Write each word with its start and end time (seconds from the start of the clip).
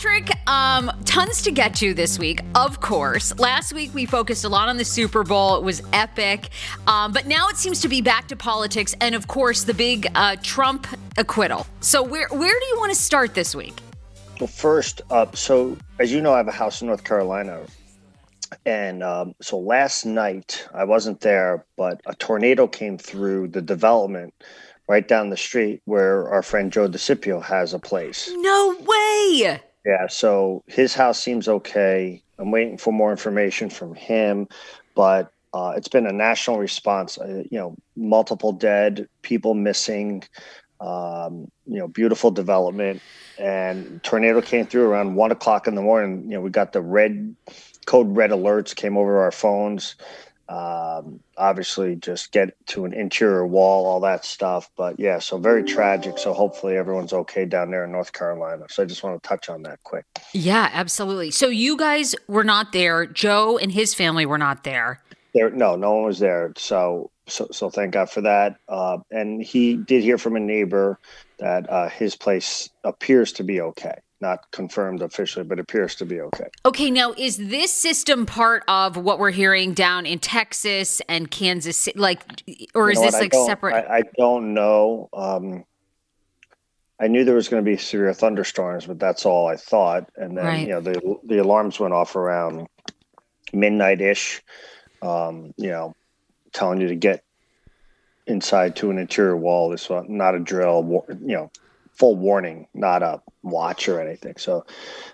Patrick, 0.00 0.30
um, 0.48 0.90
tons 1.04 1.42
to 1.42 1.50
get 1.50 1.74
to 1.74 1.92
this 1.92 2.18
week, 2.18 2.40
of 2.54 2.80
course. 2.80 3.38
Last 3.38 3.74
week 3.74 3.92
we 3.92 4.06
focused 4.06 4.46
a 4.46 4.48
lot 4.48 4.70
on 4.70 4.78
the 4.78 4.84
Super 4.84 5.22
Bowl. 5.24 5.56
It 5.56 5.62
was 5.62 5.82
epic. 5.92 6.48
Um, 6.86 7.12
but 7.12 7.26
now 7.26 7.48
it 7.48 7.58
seems 7.58 7.82
to 7.82 7.88
be 7.88 8.00
back 8.00 8.26
to 8.28 8.36
politics 8.36 8.94
and, 9.02 9.14
of 9.14 9.28
course, 9.28 9.64
the 9.64 9.74
big 9.74 10.10
uh, 10.14 10.36
Trump 10.42 10.86
acquittal. 11.18 11.66
So, 11.80 12.02
where, 12.02 12.28
where 12.28 12.60
do 12.60 12.66
you 12.66 12.76
want 12.78 12.90
to 12.94 12.98
start 12.98 13.34
this 13.34 13.54
week? 13.54 13.78
Well, 14.40 14.46
first 14.46 15.02
up, 15.10 15.36
so 15.36 15.76
as 15.98 16.10
you 16.10 16.22
know, 16.22 16.32
I 16.32 16.38
have 16.38 16.48
a 16.48 16.52
house 16.52 16.80
in 16.80 16.86
North 16.86 17.04
Carolina. 17.04 17.60
And 18.64 19.02
um, 19.02 19.34
so 19.42 19.58
last 19.58 20.06
night, 20.06 20.66
I 20.72 20.84
wasn't 20.84 21.20
there, 21.20 21.66
but 21.76 22.00
a 22.06 22.14
tornado 22.14 22.66
came 22.66 22.96
through 22.96 23.48
the 23.48 23.60
development 23.60 24.32
right 24.88 25.06
down 25.06 25.28
the 25.28 25.36
street 25.36 25.82
where 25.84 26.26
our 26.30 26.42
friend 26.42 26.72
Joe 26.72 26.88
DeCipio 26.88 27.42
has 27.42 27.74
a 27.74 27.78
place. 27.78 28.30
No 28.34 28.76
way. 28.80 29.60
Yeah, 29.84 30.06
so 30.08 30.62
his 30.66 30.94
house 30.94 31.18
seems 31.18 31.48
okay. 31.48 32.22
I'm 32.38 32.50
waiting 32.50 32.76
for 32.76 32.92
more 32.92 33.10
information 33.10 33.70
from 33.70 33.94
him, 33.94 34.48
but 34.94 35.32
uh, 35.52 35.72
it's 35.76 35.88
been 35.88 36.06
a 36.06 36.12
national 36.12 36.58
response. 36.58 37.18
Uh, 37.18 37.42
you 37.50 37.58
know, 37.58 37.76
multiple 37.96 38.52
dead, 38.52 39.08
people 39.22 39.54
missing. 39.54 40.22
Um, 40.80 41.50
you 41.66 41.78
know, 41.78 41.88
beautiful 41.88 42.30
development, 42.30 43.02
and 43.38 44.02
tornado 44.02 44.40
came 44.40 44.66
through 44.66 44.84
around 44.84 45.14
one 45.14 45.30
o'clock 45.30 45.66
in 45.66 45.74
the 45.74 45.82
morning. 45.82 46.22
You 46.24 46.36
know, 46.36 46.40
we 46.40 46.48
got 46.50 46.72
the 46.72 46.80
red 46.80 47.36
code 47.84 48.16
red 48.16 48.30
alerts 48.30 48.74
came 48.74 48.96
over 48.96 49.20
our 49.20 49.32
phones 49.32 49.96
um, 50.50 51.20
obviously 51.36 51.94
just 51.94 52.32
get 52.32 52.54
to 52.66 52.84
an 52.84 52.92
interior 52.92 53.46
wall, 53.46 53.86
all 53.86 54.00
that 54.00 54.24
stuff. 54.24 54.68
But 54.76 54.98
yeah, 54.98 55.20
so 55.20 55.38
very 55.38 55.62
tragic. 55.62 56.18
So 56.18 56.32
hopefully 56.32 56.76
everyone's 56.76 57.12
okay 57.12 57.44
down 57.44 57.70
there 57.70 57.84
in 57.84 57.92
North 57.92 58.12
Carolina. 58.12 58.66
So 58.68 58.82
I 58.82 58.86
just 58.86 59.04
want 59.04 59.22
to 59.22 59.28
touch 59.28 59.48
on 59.48 59.62
that 59.62 59.80
quick. 59.84 60.04
Yeah, 60.34 60.68
absolutely. 60.72 61.30
So 61.30 61.46
you 61.46 61.76
guys 61.76 62.16
were 62.26 62.42
not 62.42 62.72
there. 62.72 63.06
Joe 63.06 63.58
and 63.58 63.70
his 63.70 63.94
family 63.94 64.26
were 64.26 64.38
not 64.38 64.64
there. 64.64 65.00
There, 65.34 65.50
no, 65.50 65.76
no 65.76 65.94
one 65.94 66.06
was 66.06 66.18
there. 66.18 66.52
So, 66.56 67.12
so, 67.28 67.46
so 67.52 67.70
thank 67.70 67.92
God 67.92 68.10
for 68.10 68.22
that. 68.22 68.56
Uh, 68.68 68.98
and 69.12 69.40
he 69.40 69.76
did 69.76 70.02
hear 70.02 70.18
from 70.18 70.34
a 70.34 70.40
neighbor 70.40 70.98
that 71.38 71.70
uh, 71.70 71.88
his 71.88 72.16
place 72.16 72.68
appears 72.82 73.32
to 73.34 73.44
be 73.44 73.60
okay 73.60 74.00
not 74.20 74.50
confirmed 74.50 75.02
officially, 75.02 75.44
but 75.44 75.58
appears 75.58 75.94
to 75.96 76.04
be 76.04 76.20
okay. 76.20 76.48
Okay, 76.64 76.90
now 76.90 77.12
is 77.16 77.36
this 77.36 77.72
system 77.72 78.26
part 78.26 78.62
of 78.68 78.96
what 78.96 79.18
we're 79.18 79.30
hearing 79.30 79.72
down 79.72 80.06
in 80.06 80.18
Texas 80.18 81.00
and 81.08 81.30
Kansas 81.30 81.76
City? 81.76 81.98
Like, 81.98 82.22
or 82.74 82.90
you 82.90 82.98
is 82.98 83.00
this 83.00 83.20
like 83.20 83.34
separate? 83.34 83.74
I, 83.74 83.98
I, 83.98 84.02
don't 84.16 84.54
know. 84.54 85.08
Um, 85.12 85.64
I 87.00 87.06
knew 87.08 87.24
there 87.24 87.34
was 87.34 87.48
going 87.48 87.64
to 87.64 87.70
be 87.70 87.76
severe 87.76 88.12
thunderstorms, 88.12 88.86
but 88.86 88.98
that's 88.98 89.24
all 89.24 89.46
I 89.46 89.56
thought. 89.56 90.10
And 90.16 90.36
then 90.36 90.44
right. 90.44 90.60
you 90.60 90.74
know 90.74 90.80
the 90.80 91.18
the 91.24 91.38
alarms 91.38 91.80
went 91.80 91.94
off 91.94 92.14
around 92.14 92.68
midnight 93.52 94.00
ish. 94.00 94.42
Um, 95.02 95.54
you 95.56 95.70
know, 95.70 95.94
telling 96.52 96.80
you 96.80 96.88
to 96.88 96.96
get 96.96 97.24
inside 98.26 98.76
to 98.76 98.90
an 98.90 98.98
interior 98.98 99.36
wall. 99.36 99.70
This 99.70 99.88
was 99.88 100.04
not 100.08 100.34
a 100.34 100.38
drill. 100.38 101.04
You 101.08 101.36
know, 101.36 101.50
full 102.00 102.16
warning, 102.16 102.66
not 102.72 103.02
a 103.02 103.20
watch 103.42 103.86
or 103.86 104.00
anything. 104.00 104.34
So, 104.38 104.64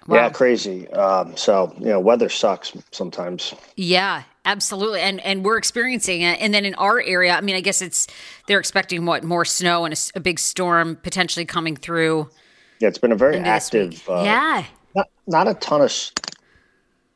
wow. 0.06 0.16
yeah, 0.16 0.30
crazy. 0.30 0.88
Um, 0.90 1.36
so, 1.36 1.74
you 1.80 1.86
know, 1.86 1.98
weather 1.98 2.28
sucks 2.28 2.72
sometimes. 2.92 3.52
Yeah, 3.74 4.22
absolutely. 4.44 5.00
And 5.00 5.20
and 5.22 5.44
we're 5.44 5.58
experiencing 5.58 6.22
it. 6.22 6.40
And 6.40 6.54
then 6.54 6.64
in 6.64 6.74
our 6.76 7.00
area, 7.00 7.34
I 7.34 7.40
mean, 7.40 7.56
I 7.56 7.60
guess 7.60 7.82
it's 7.82 8.06
they're 8.46 8.60
expecting 8.60 9.04
what 9.04 9.24
more 9.24 9.44
snow 9.44 9.84
and 9.84 9.92
a, 9.92 9.96
a 10.14 10.20
big 10.20 10.38
storm 10.38 10.96
potentially 11.02 11.44
coming 11.44 11.74
through. 11.74 12.30
Yeah, 12.78 12.86
it's 12.86 12.98
been 12.98 13.12
a 13.12 13.16
very 13.16 13.38
active. 13.38 14.08
Uh, 14.08 14.22
yeah, 14.22 14.64
not 14.94 15.08
not 15.26 15.48
a 15.48 15.54
ton 15.54 15.82
of. 15.82 15.92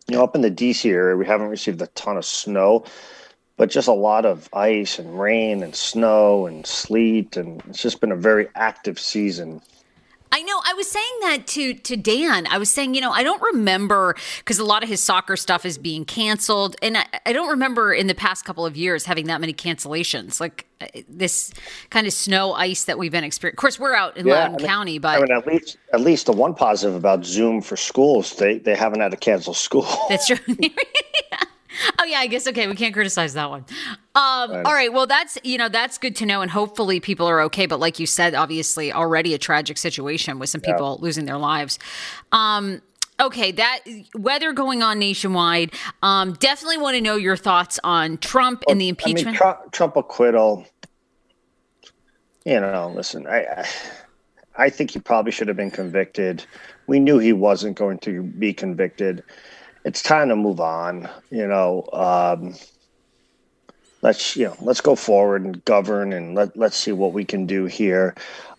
You 0.09 0.17
know, 0.17 0.25
up 0.25 0.35
in 0.35 0.41
the 0.41 0.51
DC 0.51 0.91
area, 0.91 1.17
we 1.17 1.25
haven't 1.25 1.47
received 1.47 1.81
a 1.81 1.87
ton 1.89 2.17
of 2.17 2.25
snow 2.25 2.85
but 3.61 3.69
just 3.69 3.89
a 3.89 3.93
lot 3.93 4.25
of 4.25 4.49
ice 4.55 4.99
and 4.99 5.21
rain 5.21 5.63
and 5.63 5.77
snow 5.77 6.47
and 6.47 6.67
sleet 6.67 7.37
and 7.37 7.63
it's 7.69 7.83
just 7.83 8.01
been 8.01 8.11
a 8.11 8.17
very 8.17 8.49
active 8.55 8.99
season 8.99 9.61
I 10.33 10.43
know. 10.43 10.61
I 10.65 10.75
was 10.75 10.89
saying 10.89 11.19
that 11.23 11.47
to 11.49 11.75
to 11.75 11.97
Dan. 11.97 12.47
I 12.47 12.59
was 12.59 12.71
saying, 12.71 12.95
you 12.95 13.01
know, 13.01 13.11
I 13.11 13.25
don't 13.25 13.43
remember 13.43 14.15
because 14.39 14.61
a 14.61 14.65
lot 14.65 14.85
of 14.85 14.89
his 14.89 15.01
soccer 15.01 15.37
stuff 15.37 15.65
is 15.65 15.77
being 15.77 16.05
canceled, 16.05 16.77
and 16.83 16.99
I, 16.99 17.07
I, 17.27 17.33
don't 17.33 17.49
remember 17.49 17.93
in 17.93 18.07
the 18.07 18.15
past 18.15 18.45
couple 18.45 18.65
of 18.65 18.77
years 18.77 19.05
having 19.05 19.27
that 19.27 19.41
many 19.41 19.53
cancellations. 19.53 20.39
Like 20.39 20.69
uh, 20.81 20.87
this 21.09 21.53
kind 21.91 22.07
of 22.07 22.13
snow 22.13 22.53
ice 22.53 22.85
that 22.85 22.97
we've 22.97 23.11
been 23.11 23.25
experiencing. 23.25 23.57
Of 23.57 23.61
course, 23.61 23.81
we're 23.81 23.93
out 23.93 24.17
in 24.17 24.25
yeah, 24.25 24.35
Loudoun 24.35 24.55
I 24.55 24.57
mean, 24.59 24.67
County, 24.69 24.99
but 25.01 25.17
I 25.17 25.21
mean, 25.21 25.33
at 25.33 25.49
least 25.49 25.79
at 25.93 26.01
least 26.01 26.27
the 26.27 26.33
one 26.33 26.55
positive 26.55 26.95
about 26.95 27.25
Zoom 27.25 27.61
for 27.61 27.77
schools, 27.77 28.37
they 28.37 28.59
they 28.59 28.77
haven't 28.77 29.01
had 29.01 29.11
to 29.11 29.17
cancel 29.17 29.53
school. 29.53 29.89
That's 30.09 30.29
true. 30.29 30.39
oh 31.99 32.05
yeah, 32.05 32.19
I 32.19 32.27
guess 32.27 32.47
okay. 32.47 32.67
We 32.67 32.75
can't 32.75 32.95
criticize 32.95 33.35
that 33.35 33.51
one. 33.51 33.65
Um, 34.15 34.53
all 34.65 34.73
right. 34.73 34.93
Well, 34.93 35.07
that's 35.07 35.39
you 35.43 35.59
know 35.59 35.69
that's 35.69 35.99
good 35.99 36.17
to 36.17 36.27
know, 36.27 36.43
and 36.43 36.51
hopefully 36.51 37.01
people 37.01 37.27
are 37.27 37.41
okay. 37.43 37.67
But 37.67 37.81
like 37.81 37.99
you 37.99 38.07
said, 38.07 38.35
obviously 38.35 38.93
already 38.93 39.35
a 39.35 39.39
tragic 39.39 39.79
situation 39.79 40.39
with 40.39 40.49
some 40.49 40.61
people 40.61 40.97
yeah. 40.99 41.05
losing 41.05 41.27
their 41.27 41.39
lives. 41.39 41.79
Um, 42.33 42.83
okay, 43.21 43.53
that 43.53 43.81
weather 44.15 44.53
going 44.53 44.83
on 44.83 44.99
nationwide. 44.99 45.73
Um, 46.03 46.35
definitely 46.35 46.79
want 46.79 46.97
to 46.97 47.01
know 47.01 47.17
your 47.17 47.37
thoughts 47.37 47.79
on 47.85 48.19
Trump 48.19 48.65
well, 48.67 48.73
and 48.73 48.81
the 48.81 48.89
impeachment. 48.89 49.27
I 49.27 49.31
mean, 49.31 49.37
Trump, 49.37 49.73
Trump 49.73 49.97
acquittal. 49.97 50.67
You 52.45 52.59
know, 52.59 52.93
listen, 52.95 53.27
I, 53.27 53.45
I 53.45 53.69
I 54.57 54.71
think 54.71 54.91
he 54.91 54.99
probably 54.99 55.33
should 55.33 55.49
have 55.49 55.57
been 55.57 55.71
convicted. 55.71 56.45
We 56.87 57.01
knew 57.01 57.19
he 57.19 57.33
wasn't 57.33 57.79
going 57.79 57.99
to 58.01 58.23
be 58.23 58.53
convicted 58.53 59.23
it's 59.85 60.03
time 60.03 60.29
to 60.29 60.37
move 60.37 60.61
on. 60.61 61.09
You 61.31 61.47
know, 61.47 61.89
um, 61.93 62.55
let's 64.03 64.37
you 64.37 64.47
know 64.47 64.57
let's 64.61 64.81
go 64.81 64.95
forward 64.95 65.43
and 65.43 65.65
govern 65.65 66.13
and 66.13 66.35
let 66.35 66.57
let's 66.57 66.77
see 66.77 66.93
what 66.93 67.13
we 67.13 67.25
can 67.25 67.47
do 67.47 67.67
here. 67.67 68.15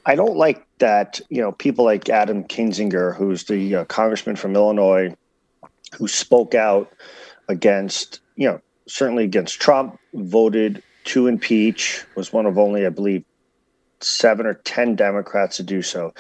I 0.05 0.15
don't 0.15 0.37
like 0.37 0.65
that. 0.79 1.19
You 1.29 1.41
know, 1.41 1.51
people 1.51 1.85
like 1.85 2.09
Adam 2.09 2.43
Kinzinger, 2.43 3.15
who's 3.15 3.45
the 3.45 3.75
uh, 3.75 3.85
congressman 3.85 4.35
from 4.35 4.55
Illinois, 4.55 5.15
who 5.97 6.07
spoke 6.07 6.55
out 6.55 6.91
against 7.47 8.19
you 8.35 8.47
know 8.47 8.61
certainly 8.87 9.23
against 9.23 9.59
Trump, 9.59 9.99
voted 10.13 10.81
to 11.03 11.27
impeach, 11.27 12.03
was 12.15 12.33
one 12.33 12.45
of 12.45 12.57
only 12.57 12.85
I 12.85 12.89
believe 12.89 13.23
seven 13.99 14.45
or 14.45 14.55
ten 14.55 14.95
Democrats 14.95 15.57
to 15.57 15.63
do 15.63 15.81
so. 15.81 16.13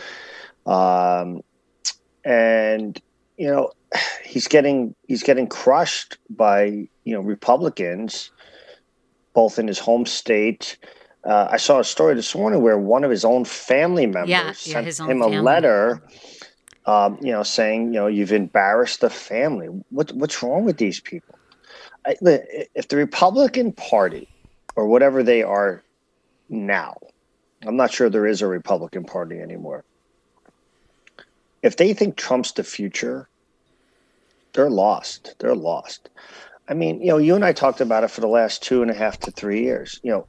Um, 0.65 1.41
and 2.23 3.01
you 3.41 3.47
know 3.47 3.71
he's 4.23 4.47
getting 4.47 4.93
he's 5.07 5.23
getting 5.23 5.47
crushed 5.47 6.19
by 6.29 6.87
you 7.05 7.13
know 7.13 7.21
Republicans, 7.21 8.29
both 9.33 9.57
in 9.57 9.67
his 9.67 9.79
home 9.79 10.05
state. 10.05 10.77
Uh, 11.23 11.47
I 11.49 11.57
saw 11.57 11.79
a 11.79 11.83
story 11.83 12.13
this 12.13 12.35
morning 12.35 12.61
where 12.61 12.77
one 12.77 13.03
of 13.03 13.09
his 13.09 13.25
own 13.25 13.45
family 13.45 14.05
members 14.05 14.29
yeah, 14.29 14.51
sent 14.51 14.85
yeah, 14.85 15.05
him 15.05 15.21
family. 15.21 15.37
a 15.37 15.41
letter, 15.41 16.03
um, 16.85 17.17
you 17.21 17.31
know, 17.31 17.41
saying, 17.41 17.93
you 17.93 17.99
know, 17.99 18.07
you've 18.07 18.31
embarrassed 18.31 19.01
the 19.01 19.09
family. 19.09 19.67
What, 19.89 20.11
what's 20.13 20.41
wrong 20.41 20.63
with 20.65 20.77
these 20.77 20.99
people? 20.99 21.37
I, 22.05 22.15
if 22.75 22.87
the 22.87 22.97
Republican 22.97 23.71
Party, 23.71 24.27
or 24.75 24.87
whatever 24.87 25.21
they 25.23 25.43
are 25.43 25.83
now, 26.49 26.95
I'm 27.65 27.75
not 27.75 27.91
sure 27.91 28.09
there 28.09 28.25
is 28.25 28.41
a 28.41 28.47
Republican 28.47 29.03
Party 29.03 29.39
anymore. 29.39 29.83
If 31.61 31.77
they 31.77 31.93
think 31.93 32.15
Trump's 32.15 32.53
the 32.53 32.63
future, 32.63 33.27
they're 34.53 34.69
lost. 34.69 35.35
They're 35.39 35.55
lost. 35.55 36.09
I 36.67 36.73
mean, 36.73 37.01
you 37.01 37.07
know, 37.07 37.17
you 37.17 37.35
and 37.35 37.43
I 37.43 37.53
talked 37.53 37.81
about 37.81 38.03
it 38.03 38.11
for 38.11 38.21
the 38.21 38.27
last 38.27 38.63
two 38.63 38.81
and 38.81 38.91
a 38.91 38.93
half 38.93 39.19
to 39.21 39.31
three 39.31 39.63
years. 39.63 39.99
You 40.03 40.11
know, 40.11 40.27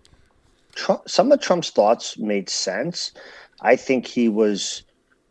Trump, 0.75 1.09
some 1.09 1.31
of 1.31 1.41
Trump's 1.41 1.71
thoughts 1.71 2.19
made 2.19 2.49
sense. 2.49 3.13
I 3.61 3.77
think 3.77 4.07
he 4.07 4.29
was 4.29 4.83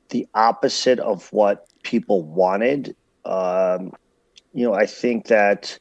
the 0.09 0.27
opposite 0.33 0.99
of 0.99 1.31
what 1.33 1.67
people 1.83 2.21
wanted. 2.21 2.95
Um, 3.25 3.93
you 4.53 4.65
know, 4.65 4.73
I 4.73 4.85
think 4.85 5.27
that 5.27 5.77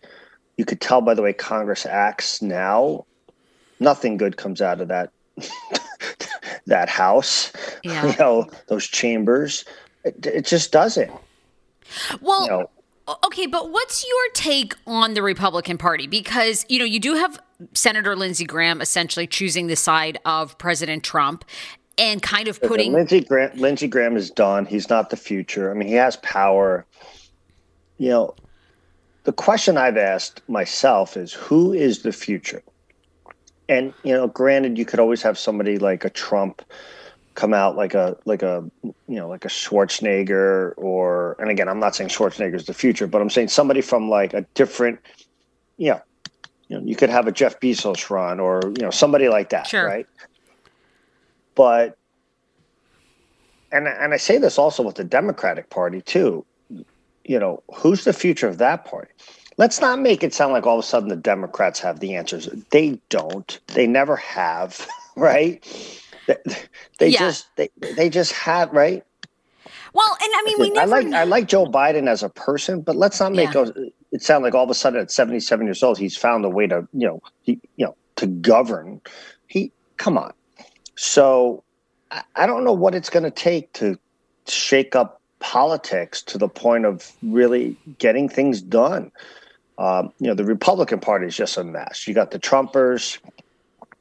you 0.57 0.65
could 0.65 0.81
tell 0.81 1.01
by 1.01 1.15
the 1.15 1.23
way 1.23 1.33
Congress 1.33 1.87
acts 1.87 2.43
now, 2.43 3.07
nothing 3.79 4.17
good 4.17 4.37
comes 4.37 4.61
out 4.61 4.81
of 4.81 4.89
that 4.89 5.11
that 6.67 6.89
house. 6.89 7.53
Yeah. 7.83 8.09
You 8.09 8.17
know, 8.19 8.47
those 8.69 8.87
chambers. 8.87 9.65
It, 10.05 10.27
it 10.27 10.45
just 10.45 10.71
doesn't. 10.71 11.11
Well, 12.21 12.43
you 12.43 12.51
know, 12.51 12.71
Okay, 13.25 13.47
but 13.47 13.71
what's 13.71 14.07
your 14.07 14.33
take 14.35 14.75
on 14.87 15.15
the 15.15 15.23
Republican 15.23 15.79
Party? 15.79 16.07
Because, 16.07 16.65
you 16.69 16.79
know, 16.79 16.85
you 16.85 17.01
do 17.01 17.15
have 17.15 17.41
Senator 17.75 18.15
Lindsey 18.15 18.45
Graham 18.45 18.81
essentially 18.81 19.27
choosing 19.27 19.67
the 19.67 19.77
side 19.77 20.19
of 20.25 20.57
President 20.59 21.03
Trump 21.03 21.45
and 21.99 22.23
kind 22.23 22.49
of 22.49 22.61
putting 22.63 22.93
Lindsey 22.93 23.21
Graham 23.21 23.57
Lindsey 23.59 23.89
Graham 23.89 24.17
is 24.17 24.31
done. 24.31 24.65
He's 24.65 24.89
not 24.89 25.11
the 25.11 25.17
future. 25.17 25.71
I 25.71 25.75
mean, 25.75 25.89
he 25.89 25.95
has 25.95 26.17
power. 26.17 26.87
You 27.99 28.09
know, 28.11 28.35
the 29.25 29.33
question 29.33 29.77
I've 29.77 29.99
asked 29.99 30.41
myself 30.49 31.17
is 31.17 31.33
who 31.33 31.73
is 31.73 32.03
the 32.03 32.13
future? 32.13 32.63
And, 33.69 33.93
you 34.03 34.13
know, 34.13 34.27
granted 34.27 34.79
you 34.79 34.85
could 34.85 34.99
always 34.99 35.23
have 35.23 35.39
somebody 35.39 35.79
like 35.79 36.05
a 36.05 36.11
Trump 36.11 36.63
come 37.35 37.55
out 37.55 37.77
like 37.77 37.95
a 37.95 38.17
like 38.25 38.43
a 38.43 38.65
you 38.83 39.17
know 39.17 39.29
like 39.29 39.45
a 39.45 39.49
Schwarzenegger 39.49 40.75
or 40.77 41.37
and 41.39 41.51
again 41.51 41.69
I'm 41.69 41.81
not 41.81 41.95
saying 41.95 42.11
Schwarzenegger 42.11 42.55
is 42.55 42.67
the 42.67 42.75
future, 42.75 43.07
but 43.07 43.21
I'm 43.23 43.31
saying 43.31 43.49
somebody 43.49 43.81
from 43.81 44.09
like 44.09 44.35
a 44.35 44.43
different 44.55 44.99
you 45.77 45.91
know 45.91 46.03
you 46.69 46.79
know 46.79 46.87
you 46.87 46.97
could 46.97 47.11
have 47.11 47.27
a 47.27 47.33
Jeff 47.33 47.61
Bezos 47.61 48.11
run 48.11 48.41
or 48.41 48.61
you 48.65 48.83
know 48.83 48.91
somebody 48.91 49.29
like 49.29 49.51
that, 49.51 49.67
sure. 49.67 49.85
right? 49.85 50.07
But 51.55 51.97
and 53.73 53.87
and 53.87 54.13
I 54.13 54.17
say 54.17 54.39
this 54.39 54.59
also 54.59 54.83
with 54.83 54.97
the 54.97 55.05
Democratic 55.05 55.71
Party 55.71 56.03
too. 56.03 56.45
You 57.25 57.39
know, 57.39 57.63
who's 57.73 58.05
the 58.05 58.13
future 58.13 58.49
of 58.49 58.59
that 58.59 58.85
party? 58.85 59.13
Let's 59.57 59.81
not 59.81 60.01
make 60.01 60.25
it 60.25 60.33
sound 60.33 60.53
like 60.53 60.67
all 60.67 60.79
of 60.79 60.85
a 60.85 60.87
sudden 60.87 61.11
the 61.11 61.17
Democrats 61.17 61.79
have 61.81 62.01
the 62.01 62.15
answers. 62.15 62.49
They 62.71 62.99
don't. 63.09 63.61
They 63.69 63.87
never 63.87 64.17
have, 64.17 64.89
right? 65.17 65.63
They, 66.31 66.55
they 66.99 67.09
yeah. 67.09 67.19
just 67.19 67.57
they 67.57 67.71
they 67.97 68.09
just 68.09 68.33
have 68.33 68.73
right. 68.73 69.05
Well, 69.93 70.17
and 70.23 70.31
I 70.35 70.43
mean, 70.45 70.73
we. 70.73 70.79
I 70.79 70.85
like 70.85 71.07
I 71.07 71.25
like 71.25 71.49
Joe 71.49 71.67
Biden 71.67 72.09
as 72.09 72.23
a 72.23 72.29
person, 72.29 72.81
but 72.81 72.97
let's 72.97 73.19
not 73.19 73.33
make 73.33 73.53
yeah. 73.55 73.67
it 74.13 74.23
sound 74.23 74.45
like 74.45 74.55
all 74.55 74.65
of 74.65 74.71
a 74.71 74.75
sudden 74.75 75.01
at 75.01 75.11
seventy 75.11 75.41
seven 75.41 75.67
years 75.67 75.83
old 75.83 75.99
he's 75.99 76.17
found 76.17 76.45
a 76.45 76.49
way 76.49 76.67
to 76.67 76.87
you 76.93 77.07
know 77.07 77.21
he 77.43 77.61
you 77.77 77.87
know 77.87 77.97
to 78.17 78.27
govern. 78.27 79.01
He 79.49 79.73
come 79.97 80.17
on. 80.17 80.33
So 80.97 81.65
I, 82.11 82.23
I 82.37 82.47
don't 82.47 82.65
know 82.65 82.73
what 82.73 82.95
it's 82.95 83.11
going 83.11 83.25
to 83.25 83.31
take 83.31 83.73
to 83.75 83.99
shake 84.47 84.95
up 84.95 85.21
politics 85.41 86.23
to 86.23 86.39
the 86.39 86.49
point 86.49 86.85
of 86.85 87.11
really 87.23 87.77
getting 87.99 88.29
things 88.29 88.63
done. 88.63 89.11
Um, 89.79 90.13
you 90.21 90.29
know, 90.29 90.35
the 90.35 90.45
Republican 90.45 91.01
Party 91.01 91.27
is 91.27 91.35
just 91.35 91.57
a 91.57 91.65
mess. 91.65 92.07
You 92.07 92.13
got 92.13 92.31
the 92.31 92.39
Trumpers, 92.39 93.19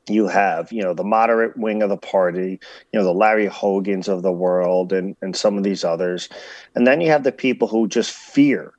you 0.10 0.28
have 0.28 0.72
you 0.72 0.82
know 0.82 0.94
the 0.94 1.04
moderate 1.04 1.56
wing 1.58 1.84
of 1.84 1.90
the 1.90 1.98
party 1.98 2.60
you 2.92 3.00
know 3.00 3.04
the 3.04 3.14
larry 3.14 3.46
hogans 3.46 4.08
of 4.08 4.22
the 4.22 4.32
world 4.32 4.92
and 4.94 5.16
and 5.22 5.36
some 5.36 5.58
of 5.58 5.64
these 5.64 5.84
others. 5.84 6.30
And 6.76 6.86
then 6.88 7.02
you 7.02 7.10
have 7.10 7.24
the 7.24 7.32
people 7.32 7.68
who 7.68 7.88
just 7.88 8.12
fear. 8.12 8.74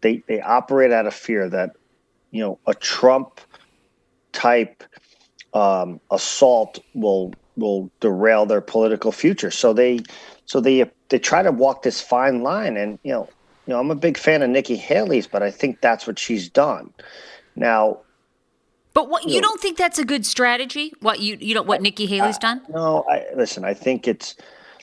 They 0.00 0.22
they 0.28 0.40
operate 0.40 0.92
out 0.92 1.06
of 1.06 1.14
fear 1.14 1.48
that 1.50 1.70
you 2.30 2.42
know 2.42 2.58
a 2.66 2.74
trump 2.74 3.40
type 4.32 4.84
um, 5.54 6.00
assault 6.10 6.78
will 6.94 7.32
will 7.56 7.90
derail 8.00 8.46
their 8.46 8.60
political 8.60 9.12
future. 9.12 9.50
So 9.50 9.72
they 9.72 10.00
so 10.44 10.60
they 10.60 10.90
they 11.08 11.18
try 11.18 11.42
to 11.42 11.52
walk 11.52 11.82
this 11.82 12.00
fine 12.00 12.42
line 12.42 12.76
and 12.76 12.98
you 13.02 13.12
know 13.12 13.28
you 13.66 13.72
know 13.72 13.80
i'm 13.80 13.90
a 13.90 13.96
big 13.96 14.18
fan 14.18 14.42
of 14.42 14.50
nikki 14.50 14.76
haley's 14.76 15.26
but 15.26 15.42
i 15.42 15.50
think 15.50 15.80
that's 15.80 16.06
what 16.06 16.18
she's 16.18 16.48
done. 16.48 16.92
Now 17.56 18.00
but 18.96 19.10
what 19.10 19.28
you, 19.28 19.42
don't 19.42 19.60
think 19.60 19.76
that's 19.76 19.98
a 19.98 20.06
good 20.06 20.24
strategy? 20.24 20.90
What 21.00 21.20
you 21.20 21.36
you 21.38 21.54
know 21.54 21.60
what 21.60 21.82
Nikki 21.82 22.06
Haley's 22.06 22.38
done? 22.38 22.62
No, 22.70 23.04
I 23.10 23.26
listen. 23.36 23.62
I 23.62 23.74
think 23.74 24.08
it's 24.08 24.36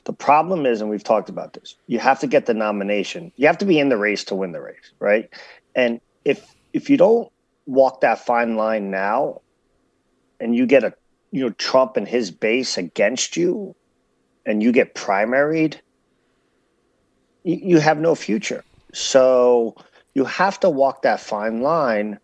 the 0.04 0.14
problem 0.14 0.68
is, 0.68 0.82
and 0.82 0.90
we've 0.92 1.04
talked 1.04 1.30
about 1.30 1.54
this. 1.54 1.76
You 1.88 1.98
have 1.98 2.20
to 2.20 2.28
get 2.28 2.46
the 2.46 2.54
nomination. 2.54 3.32
You 3.38 3.48
have 3.48 3.58
to 3.58 3.66
be 3.66 3.80
in 3.80 3.90
the 3.90 3.98
race 3.98 4.24
to 4.26 4.36
win 4.36 4.52
the 4.52 4.62
race, 4.62 4.92
right? 5.00 5.32
And 5.74 6.00
if 6.26 6.54
if 6.74 6.92
you 6.92 6.98
don't 6.98 7.32
walk 7.66 8.02
that 8.02 8.24
fine 8.24 8.56
line 8.56 8.92
now, 8.92 9.42
and 10.40 10.56
you 10.56 10.68
get 10.68 10.84
a 10.84 10.94
you 11.32 11.42
know 11.42 11.50
Trump 11.50 11.98
and 11.98 12.08
his 12.08 12.30
base 12.30 12.78
against 12.78 13.36
you, 13.36 13.76
and 14.46 14.62
you 14.62 14.72
get 14.72 14.94
primaried, 14.94 15.78
you, 17.44 17.56
you 17.56 17.80
have 17.80 17.98
no 17.98 18.14
future. 18.14 18.64
So 18.94 19.76
you 20.14 20.26
have 20.26 20.60
to 20.60 20.70
walk 20.70 21.02
that 21.02 21.20
fine 21.20 21.62
line 21.62 22.20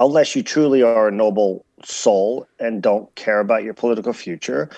unless 0.00 0.34
you 0.34 0.42
truly 0.42 0.82
are 0.82 1.08
a 1.08 1.12
noble 1.12 1.64
soul 1.84 2.48
and 2.58 2.82
don't 2.82 3.14
care 3.14 3.38
about 3.38 3.62
your 3.62 3.74
political 3.74 4.12
future. 4.12 4.68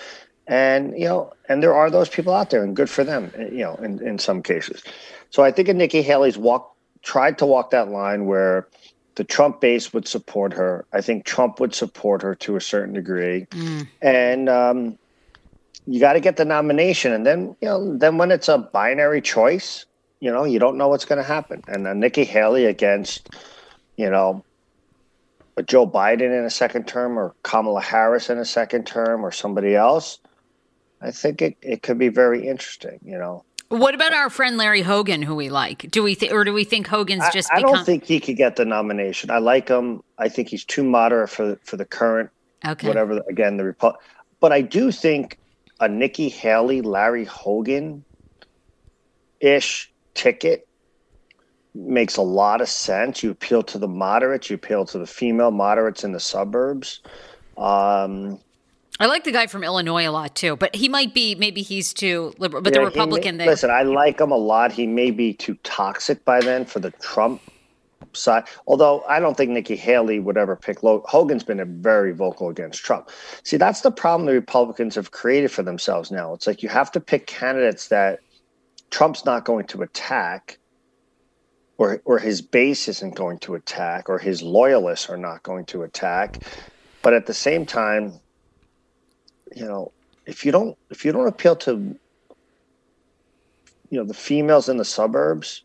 And 0.45 0.93
you 0.99 1.05
know 1.05 1.33
and 1.47 1.63
there 1.63 1.73
are 1.73 1.89
those 1.89 2.09
people 2.09 2.33
out 2.33 2.49
there 2.49 2.63
and 2.63 2.75
good 2.75 2.89
for 2.89 3.03
them 3.05 3.31
you 3.37 3.63
know 3.63 3.75
in, 3.75 4.05
in 4.05 4.19
some 4.19 4.43
cases. 4.43 4.83
So 5.29 5.41
i 5.41 5.51
think 5.51 5.69
nikki 5.69 6.01
haley's 6.01 6.37
walk 6.37 6.75
tried 7.01 7.37
to 7.37 7.45
walk 7.45 7.71
that 7.71 7.89
line 7.89 8.25
where 8.25 8.67
the 9.15 9.23
trump 9.23 9.61
base 9.61 9.93
would 9.93 10.07
support 10.07 10.51
her. 10.53 10.85
I 10.91 10.99
think 10.99 11.23
trump 11.23 11.61
would 11.61 11.73
support 11.73 12.21
her 12.23 12.35
to 12.35 12.57
a 12.57 12.61
certain 12.61 12.93
degree. 12.93 13.47
Mm. 13.51 13.87
and 14.01 14.49
um, 14.49 14.97
you 15.85 15.99
got 15.99 16.13
to 16.13 16.21
get 16.21 16.37
the 16.37 16.45
nomination. 16.45 17.13
And 17.13 17.25
then 17.25 17.55
you 17.61 17.69
know 17.69 17.97
then 17.97 18.17
when 18.17 18.29
it's 18.29 18.49
a 18.49 18.57
binary 18.57 19.21
choice 19.21 19.85
you 20.19 20.29
know 20.29 20.43
you 20.43 20.59
don't 20.59 20.77
know 20.77 20.89
what's 20.89 21.05
going 21.05 21.21
to 21.21 21.27
happen. 21.27 21.63
And 21.69 21.87
uh, 21.87 21.93
nikki 21.93 22.25
haley 22.25 22.65
against 22.65 23.29
you 23.95 24.09
know 24.09 24.43
a 25.57 25.63
Joe 25.63 25.87
Biden 25.87 26.37
in 26.37 26.45
a 26.45 26.49
second 26.49 26.87
term 26.87 27.17
or 27.17 27.35
Kamala 27.43 27.81
Harris 27.81 28.29
in 28.29 28.37
a 28.37 28.45
second 28.45 28.85
term 28.87 29.25
or 29.25 29.31
somebody 29.31 29.75
else, 29.75 30.19
I 31.01 31.11
think 31.11 31.41
it, 31.41 31.57
it 31.61 31.83
could 31.83 31.97
be 31.97 32.09
very 32.09 32.47
interesting, 32.47 32.99
you 33.03 33.17
know. 33.17 33.43
What 33.69 33.95
about 33.95 34.13
our 34.13 34.29
friend 34.29 34.57
Larry 34.57 34.81
Hogan, 34.81 35.21
who 35.23 35.35
we 35.35 35.49
like? 35.49 35.89
Do 35.89 36.03
we 36.03 36.13
think, 36.13 36.31
or 36.31 36.43
do 36.43 36.53
we 36.53 36.63
think 36.63 36.87
Hogan's 36.87 37.23
just? 37.33 37.51
I, 37.51 37.55
I 37.55 37.59
become- 37.59 37.75
don't 37.75 37.85
think 37.85 38.03
he 38.03 38.19
could 38.19 38.37
get 38.37 38.55
the 38.55 38.65
nomination. 38.65 39.31
I 39.31 39.39
like 39.39 39.67
him. 39.67 40.03
I 40.17 40.29
think 40.29 40.49
he's 40.49 40.63
too 40.63 40.83
moderate 40.83 41.29
for 41.29 41.57
for 41.63 41.77
the 41.77 41.85
current. 41.85 42.29
Okay. 42.65 42.87
Whatever. 42.87 43.21
Again, 43.29 43.57
the 43.57 43.63
Repu- 43.63 43.95
But 44.39 44.51
I 44.51 44.61
do 44.61 44.91
think 44.91 45.39
a 45.79 45.87
Nikki 45.87 46.29
Haley, 46.29 46.81
Larry 46.81 47.25
Hogan, 47.25 48.05
ish 49.39 49.91
ticket 50.13 50.67
makes 51.75 52.17
a 52.17 52.21
lot 52.21 52.61
of 52.61 52.69
sense. 52.69 53.23
You 53.23 53.31
appeal 53.31 53.63
to 53.63 53.77
the 53.77 53.87
moderates, 53.87 54.49
you 54.49 54.55
appeal 54.55 54.85
to 54.85 54.99
the 54.99 55.07
female 55.07 55.51
moderates 55.51 56.03
in 56.03 56.11
the 56.11 56.19
suburbs. 56.19 57.01
Um, 57.57 58.39
I 58.99 59.07
like 59.07 59.23
the 59.23 59.31
guy 59.31 59.47
from 59.47 59.63
Illinois 59.63 60.07
a 60.07 60.11
lot 60.11 60.35
too, 60.35 60.55
but 60.55 60.75
he 60.75 60.87
might 60.87 61.13
be 61.13 61.35
maybe 61.35 61.61
he's 61.61 61.93
too 61.93 62.33
liberal. 62.37 62.61
But 62.61 62.73
yeah, 62.73 62.81
the 62.81 62.85
Republican, 62.85 63.37
may, 63.37 63.47
listen, 63.47 63.71
I 63.71 63.81
like 63.81 64.21
him 64.21 64.31
a 64.31 64.37
lot. 64.37 64.71
He 64.71 64.85
may 64.85 65.09
be 65.11 65.33
too 65.33 65.55
toxic 65.63 66.23
by 66.25 66.39
then 66.41 66.65
for 66.65 66.79
the 66.79 66.91
Trump 66.91 67.41
side. 68.13 68.43
Although 68.67 69.03
I 69.07 69.19
don't 69.19 69.35
think 69.35 69.49
Nikki 69.49 69.75
Haley 69.75 70.19
would 70.19 70.37
ever 70.37 70.55
pick 70.55 70.79
Hogan's 70.81 71.43
been 71.43 71.59
a 71.59 71.65
very 71.65 72.11
vocal 72.11 72.49
against 72.49 72.83
Trump. 72.83 73.09
See, 73.43 73.57
that's 73.57 73.81
the 73.81 73.91
problem 73.91 74.27
the 74.27 74.33
Republicans 74.33 74.93
have 74.95 75.11
created 75.11 75.51
for 75.51 75.63
themselves 75.63 76.11
now. 76.11 76.33
It's 76.33 76.45
like 76.45 76.61
you 76.61 76.69
have 76.69 76.91
to 76.91 76.99
pick 76.99 77.25
candidates 77.25 77.87
that 77.87 78.19
Trump's 78.91 79.25
not 79.25 79.43
going 79.43 79.65
to 79.67 79.81
attack 79.81 80.59
or 81.77 82.01
or 82.05 82.19
his 82.19 82.41
base 82.41 82.87
isn't 82.87 83.15
going 83.15 83.39
to 83.39 83.55
attack 83.55 84.09
or 84.09 84.19
his 84.19 84.41
loyalists 84.41 85.09
are 85.09 85.17
not 85.17 85.43
going 85.43 85.65
to 85.65 85.83
attack. 85.83 86.43
But 87.01 87.13
at 87.13 87.25
the 87.25 87.33
same 87.33 87.65
time 87.65 88.13
you 89.55 89.65
know 89.65 89.91
if 90.25 90.45
you 90.45 90.51
don't 90.51 90.77
if 90.89 91.05
you 91.05 91.11
don't 91.11 91.27
appeal 91.27 91.55
to 91.55 91.95
you 93.89 93.99
know 93.99 94.03
the 94.03 94.13
females 94.13 94.69
in 94.69 94.77
the 94.77 94.85
suburbs 94.85 95.63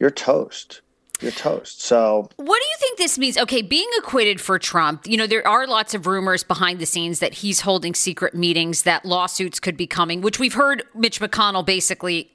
you're 0.00 0.10
toast 0.10 0.82
you're 1.20 1.32
toast. 1.32 1.82
So, 1.82 2.28
what 2.36 2.60
do 2.60 2.68
you 2.68 2.76
think 2.78 2.98
this 2.98 3.18
means? 3.18 3.36
Okay, 3.36 3.60
being 3.60 3.88
acquitted 3.98 4.40
for 4.40 4.58
Trump, 4.58 5.06
you 5.06 5.16
know, 5.16 5.26
there 5.26 5.46
are 5.46 5.66
lots 5.66 5.92
of 5.94 6.06
rumors 6.06 6.44
behind 6.44 6.78
the 6.78 6.86
scenes 6.86 7.18
that 7.18 7.34
he's 7.34 7.60
holding 7.60 7.94
secret 7.94 8.34
meetings, 8.34 8.82
that 8.82 9.04
lawsuits 9.04 9.58
could 9.58 9.76
be 9.76 9.86
coming, 9.86 10.20
which 10.20 10.38
we've 10.38 10.54
heard 10.54 10.84
Mitch 10.94 11.20
McConnell 11.20 11.66
basically, 11.66 12.30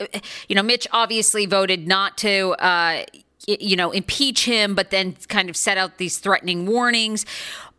you 0.50 0.56
know, 0.56 0.64
Mitch 0.64 0.86
obviously 0.92 1.46
voted 1.46 1.88
not 1.88 2.18
to, 2.20 2.52
uh, 2.60 3.04
you 3.48 3.76
know, 3.76 3.92
impeach 3.92 4.46
him, 4.46 4.76
but 4.76 4.90
then 4.90 5.16
kind 5.30 5.50
of 5.50 5.56
set 5.56 5.78
out 5.78 5.98
these 5.98 6.18
threatening 6.18 6.66
warnings. 6.66 7.26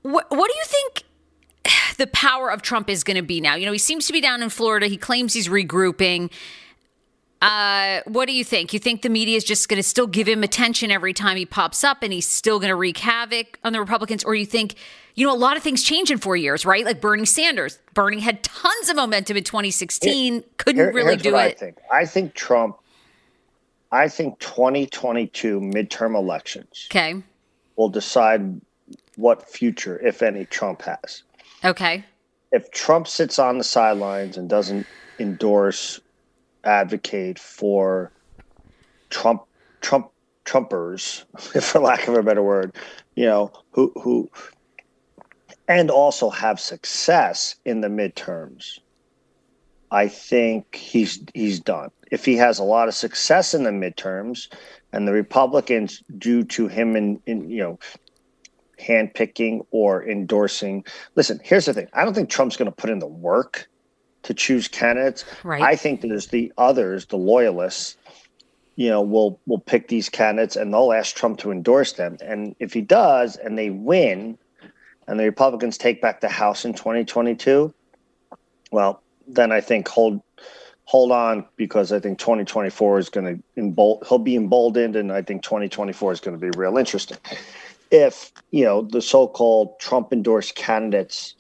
What, 0.03 0.31
what 0.31 0.51
do 0.51 0.57
you 0.57 0.65
think? 0.65 1.03
The 1.97 2.09
power 2.09 2.51
of 2.51 2.61
Trump 2.61 2.91
is 2.91 3.05
going 3.05 3.17
to 3.17 3.23
be 3.23 3.41
now. 3.41 3.55
You 3.55 3.67
know, 3.67 3.73
he 3.73 3.79
seems 3.79 4.09
to 4.09 4.13
be 4.13 4.21
down 4.21 4.43
in 4.43 4.49
Florida. 4.49 4.89
He 4.89 4.97
claims 4.97 5.33
he's 5.33 5.47
regrouping. 5.47 6.29
Uh, 7.43 8.01
what 8.07 8.27
do 8.27 8.33
you 8.33 8.45
think? 8.45 8.73
You 8.73 8.79
think 8.79 9.03
the 9.03 9.09
media 9.11 9.37
is 9.37 9.45
just 9.45 9.69
going 9.69 9.79
to 9.79 9.83
still 9.83 10.07
give 10.07 10.27
him 10.27 10.43
attention 10.43 10.91
every 10.91 11.13
time 11.13 11.37
he 11.37 11.45
pops 11.45 11.85
up 11.85 12.03
and 12.03 12.13
he's 12.13 12.27
still 12.27 12.59
going 12.59 12.71
to 12.71 12.75
wreak 12.75 12.99
havoc 12.99 13.59
on 13.63 13.73
the 13.73 13.81
Republicans? 13.81 14.25
Or 14.25 14.35
you 14.35 14.47
think, 14.47 14.77
you 15.15 15.27
know, 15.27 15.35
a 15.35 15.37
lot 15.37 15.57
of 15.57 15.63
things 15.63 15.83
change 15.83 16.11
in 16.11 16.19
four 16.19 16.37
years, 16.37 16.65
right? 16.65 16.85
Like 16.85 17.01
Bernie 17.01 17.27
Sanders. 17.27 17.79
Bernie 17.93 18.21
had 18.21 18.43
tons 18.43 18.89
of 18.89 18.97
momentum 18.97 19.37
in 19.37 19.45
2016, 19.45 20.33
here, 20.33 20.43
couldn't 20.57 20.95
really 20.95 21.17
do 21.17 21.35
it. 21.35 21.39
I 21.39 21.51
think. 21.53 21.79
I 21.93 22.07
think 22.07 22.35
Trump, 22.35 22.79
I 23.93 24.09
think 24.09 24.39
2022 24.39 25.61
midterm 25.61 26.17
elections 26.17 26.89
okay. 26.91 27.23
will 27.77 27.91
decide 27.91 28.61
what 29.17 29.49
future, 29.49 29.99
if 30.01 30.23
any, 30.23 30.47
Trump 30.47 30.83
has. 30.83 31.23
Okay. 31.65 32.05
If 32.53 32.71
Trump 32.71 33.07
sits 33.07 33.39
on 33.39 33.59
the 33.59 33.65
sidelines 33.65 34.37
and 34.37 34.49
doesn't 34.49 34.87
endorse 35.19 36.01
advocate 36.65 37.39
for 37.39 38.13
Trump 39.11 39.43
Trump 39.81 40.11
Trumpers, 40.45 41.25
for 41.63 41.81
lack 41.81 42.09
of 42.09 42.15
a 42.15 42.23
better 42.23 42.43
word, 42.43 42.75
you 43.15 43.27
know, 43.27 43.53
who 43.71 43.93
who 44.01 44.31
and 45.69 45.91
also 45.91 46.29
have 46.31 46.61
success 46.61 47.57
in 47.65 47.81
the 47.81 47.89
midterms. 47.89 48.79
I 49.91 50.09
think 50.09 50.75
he's 50.75 51.23
he's 51.35 51.61
done. 51.61 51.91
If 52.11 52.25
he 52.25 52.37
has 52.37 52.59
a 52.59 52.65
lot 52.65 52.89
of 52.89 52.95
success 52.95 53.55
in 53.55 53.65
the 53.65 53.71
midterms, 53.71 54.49
and 54.93 55.09
the 55.09 55.13
Republicans, 55.13 56.03
due 56.19 56.45
to 56.45 56.69
him 56.69 56.97
in, 56.97 57.21
in 57.27 57.49
you 57.49 57.63
know 57.63 57.79
handpicking 58.81 59.65
or 59.71 60.07
endorsing. 60.07 60.85
Listen, 61.15 61.41
here's 61.43 61.67
the 61.67 61.75
thing. 61.75 61.89
I 61.93 62.05
don't 62.05 62.15
think 62.15 62.29
Trump's 62.29 62.57
going 62.57 62.71
to 62.71 62.77
put 62.77 62.91
in 62.91 62.99
the 62.99 63.07
work 63.07 63.69
to 64.25 64.35
choose 64.35 64.69
candidates. 64.69 65.25
Right. 65.45 65.63
I 65.63 65.77
think 65.77 66.01
there's 66.01 66.27
the 66.27 66.53
others, 66.59 67.07
the 67.07 67.17
loyalists, 67.17 67.97
you 68.77 68.89
know, 68.89 69.03
will 69.03 69.41
will 69.47 69.61
pick 69.61 69.89
these 69.89 70.09
candidates 70.09 70.57
and 70.57 70.73
they'll 70.73 70.93
ask 70.93 71.15
Trump 71.15 71.39
to 71.39 71.53
endorse 71.53 71.93
them. 71.93 72.19
And 72.21 72.57
if 72.59 72.73
he 72.73 72.81
does 72.81 73.37
and 73.37 73.57
they 73.57 73.71
win 73.71 74.37
and 75.07 75.21
the 75.21 75.25
Republicans 75.25 75.79
take 75.79 76.03
back 76.03 76.21
the 76.21 76.29
House 76.29 76.65
in 76.65 76.75
2022, 76.75 77.73
well, 78.73 79.03
then 79.29 79.53
I 79.53 79.61
think 79.61 79.89
hold 79.89 80.21
hold 80.87 81.13
on 81.13 81.47
because 81.57 81.93
I 81.93 82.01
think 82.01 82.19
2024 82.19 82.99
is 82.99 83.09
going 83.09 83.37
to 83.37 83.43
embold 83.57 84.07
he'll 84.09 84.19
be 84.19 84.37
emboldened 84.37 84.97
and 84.97 85.13
I 85.13 85.23
think 85.23 85.43
2024 85.43 86.13
is 86.13 86.21
going 86.21 86.39
to 86.39 86.51
be 86.51 86.57
real 86.59 86.77
interesting. 86.77 87.19
If, 87.91 88.33
you 88.51 88.65
know, 88.65 88.83
the 88.83 89.01
so-called 89.01 89.79
Trump 89.79 90.13
endorsed 90.13 90.57
candidates 90.57 91.37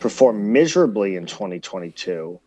perform 0.00 0.52
miserably 0.52 1.14
in 1.14 1.26
2022, 1.26 2.40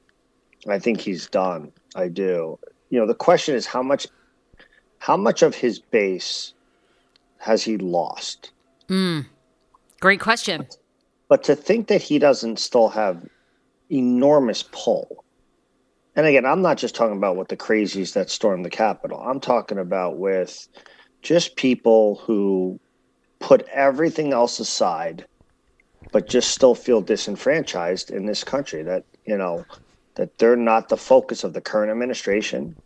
I 0.67 0.79
think 0.79 1.00
he's 1.00 1.27
done. 1.27 1.72
I 1.95 2.10
do. 2.10 2.60
You 2.89 3.00
know, 3.00 3.07
the 3.07 3.15
question 3.15 3.55
is 3.55 3.65
how 3.65 3.81
much 3.81 4.07
how 5.00 5.17
much 5.17 5.41
of 5.41 5.55
his 5.55 5.79
base 5.79 6.53
has 7.38 7.63
he 7.63 7.77
lost? 7.77 8.51
Mm. 8.88 9.25
Great 10.00 10.19
question. 10.19 10.67
But 11.27 11.43
to 11.43 11.55
think 11.55 11.88
that 11.88 12.01
he 12.01 12.19
doesn't 12.19 12.60
still 12.60 12.89
have 12.89 13.27
enormous 13.89 14.63
pull. 14.72 15.24
And 16.15 16.25
again, 16.25 16.45
I'm 16.45 16.62
not 16.62 16.77
just 16.77 16.95
talking 16.95 17.17
about 17.17 17.38
with 17.38 17.48
the 17.48 17.57
crazies 17.57 18.13
that 18.13 18.29
stormed 18.29 18.65
the 18.65 18.69
Capitol. 18.69 19.19
I'm 19.19 19.39
talking 19.39 19.77
about 19.77 20.17
with 20.17 20.67
just 21.22 21.55
people 21.55 22.15
who 22.15 22.79
put 23.39 23.67
everything 23.74 24.31
else 24.31 24.60
aside, 24.60 25.25
but 26.13 26.29
just 26.29 26.51
still 26.51 26.75
feel 26.75 27.01
disenfranchised 27.01 28.12
in 28.12 28.25
this 28.27 28.43
country. 28.43 28.84
That, 28.84 29.03
you 29.25 29.36
know, 29.36 29.65
that 30.15 30.38
they're 30.38 30.55
not 30.55 30.88
the 30.88 30.96
focus 30.96 31.43
of 31.43 31.53
the 31.53 31.60
current 31.60 31.91
administration 31.91 32.77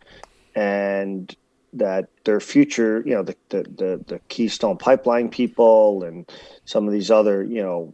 and 0.56 1.36
that 1.74 2.08
their 2.24 2.40
future, 2.40 3.04
you 3.06 3.14
know, 3.14 3.24
the, 3.24 3.36
the, 3.50 3.64
the, 3.64 4.06
the 4.08 4.20
Keystone 4.30 4.78
Pipeline 4.78 5.30
people 5.30 6.04
and 6.04 6.28
some 6.64 6.88
of 6.88 6.94
these 6.94 7.12
other, 7.12 7.44
you 7.44 7.62
know, 7.62 7.94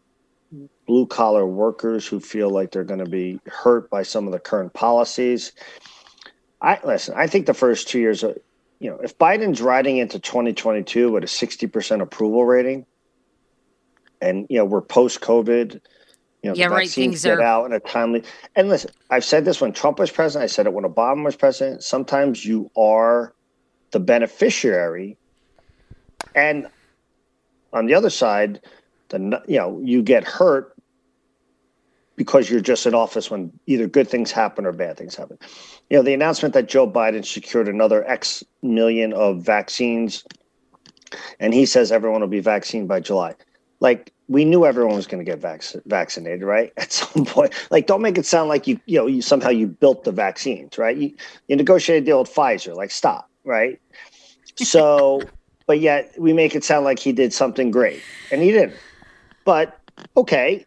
blue 0.86 1.08
collar 1.08 1.48
workers 1.48 2.06
who 2.08 2.20
feel 2.20 2.52
like 2.52 2.72
they're 2.72 2.84
going 2.84 3.04
to 3.04 3.10
be 3.10 3.40
hurt 3.48 3.90
by 3.90 4.04
some 4.04 4.28
of 4.28 4.34
the 4.34 4.40
current 4.40 4.72
policies. 4.74 5.52
I 6.62 6.80
listen, 6.86 7.16
I 7.18 7.26
think 7.26 7.48
the 7.48 7.56
first 7.56 7.88
two 7.88 8.00
years, 8.00 8.24
uh, 8.24 8.36
you 8.80 8.92
know, 8.92 9.00
if 9.00 9.18
Biden's 9.18 9.62
riding 9.62 9.98
into 9.98 10.20
2022 10.20 11.12
with 11.12 11.24
a 11.24 11.28
60% 11.28 12.02
approval 12.02 12.46
rating 12.46 12.86
and, 14.24 14.48
you 14.50 14.58
know, 14.58 14.66
we're 14.66 14.82
post 14.82 15.22
COVID, 15.22 15.80
you 16.44 16.50
know, 16.50 16.56
yeah, 16.56 16.68
the 16.68 16.76
right. 16.76 16.88
vaccines 16.88 17.22
Things 17.22 17.24
get 17.24 17.40
are 17.40 17.42
out 17.42 17.66
in 17.66 17.74
a 17.74 17.80
timely. 17.80 18.24
And 18.56 18.68
listen, 18.70 18.92
I've 19.10 19.24
said 19.24 19.46
this 19.46 19.62
when 19.62 19.72
Trump 19.72 20.00
was 20.00 20.12
president. 20.12 20.44
I 20.44 20.48
said 20.48 20.66
it 20.66 20.74
when 20.74 20.84
Obama 20.84 21.24
was 21.24 21.36
president. 21.36 21.84
Sometimes 21.84 22.46
you 22.46 22.70
are 22.78 23.34
the 23.92 24.00
beneficiary, 24.00 25.18
and 26.36 26.68
on 27.72 27.86
the 27.86 27.94
other 27.94 28.10
side, 28.10 28.60
the 29.10 29.42
you 29.48 29.58
know 29.58 29.80
you 29.84 30.04
get 30.04 30.26
hurt 30.26 30.76
because 32.16 32.50
you're 32.50 32.62
just 32.62 32.86
in 32.86 32.94
office 32.94 33.32
when 33.32 33.52
either 33.66 33.88
good 33.88 34.08
things 34.08 34.32
happen 34.32 34.66
or 34.66 34.72
bad 34.72 34.98
things 34.98 35.16
happen. 35.16 35.38
You 35.90 35.98
know, 35.98 36.04
the 36.04 36.14
announcement 36.14 36.54
that 36.54 36.68
Joe 36.68 36.90
Biden 36.90 37.26
secured 37.26 37.68
another 37.68 38.06
X 38.08 38.44
million 38.62 39.14
of 39.14 39.42
vaccines, 39.42 40.26
and 41.40 41.54
he 41.54 41.66
says 41.66 41.92
everyone 41.92 42.22
will 42.22 42.28
be 42.28 42.42
vaccinated 42.42 42.88
by 42.88 43.00
July. 43.00 43.36
Like 43.80 44.13
we 44.28 44.46
knew 44.46 44.66
everyone 44.66 44.96
was 44.96 45.08
going 45.08 45.24
to 45.24 45.30
get 45.30 45.40
vac- 45.40 45.84
vaccinated, 45.86 46.44
right? 46.44 46.72
At 46.78 46.92
some 46.92 47.26
point, 47.26 47.54
like 47.72 47.88
don't 47.88 48.02
make 48.02 48.18
it 48.18 48.26
sound 48.26 48.50
like 48.50 48.68
you, 48.68 48.80
you 48.86 49.00
know, 49.00 49.08
you 49.08 49.22
somehow 49.22 49.50
you 49.50 49.68
built 49.68 50.04
the 50.04 50.12
vaccines, 50.12 50.78
right? 50.78 50.96
You, 50.96 51.14
you 51.48 51.56
negotiated 51.56 52.04
a 52.04 52.06
deal 52.06 52.20
with 52.20 52.34
Pfizer, 52.34 52.76
like 52.76 52.92
stop, 52.92 53.30
right? 53.44 53.80
So, 54.58 55.22
but 55.68 55.80
yet 55.80 56.14
we 56.18 56.34
make 56.34 56.56
it 56.56 56.64
sound 56.64 56.86
like 56.86 57.00
he 57.00 57.12
did 57.12 57.34
something 57.34 57.72
great, 57.72 58.04
and 58.32 58.42
he 58.42 58.52
didn't. 58.52 58.76
But 59.46 59.78
okay, 60.16 60.66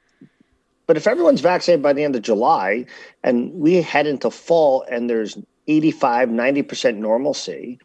but 0.87 0.97
if 0.97 1.07
everyone's 1.07 1.41
vaccinated 1.41 1.83
by 1.83 1.93
the 1.93 2.05
end 2.05 2.15
of 2.15 2.23
July 2.23 2.87
and 3.23 3.53
we 3.53 3.75
head 3.75 4.07
into 4.07 4.31
fall 4.31 4.85
and 4.91 5.11
there's 5.11 5.37
85, 5.67 6.29
90% 6.29 6.97
normalcy 6.97 7.79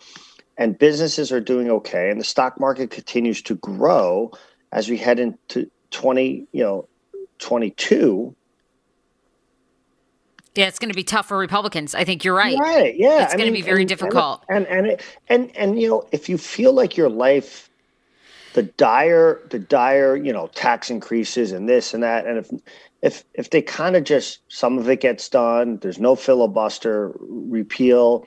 and 0.57 0.77
businesses 0.77 1.31
are 1.31 1.41
doing 1.41 1.69
okay 1.71 2.11
and 2.11 2.19
the 2.19 2.25
stock 2.25 2.59
market 2.59 2.91
continues 2.91 3.41
to 3.43 3.55
grow 3.55 4.31
as 4.71 4.89
we 4.89 4.97
head 4.97 5.19
into 5.19 5.69
20, 5.91 6.47
you 6.51 6.63
know, 6.63 6.87
22. 7.39 8.35
Yeah, 10.55 10.67
it's 10.67 10.79
going 10.79 10.89
to 10.89 10.95
be 10.95 11.03
tough 11.03 11.27
for 11.27 11.37
Republicans. 11.37 11.95
I 11.95 12.03
think 12.03 12.25
you're 12.25 12.35
right. 12.35 12.57
Right. 12.57 12.95
Yeah. 12.97 13.23
It's 13.23 13.35
going 13.35 13.47
to 13.47 13.53
be 13.53 13.61
very 13.61 13.83
and, 13.83 13.89
difficult. 13.89 14.43
And 14.49 14.67
and 14.67 14.87
and, 14.87 15.01
and 15.29 15.55
and 15.55 15.81
you 15.81 15.87
know, 15.87 16.07
if 16.11 16.27
you 16.27 16.37
feel 16.37 16.73
like 16.73 16.97
your 16.97 17.09
life 17.09 17.69
the 18.53 18.63
dire 18.63 19.41
the 19.49 19.59
dire 19.59 20.15
you 20.15 20.33
know 20.33 20.47
tax 20.47 20.89
increases 20.89 21.51
and 21.51 21.69
this 21.69 21.93
and 21.93 22.03
that 22.03 22.25
and 22.25 22.37
if 22.37 22.51
if 23.01 23.23
if 23.33 23.49
they 23.49 23.61
kind 23.61 23.95
of 23.95 24.03
just 24.03 24.39
some 24.49 24.77
of 24.77 24.89
it 24.89 25.01
gets 25.01 25.29
done 25.29 25.77
there's 25.77 25.99
no 25.99 26.15
filibuster 26.15 27.13
repeal 27.19 28.25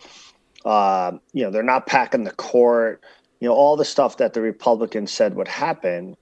uh, 0.65 1.13
you 1.33 1.43
know 1.43 1.51
they're 1.51 1.63
not 1.63 1.87
packing 1.87 2.25
the 2.25 2.33
court 2.33 3.03
you 3.41 3.49
know 3.49 3.55
all 3.55 3.77
the 3.77 3.85
stuff 3.85 4.17
that 4.17 4.33
the 4.33 4.41
republicans 4.41 5.11
said 5.11 5.35
would 5.35 5.49
happen 5.49 6.17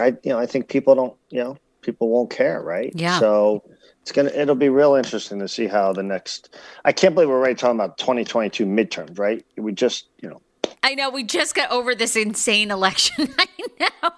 i 0.00 0.06
you 0.22 0.30
know 0.30 0.38
i 0.38 0.46
think 0.46 0.68
people 0.68 0.94
don't 0.94 1.14
you 1.30 1.42
know 1.42 1.56
people 1.80 2.08
won't 2.08 2.30
care 2.30 2.62
right 2.62 2.92
Yeah. 2.94 3.18
so 3.18 3.62
it's 4.02 4.12
gonna 4.12 4.30
it'll 4.30 4.54
be 4.54 4.68
real 4.68 4.94
interesting 4.94 5.38
to 5.40 5.48
see 5.48 5.66
how 5.66 5.92
the 5.92 6.02
next 6.02 6.56
i 6.84 6.92
can't 6.92 7.14
believe 7.14 7.28
we're 7.28 7.38
already 7.38 7.54
talking 7.54 7.78
about 7.78 7.98
2022 7.98 8.66
midterms 8.66 9.18
right 9.18 9.44
we 9.56 9.72
just 9.72 10.08
you 10.22 10.28
know 10.28 10.40
I 10.82 10.94
know 10.94 11.08
we 11.08 11.24
just 11.24 11.54
got 11.54 11.70
over 11.70 11.94
this 11.94 12.14
insane 12.14 12.70
election. 12.70 13.26
I 13.38 13.46
know. 13.80 13.88
Um, 14.04 14.12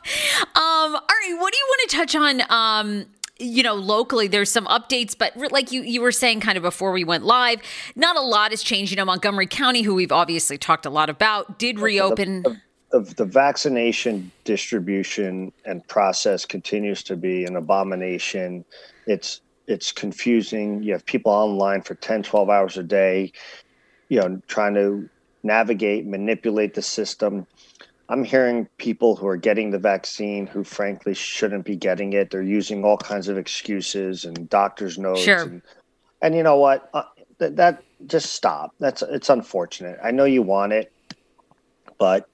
all 0.56 1.00
right, 1.00 1.37
what 1.38 1.52
do 1.52 1.58
you 1.58 1.66
want 1.68 1.90
to 1.90 1.96
touch 1.96 2.16
on? 2.16 2.42
Um, 2.50 3.06
you 3.38 3.62
know, 3.62 3.75
locally, 3.75 4.26
there's 4.26 4.50
some 4.50 4.66
updates, 4.66 5.16
but 5.16 5.37
like 5.52 5.70
you 5.70 5.82
you 5.82 6.00
were 6.00 6.11
saying, 6.11 6.40
kind 6.40 6.56
of 6.56 6.62
before 6.62 6.90
we 6.90 7.04
went 7.04 7.25
live, 7.25 7.61
not 7.94 8.16
a 8.16 8.20
lot 8.20 8.50
has 8.50 8.64
changed. 8.64 8.90
You 8.90 8.96
know, 8.96 9.04
Montgomery 9.04 9.46
County, 9.46 9.82
who 9.82 9.94
we've 9.94 10.11
obviously 10.11 10.58
talked 10.58 10.87
a 10.87 10.90
lot 10.90 11.08
about, 11.08 11.56
did 11.61 11.78
reopen. 11.78 12.42
The, 12.42 12.50
the, 12.50 12.61
the, 12.90 13.00
the 13.00 13.25
vaccination 13.25 14.31
distribution 14.45 15.52
and 15.64 15.87
process 15.88 16.45
continues 16.45 17.02
to 17.05 17.16
be 17.16 17.45
an 17.45 17.57
abomination. 17.57 18.64
It's 19.07 19.40
it's 19.66 19.90
confusing. 19.90 20.83
You 20.83 20.93
have 20.93 21.05
people 21.05 21.33
online 21.33 21.83
for 21.83 21.97
10, 21.97 22.23
12 22.23 22.49
hours 22.49 22.76
a 22.76 22.85
day, 22.85 23.33
you 24.09 24.21
know, 24.21 24.40
trying 24.47 24.75
to 24.75 25.09
navigate, 25.43 26.07
manipulate 26.07 26.75
the 26.75 26.83
system. 26.83 27.47
I'm 28.09 28.23
hearing 28.23 28.69
people 28.78 29.16
who 29.16 29.26
are 29.26 29.37
getting 29.37 29.73
the 29.73 29.78
vaccine 29.78 30.47
who 30.47 30.62
frankly 30.62 31.14
shouldn't 31.14 31.64
be 31.64 31.75
getting 31.75 32.12
it. 32.12 32.31
They're 32.31 32.43
using 32.43 32.85
all 32.85 32.97
kinds 32.97 33.26
of 33.26 33.37
excuses 33.37 34.25
and 34.25 34.49
doctor's 34.49 34.99
notes. 34.99 35.23
Sure. 35.23 35.43
And, 35.43 35.62
and 36.23 36.35
you 36.37 36.45
know 36.45 36.59
what? 36.59 36.88
Uh, 36.95 37.02
that, 37.38 37.57
that 37.57 37.83
just 38.07 38.33
stop. 38.33 38.73
That's 38.78 39.02
it's 39.02 39.31
unfortunate. 39.31 39.99
I 40.02 40.12
know 40.12 40.25
you 40.25 40.43
want 40.43 40.73
it, 40.73 40.93
but 41.99 42.28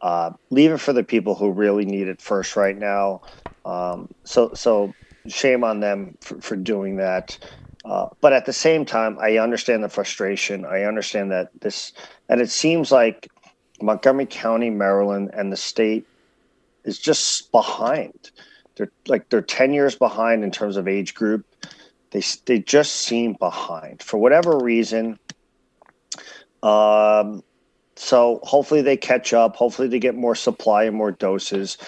uh, 0.00 0.30
leave 0.50 0.72
it 0.72 0.78
for 0.78 0.92
the 0.92 1.04
people 1.04 1.34
who 1.34 1.50
really 1.50 1.84
need 1.84 2.08
it 2.08 2.20
first 2.20 2.56
right 2.56 2.76
now. 2.76 3.22
Um, 3.64 4.08
so 4.24 4.52
so 4.54 4.94
shame 5.28 5.64
on 5.64 5.80
them 5.80 6.14
for, 6.20 6.40
for 6.40 6.56
doing 6.56 6.96
that. 6.96 7.38
Uh, 7.84 8.06
but 8.20 8.32
at 8.32 8.46
the 8.46 8.52
same 8.52 8.84
time, 8.84 9.16
I 9.20 9.38
understand 9.38 9.82
the 9.82 9.88
frustration. 9.88 10.64
I 10.64 10.82
understand 10.82 11.30
that 11.30 11.48
this, 11.60 11.92
and 12.28 12.40
it 12.40 12.50
seems 12.50 12.90
like 12.90 13.28
Montgomery 13.80 14.26
County, 14.26 14.70
Maryland, 14.70 15.30
and 15.32 15.52
the 15.52 15.56
state 15.56 16.06
is 16.84 16.98
just 16.98 17.50
behind. 17.52 18.30
They're 18.76 18.90
like 19.08 19.28
they're 19.30 19.40
ten 19.42 19.72
years 19.72 19.96
behind 19.96 20.44
in 20.44 20.50
terms 20.50 20.76
of 20.76 20.88
age 20.88 21.14
group. 21.14 21.44
They 22.10 22.22
they 22.46 22.58
just 22.60 22.92
seem 22.92 23.36
behind 23.38 24.02
for 24.02 24.18
whatever 24.18 24.58
reason. 24.58 25.18
Um, 26.62 27.42
so 27.96 28.40
hopefully 28.42 28.82
they 28.82 28.96
catch 28.96 29.32
up. 29.32 29.56
Hopefully 29.56 29.88
they 29.88 29.98
get 29.98 30.14
more 30.14 30.34
supply 30.34 30.84
and 30.84 30.96
more 30.96 31.12
doses. 31.12 31.78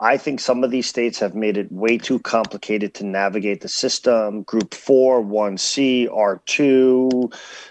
I 0.00 0.16
think 0.16 0.40
some 0.40 0.62
of 0.62 0.70
these 0.70 0.86
states 0.86 1.18
have 1.18 1.34
made 1.34 1.56
it 1.56 1.70
way 1.72 1.98
too 1.98 2.20
complicated 2.20 2.94
to 2.94 3.04
navigate 3.04 3.60
the 3.60 3.68
system. 3.68 4.42
Group 4.42 4.72
four, 4.72 5.20
one 5.20 5.58
C, 5.58 6.08
R 6.08 6.40
two. 6.46 7.30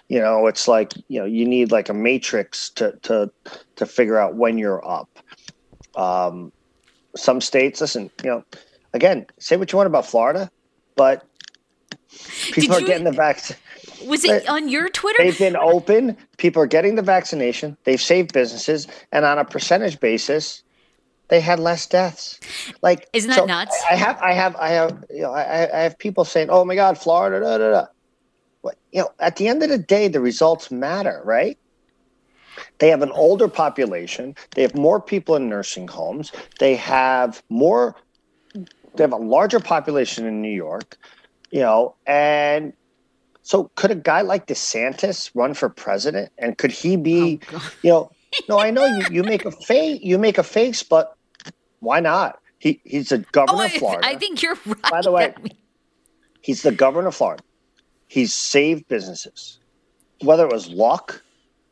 You 0.10 0.20
know, 0.20 0.48
it's 0.48 0.68
like 0.68 0.94
you 1.08 1.20
know 1.20 1.26
you 1.26 1.46
need 1.46 1.72
like 1.72 1.90
a 1.90 1.94
matrix 1.94 2.70
to 2.72 2.98
to 3.04 3.32
to 3.78 3.86
figure 3.86 4.18
out 4.18 4.36
when 4.36 4.58
you're 4.58 4.86
up. 4.88 5.10
Um, 5.96 6.52
some 7.16 7.42
states, 7.42 7.82
listen, 7.82 8.12
you 8.24 8.30
know, 8.30 8.44
again, 8.94 9.26
say 9.40 9.58
what 9.58 9.72
you 9.72 9.78
want 9.78 9.88
about 9.88 10.06
Florida, 10.06 10.52
but 10.96 11.26
people 12.52 12.76
Did 12.76 12.84
are 12.84 12.88
getting 12.88 13.06
the 13.06 13.12
vaccine. 13.12 13.58
Was 14.06 14.24
it 14.24 14.48
on 14.48 14.70
your 14.70 14.90
Twitter? 14.90 15.24
They've 15.24 15.38
been 15.38 15.56
open. 15.56 16.18
People 16.38 16.62
are 16.62 16.68
getting 16.68 16.96
the 16.96 17.02
vaccination. 17.02 17.78
They've 17.84 18.02
saved 18.02 18.34
businesses, 18.34 18.88
and 19.12 19.26
on 19.26 19.40
a 19.40 19.46
percentage 19.46 20.00
basis, 20.00 20.64
they 21.30 21.42
had 21.42 21.60
less 21.60 21.88
deaths. 21.88 22.40
Like, 22.82 23.08
isn't 23.14 23.30
that 23.30 23.40
so 23.40 23.46
nuts? 23.46 23.78
I 23.90 23.96
have, 23.96 24.18
I 24.22 24.34
have, 24.34 24.56
I 24.56 24.70
have, 24.70 25.04
you 25.10 25.22
know, 25.22 25.34
I, 25.34 25.64
I 25.74 25.82
have 25.82 25.98
people 25.98 26.26
saying, 26.26 26.50
"Oh 26.50 26.64
my 26.64 26.76
God, 26.76 26.98
Florida." 26.98 27.40
Da, 27.40 27.58
da, 27.58 27.72
da. 27.72 27.86
But, 28.64 28.78
you 28.92 29.02
know, 29.02 29.10
at 29.20 29.36
the 29.38 29.48
end 29.48 29.64
of 29.64 29.70
the 29.70 29.78
day, 29.78 30.08
the 30.08 30.22
results 30.22 30.72
matter, 30.72 31.22
right? 31.24 31.58
They 32.80 32.90
have 32.90 33.02
an 33.02 33.12
older 33.12 33.48
population. 33.48 34.36
They 34.56 34.62
have 34.62 34.76
more 34.76 35.00
people 35.02 35.36
in 35.36 35.50
nursing 35.50 35.88
homes. 35.88 36.32
They 36.60 36.76
have 36.76 37.44
more. 37.50 37.96
They 38.54 39.04
have 39.04 39.14
a 39.14 39.18
larger 39.18 39.60
population 39.60 40.26
in 40.26 40.42
New 40.42 40.54
York, 40.54 40.98
you 41.52 41.60
know, 41.60 41.96
and 42.08 42.74
so 43.48 43.72
could 43.76 43.92
a 43.92 43.96
guy 43.96 44.20
like 44.20 44.48
DeSantis 44.48 45.32
run 45.34 45.54
for 45.54 45.70
president? 45.70 46.34
And 46.38 46.58
could 46.58 46.70
he 46.70 46.98
be, 46.98 47.40
oh, 47.54 47.72
you 47.82 47.90
know, 47.90 48.12
no, 48.50 48.60
I 48.60 48.72
know 48.72 48.86
you, 48.86 49.06
you 49.10 49.24
make 49.24 49.46
a 49.46 49.52
face, 49.52 50.02
you 50.04 50.18
make 50.18 50.38
a 50.38 50.44
face, 50.44 50.84
but 50.84 51.16
why 51.80 52.02
not? 52.02 52.40
He 52.60 52.82
he's 52.84 53.14
a 53.14 53.20
governor 53.20 53.62
oh, 53.62 53.66
of 53.68 53.72
Florida. 53.72 54.06
I 54.06 54.18
think 54.18 54.42
you're 54.42 54.58
right. 54.66 54.92
By 54.92 55.02
the 55.02 55.14
way, 55.14 55.34
he's 56.42 56.62
the 56.62 56.74
governor 56.74 57.08
of 57.08 57.16
Florida. 57.16 57.42
He's 58.10 58.34
saved 58.34 58.86
businesses. 58.90 59.60
Whether 60.24 60.46
it 60.46 60.52
was 60.52 60.68
luck, 60.68 61.24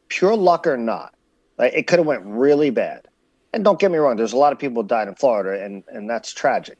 pure 0.07 0.37
luck 0.37 0.65
or 0.65 0.77
not, 0.77 1.13
like, 1.57 1.73
it 1.73 1.87
could 1.87 1.99
have 1.99 2.07
went 2.07 2.23
really 2.23 2.69
bad. 2.69 3.05
And 3.51 3.65
don't 3.65 3.79
get 3.79 3.91
me 3.91 3.97
wrong, 3.97 4.15
there's 4.15 4.31
a 4.31 4.37
lot 4.37 4.53
of 4.53 4.59
people 4.59 4.81
who 4.81 4.87
died 4.87 5.09
in 5.09 5.15
Florida, 5.15 5.61
and 5.61 5.83
and 5.89 6.09
that's 6.09 6.31
tragic. 6.31 6.77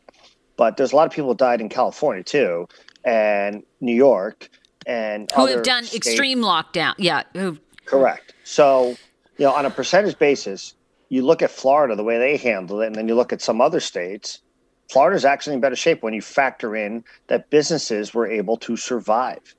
But 0.56 0.78
there's 0.78 0.94
a 0.94 0.96
lot 0.96 1.06
of 1.06 1.12
people 1.12 1.32
who 1.32 1.36
died 1.36 1.60
in 1.60 1.68
California 1.68 2.24
too, 2.24 2.70
and 3.04 3.62
New 3.82 3.94
York, 3.94 4.50
and 4.86 5.30
who 5.36 5.46
have 5.48 5.64
done 5.64 5.84
states. 5.84 6.08
extreme 6.08 6.42
lockdown. 6.42 6.94
Yeah, 6.98 7.24
who 7.34 7.58
correct. 7.86 8.34
So 8.44 8.96
you 9.38 9.46
know, 9.46 9.52
on 9.52 9.66
a 9.66 9.70
percentage 9.70 10.18
basis, 10.18 10.76
you 11.10 11.26
look 11.26 11.42
at 11.42 11.52
Florida 11.52 11.96
the 11.96 12.04
way 12.04 12.18
they 12.18 12.38
handled 12.38 12.82
it, 12.82 12.88
and 12.88 12.96
then 12.96 13.08
you 13.08 13.16
look 13.16 13.34
at 13.34 13.42
some 13.42 13.62
other 13.62 13.80
states. 13.80 14.40
Florida's 14.90 15.26
actually 15.26 15.56
in 15.56 15.62
better 15.62 15.76
shape 15.76 16.04
when 16.04 16.14
you 16.14 16.22
factor 16.22 16.76
in 16.76 17.04
that 17.28 17.50
businesses 17.50 18.14
were 18.14 18.28
able 18.28 18.58
to 18.58 18.78
survive, 18.78 19.56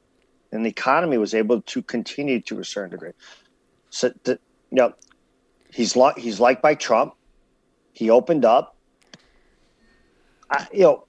and 0.53 0.65
the 0.65 0.71
economy 0.71 1.19
was 1.19 1.35
able 1.35 1.61
to 1.63 1.83
continue 1.83 2.41
to 2.43 2.61
a 2.61 2.65
certain 2.65 2.91
degree. 2.91 3.11
So, 3.91 4.13
the, 4.25 4.39
you 4.71 4.77
know, 4.77 4.93
he's 5.73 5.97
li- 5.97 6.15
he's 6.17 6.41
liked 6.41 6.63
by 6.63 6.75
Trump. 6.75 7.15
He 7.93 8.11
opened 8.11 8.45
up. 8.45 8.77
I, 10.49 10.67
you 10.73 10.83
know, 10.83 11.06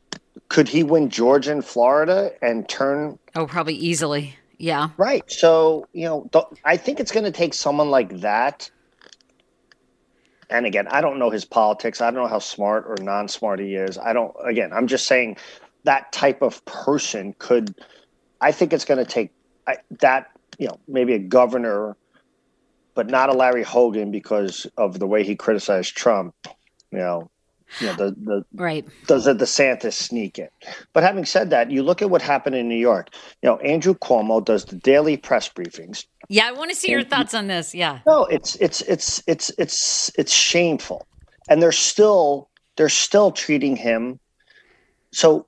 could 0.49 0.67
he 0.67 0.83
win 0.83 1.09
Georgia 1.09 1.51
and 1.51 1.63
Florida 1.63 2.31
and 2.41 2.67
turn? 2.67 3.19
Oh, 3.35 3.47
probably 3.47 3.75
easily. 3.75 4.35
Yeah. 4.57 4.89
Right. 4.97 5.29
So, 5.31 5.87
you 5.93 6.05
know, 6.05 6.29
th- 6.31 6.45
I 6.65 6.77
think 6.77 6.99
it's 6.99 7.11
going 7.11 7.25
to 7.25 7.31
take 7.31 7.53
someone 7.53 7.89
like 7.89 8.21
that. 8.21 8.69
And 10.49 10.65
again, 10.65 10.87
I 10.87 11.01
don't 11.01 11.19
know 11.19 11.29
his 11.29 11.45
politics. 11.45 12.01
I 12.01 12.09
don't 12.09 12.23
know 12.23 12.29
how 12.29 12.39
smart 12.39 12.85
or 12.87 12.95
non 13.01 13.27
smart 13.27 13.59
he 13.59 13.75
is. 13.75 13.97
I 13.97 14.13
don't, 14.13 14.33
again, 14.43 14.71
I'm 14.73 14.87
just 14.87 15.05
saying 15.05 15.37
that 15.83 16.11
type 16.11 16.41
of 16.41 16.63
person 16.65 17.35
could, 17.37 17.75
I 18.41 18.51
think 18.51 18.73
it's 18.73 18.85
going 18.85 19.03
to 19.03 19.09
take 19.09 19.31
I, 19.67 19.77
that, 19.99 20.31
you 20.57 20.67
know, 20.67 20.79
maybe 20.87 21.13
a 21.13 21.19
governor, 21.19 21.95
but 22.95 23.09
not 23.09 23.29
a 23.29 23.33
Larry 23.33 23.63
Hogan 23.63 24.09
because 24.09 24.65
of 24.77 24.97
the 24.99 25.05
way 25.05 25.23
he 25.23 25.35
criticized 25.35 25.95
Trump, 25.95 26.33
you 26.91 26.97
know, 26.97 27.29
you 27.79 27.87
know, 27.87 27.93
the, 27.95 28.15
the 28.23 28.45
right 28.55 28.85
does 29.07 29.25
the 29.25 29.33
DeSantis 29.33 29.93
sneak 29.93 30.39
in? 30.39 30.49
But 30.93 31.03
having 31.03 31.25
said 31.25 31.49
that, 31.49 31.71
you 31.71 31.83
look 31.83 32.01
at 32.01 32.09
what 32.09 32.21
happened 32.21 32.55
in 32.55 32.67
New 32.67 32.75
York. 32.75 33.09
You 33.41 33.49
know, 33.49 33.57
Andrew 33.57 33.93
Cuomo 33.93 34.43
does 34.43 34.65
the 34.65 34.75
daily 34.75 35.17
press 35.17 35.49
briefings. 35.49 36.05
Yeah, 36.29 36.47
I 36.47 36.51
want 36.51 36.71
to 36.71 36.75
see 36.75 36.91
your 36.91 37.03
thoughts 37.03 37.33
on 37.33 37.47
this. 37.47 37.73
Yeah. 37.73 37.99
No, 38.05 38.25
it's 38.25 38.55
it's 38.55 38.81
it's 38.81 39.23
it's 39.27 39.51
it's 39.57 40.11
it's 40.17 40.33
shameful, 40.33 41.07
and 41.49 41.61
they're 41.61 41.71
still 41.71 42.49
they're 42.75 42.89
still 42.89 43.31
treating 43.31 43.75
him. 43.75 44.19
So, 45.11 45.47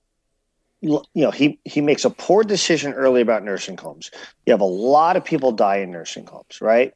you 0.81 1.01
know, 1.15 1.31
he 1.31 1.59
he 1.65 1.81
makes 1.81 2.05
a 2.05 2.09
poor 2.09 2.43
decision 2.43 2.93
early 2.93 3.21
about 3.21 3.43
nursing 3.43 3.77
homes. 3.77 4.11
You 4.45 4.53
have 4.53 4.61
a 4.61 4.65
lot 4.65 5.17
of 5.17 5.25
people 5.25 5.51
die 5.51 5.77
in 5.77 5.91
nursing 5.91 6.25
homes, 6.25 6.61
right? 6.61 6.93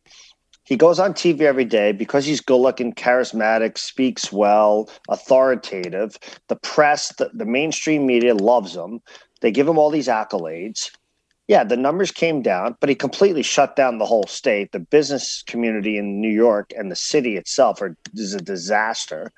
He 0.65 0.77
goes 0.77 0.97
on 0.97 1.13
TV 1.13 1.41
every 1.41 1.65
day 1.65 1.91
because 1.91 2.25
he's 2.25 2.39
good 2.39 2.57
looking, 2.57 2.93
charismatic, 2.93 3.77
speaks 3.77 4.31
well, 4.31 4.89
authoritative. 5.09 6.17
The 6.47 6.55
press, 6.55 7.13
the, 7.15 7.31
the 7.33 7.45
mainstream 7.45 8.05
media 8.05 8.33
loves 8.33 8.75
him. 8.75 9.01
They 9.41 9.51
give 9.51 9.67
him 9.67 9.77
all 9.77 9.89
these 9.89 10.07
accolades. 10.07 10.89
Yeah, 11.49 11.65
the 11.65 11.75
numbers 11.75 12.11
came 12.11 12.41
down, 12.41 12.77
but 12.79 12.87
he 12.87 12.95
completely 12.95 13.43
shut 13.43 13.75
down 13.75 13.97
the 13.97 14.05
whole 14.05 14.25
state. 14.25 14.71
The 14.71 14.79
business 14.79 15.43
community 15.45 15.97
in 15.97 16.21
New 16.21 16.31
York 16.31 16.71
and 16.77 16.89
the 16.89 16.95
city 16.95 17.35
itself 17.35 17.81
are, 17.81 17.97
is 18.13 18.33
a 18.33 18.39
disaster. 18.39 19.33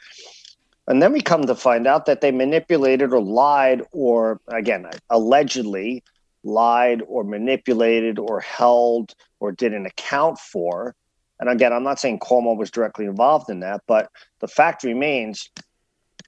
And 0.87 1.01
then 1.01 1.11
we 1.11 1.21
come 1.21 1.47
to 1.47 1.55
find 1.55 1.87
out 1.87 2.05
that 2.05 2.21
they 2.21 2.31
manipulated 2.31 3.11
or 3.11 3.21
lied, 3.21 3.81
or 3.91 4.39
again, 4.49 4.85
allegedly 5.09 6.03
lied 6.43 7.01
or 7.07 7.23
manipulated 7.23 8.19
or 8.19 8.39
held 8.39 9.15
or 9.39 9.51
didn't 9.51 9.87
account 9.87 10.37
for 10.37 10.93
and 11.39 11.49
again, 11.49 11.73
I'm 11.73 11.83
not 11.83 11.99
saying 11.99 12.19
Cuomo 12.19 12.57
was 12.57 12.71
directly 12.71 13.05
involved 13.05 13.49
in 13.49 13.59
that, 13.59 13.81
but 13.87 14.09
the 14.39 14.47
fact 14.47 14.83
remains, 14.83 15.49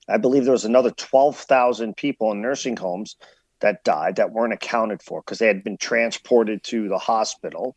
I 0.10 0.18
believe 0.18 0.44
there 0.44 0.52
was 0.52 0.66
another 0.66 0.92
12,000 0.92 1.96
people 1.96 2.32
in 2.32 2.42
nursing 2.42 2.76
homes 2.76 3.16
that 3.60 3.84
died 3.84 4.18
that 4.18 4.32
weren't 4.32 4.54
accounted 4.54 5.02
for 5.02 5.22
because 5.22 5.40
they 5.40 5.48
had 5.48 5.64
been 5.64 5.78
transported 5.78 6.64
to 6.64 6.90
the 6.90 6.98
hospital. 6.98 7.76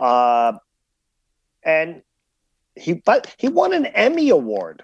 Uh, 0.00 0.54
and 1.62 2.02
he, 2.74 2.94
but 2.94 3.32
he 3.38 3.48
won 3.48 3.72
an 3.72 3.86
Emmy 3.86 4.30
award 4.30 4.82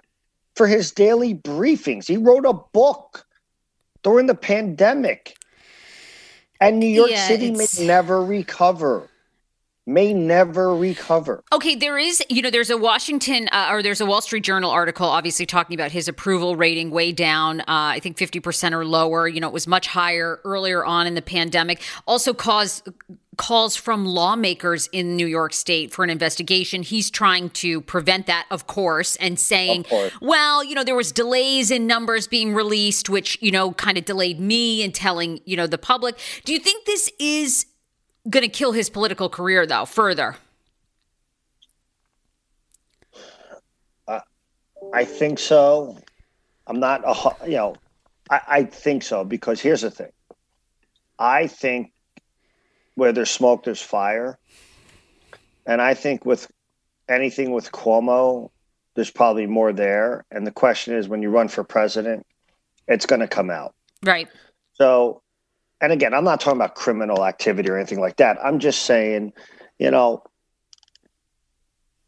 for 0.55 0.66
his 0.66 0.92
daily 0.92 1.35
briefings. 1.35 2.07
He 2.07 2.16
wrote 2.16 2.47
a 2.47 2.53
book 2.53 3.27
during 4.03 4.27
the 4.27 4.35
pandemic, 4.35 5.37
and 6.61 6.79
New 6.79 6.87
York 6.87 7.11
yeah, 7.11 7.27
City 7.27 7.51
may 7.51 7.66
never 7.81 8.25
recover 8.25 9.09
may 9.88 10.12
never 10.12 10.74
recover. 10.74 11.42
Okay, 11.53 11.74
there 11.74 11.98
is, 11.98 12.22
you 12.29 12.42
know, 12.42 12.51
there's 12.51 12.70
a 12.70 12.77
Washington 12.77 13.48
uh, 13.51 13.68
or 13.70 13.83
there's 13.83 14.01
a 14.01 14.07
Wall 14.07 14.20
Street 14.20 14.44
Journal 14.44 14.70
article 14.70 15.07
obviously 15.07 15.46
talking 15.46 15.74
about 15.74 15.90
his 15.90 16.07
approval 16.07 16.57
rating 16.57 16.90
way 16.90 17.11
down, 17.11 17.61
uh, 17.61 17.64
I 17.66 18.01
think 18.01 18.16
50% 18.16 18.72
or 18.72 18.85
lower. 18.85 19.27
You 19.27 19.40
know, 19.40 19.48
it 19.48 19.55
was 19.55 19.66
much 19.66 19.87
higher 19.87 20.40
earlier 20.44 20.85
on 20.85 21.07
in 21.07 21.14
the 21.14 21.22
pandemic. 21.22 21.83
Also 22.07 22.35
caused 22.35 22.88
calls 23.38 23.77
from 23.77 24.05
lawmakers 24.05 24.88
in 24.92 25.16
New 25.16 25.27
York 25.27 25.55
State 25.55 25.92
for 25.92 26.05
an 26.05 26.11
investigation. 26.11 26.83
He's 26.83 27.09
trying 27.09 27.51
to 27.51 27.81
prevent 27.81 28.27
that, 28.27 28.46
of 28.51 28.66
course, 28.66 29.16
and 29.16 29.38
saying, 29.38 29.85
course. 29.85 30.12
well, 30.20 30.62
you 30.62 30.74
know, 30.74 30.85
there 30.85 30.96
was 30.96 31.12
delays 31.12 31.70
in 31.70 31.87
numbers 31.87 32.27
being 32.27 32.53
released, 32.53 33.09
which, 33.09 33.38
you 33.40 33.53
know, 33.53 33.72
kind 33.72 33.96
of 33.96 34.05
delayed 34.05 34.40
me 34.40 34.83
in 34.83 34.92
telling, 34.92 35.40
you 35.46 35.57
know, 35.57 35.66
the 35.68 35.79
public. 35.79 36.18
Do 36.44 36.53
you 36.53 36.59
think 36.59 36.85
this 36.85 37.11
is 37.18 37.64
going 38.29 38.43
to 38.43 38.49
kill 38.49 38.73
his 38.73 38.91
political 38.91 39.29
career, 39.29 39.67
though, 39.67 39.85
further? 39.85 40.37
Uh, 44.07 44.21
I 44.93 45.05
think 45.05 45.38
so. 45.38 45.99
I'm 46.67 46.81
not, 46.81 47.03
a, 47.05 47.47
you 47.49 47.57
know, 47.57 47.77
I, 48.31 48.41
I 48.49 48.64
think 48.64 49.03
so 49.03 49.25
because 49.25 49.61
here's 49.61 49.83
the 49.83 49.91
thing. 49.91 50.12
I 51.19 51.47
think 51.47 51.93
where 52.95 53.12
there's 53.12 53.31
smoke, 53.31 53.64
there's 53.64 53.83
fire. 53.83 54.38
And 55.67 55.81
I 55.81 55.95
think 55.95 56.25
with 56.25 56.51
anything 57.09 57.53
with 57.53 57.73
Cuomo, 57.73 58.51
there's 58.95 59.11
probably 59.11 59.47
more 59.47 59.73
there. 59.73 60.25
And 60.31 60.47
the 60.47 60.51
question 60.51 60.95
is 60.95 61.09
when 61.09 61.23
you 61.23 61.31
run 61.31 61.49
for 61.49 61.64
president, 61.64 62.27
it's 62.87 63.07
going 63.07 63.21
to 63.21 63.29
come 63.29 63.51
out. 63.51 63.75
Right. 64.03 64.29
So 64.75 65.23
and 65.81 65.93
again, 65.93 66.14
I'm 66.14 66.25
not 66.25 66.41
talking 66.41 66.59
about 66.59 66.75
criminal 66.75 67.25
activity 67.25 67.69
or 67.71 67.77
anything 67.77 68.01
like 68.01 68.17
that. 68.17 68.38
I'm 68.43 68.59
just 68.59 68.83
saying, 68.83 69.33
you 69.79 69.91
know, 69.91 70.23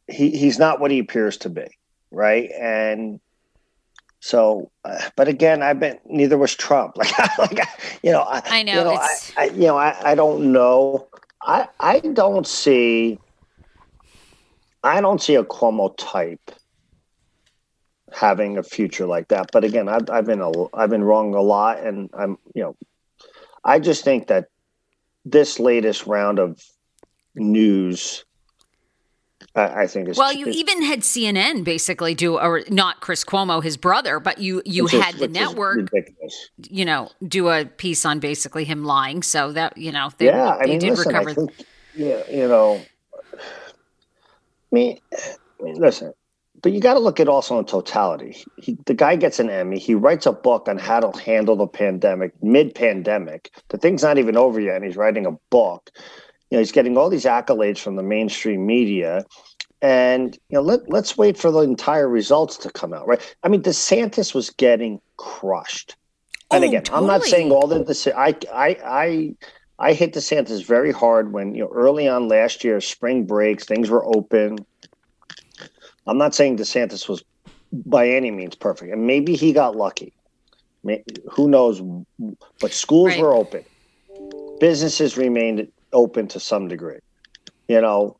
he 0.08 0.30
he's 0.30 0.58
not 0.58 0.80
what 0.80 0.90
he 0.90 0.98
appears 0.98 1.36
to 1.38 1.50
be, 1.50 1.66
right? 2.10 2.50
And 2.58 3.20
so, 4.20 4.70
uh, 4.84 5.08
but 5.16 5.28
again, 5.28 5.62
I've 5.62 5.78
been 5.78 5.98
neither 6.04 6.36
was 6.36 6.54
Trump. 6.54 6.96
Like, 6.98 7.38
like 7.38 7.68
you 8.02 8.12
know, 8.12 8.22
I, 8.22 8.42
I 8.44 8.62
know, 8.62 8.78
you 8.78 8.84
know, 8.84 8.94
I, 8.94 9.16
I, 9.36 9.44
you 9.46 9.66
know, 9.66 9.76
I, 9.78 10.10
I 10.10 10.14
don't 10.14 10.52
know. 10.52 11.08
I 11.42 11.68
I 11.78 12.00
don't 12.00 12.46
see. 12.46 13.18
I 14.82 15.00
don't 15.00 15.20
see 15.20 15.34
a 15.34 15.44
Cuomo 15.44 15.94
type 15.96 16.40
having 18.12 18.58
a 18.58 18.62
future 18.62 19.06
like 19.06 19.28
that. 19.28 19.50
But 19.52 19.62
again, 19.62 19.88
I've, 19.88 20.08
I've 20.10 20.26
been 20.26 20.40
a, 20.40 20.50
I've 20.74 20.90
been 20.90 21.04
wrong 21.04 21.34
a 21.34 21.40
lot, 21.40 21.80
and 21.80 22.10
I'm 22.14 22.38
you 22.54 22.62
know 22.62 22.76
I 23.64 23.78
just 23.78 24.04
think 24.04 24.28
that 24.28 24.46
this 25.24 25.58
latest 25.58 26.06
round 26.06 26.38
of 26.38 26.62
news 27.34 28.24
I, 29.54 29.86
think 29.86 30.08
is 30.08 30.16
well. 30.16 30.32
You 30.32 30.46
even 30.46 30.82
had 30.82 31.00
CNN 31.00 31.64
basically 31.64 32.14
do, 32.14 32.38
or 32.38 32.62
not 32.68 33.00
Chris 33.00 33.24
Cuomo, 33.24 33.62
his 33.62 33.76
brother, 33.76 34.20
but 34.20 34.38
you 34.38 34.62
you 34.64 34.86
had 34.86 35.16
the 35.16 35.26
network, 35.28 35.90
you 36.68 36.84
know, 36.84 37.10
do 37.26 37.48
a 37.48 37.64
piece 37.64 38.04
on 38.04 38.20
basically 38.20 38.64
him 38.64 38.84
lying. 38.84 39.22
So 39.22 39.52
that 39.52 39.76
you 39.76 39.90
know, 39.90 40.10
they, 40.18 40.26
yeah, 40.26 40.50
I 40.50 40.66
mean, 40.66 40.78
did 40.78 40.90
listen, 40.90 41.08
recover. 41.08 41.30
I 41.30 41.34
think, 41.34 41.66
yeah, 41.96 42.22
you 42.30 42.46
know, 42.46 42.80
I 43.34 43.38
mean, 44.70 45.00
I 45.12 45.62
mean, 45.62 45.80
listen, 45.80 46.12
but 46.62 46.72
you 46.72 46.80
got 46.80 46.94
to 46.94 47.00
look 47.00 47.20
at 47.20 47.28
also 47.28 47.58
in 47.58 47.64
totality. 47.64 48.36
He, 48.58 48.76
the 48.86 48.94
guy 48.94 49.16
gets 49.16 49.38
an 49.38 49.48
Emmy. 49.48 49.78
He 49.78 49.94
writes 49.94 50.26
a 50.26 50.32
book 50.32 50.68
on 50.68 50.78
how 50.78 51.00
to 51.00 51.18
handle 51.18 51.56
the 51.56 51.66
pandemic, 51.66 52.32
mid-pandemic. 52.42 53.50
The 53.68 53.78
thing's 53.78 54.02
not 54.02 54.18
even 54.18 54.36
over 54.36 54.60
yet, 54.60 54.76
and 54.76 54.84
he's 54.84 54.96
writing 54.96 55.26
a 55.26 55.32
book. 55.50 55.90
You 56.50 56.56
know, 56.56 56.58
he's 56.58 56.72
getting 56.72 56.96
all 56.96 57.08
these 57.08 57.24
accolades 57.24 57.78
from 57.78 57.96
the 57.96 58.02
mainstream 58.02 58.66
media, 58.66 59.24
and 59.80 60.36
you 60.48 60.56
know, 60.56 60.62
let 60.62 60.88
let's 60.88 61.16
wait 61.16 61.38
for 61.38 61.50
the 61.50 61.60
entire 61.60 62.08
results 62.08 62.56
to 62.58 62.70
come 62.70 62.92
out. 62.92 63.06
Right? 63.06 63.36
I 63.42 63.48
mean, 63.48 63.62
DeSantis 63.62 64.34
was 64.34 64.50
getting 64.50 65.00
crushed, 65.16 65.96
and 66.50 66.64
Oh, 66.64 66.68
again, 66.68 66.82
I'm 66.92 67.06
not 67.06 67.22
saying 67.22 67.52
all 67.52 67.66
the 67.66 67.84
the 67.84 68.12
I 68.16 68.34
I 68.52 68.76
I. 68.84 69.34
I 69.82 69.94
hit 69.94 70.12
DeSantis 70.12 70.62
very 70.66 70.92
hard 70.92 71.32
when 71.32 71.54
you 71.54 71.62
know 71.62 71.70
early 71.72 72.06
on 72.06 72.28
last 72.28 72.64
year, 72.64 72.82
spring 72.82 73.24
breaks, 73.24 73.64
things 73.64 73.88
were 73.88 74.04
open. 74.04 74.58
I'm 76.10 76.18
not 76.18 76.34
saying 76.34 76.56
DeSantis 76.58 77.08
was 77.08 77.22
by 77.86 78.08
any 78.08 78.32
means 78.32 78.56
perfect, 78.56 78.92
and 78.92 79.06
maybe 79.06 79.36
he 79.36 79.52
got 79.52 79.76
lucky. 79.76 80.12
Who 81.30 81.48
knows? 81.48 81.80
But 82.60 82.72
schools 82.72 83.10
Right. 83.12 83.20
were 83.20 83.32
open, 83.32 83.64
businesses 84.58 85.16
remained 85.16 85.68
open 85.92 86.26
to 86.28 86.40
some 86.40 86.66
degree. 86.66 86.98
You 87.68 87.80
know, 87.80 88.16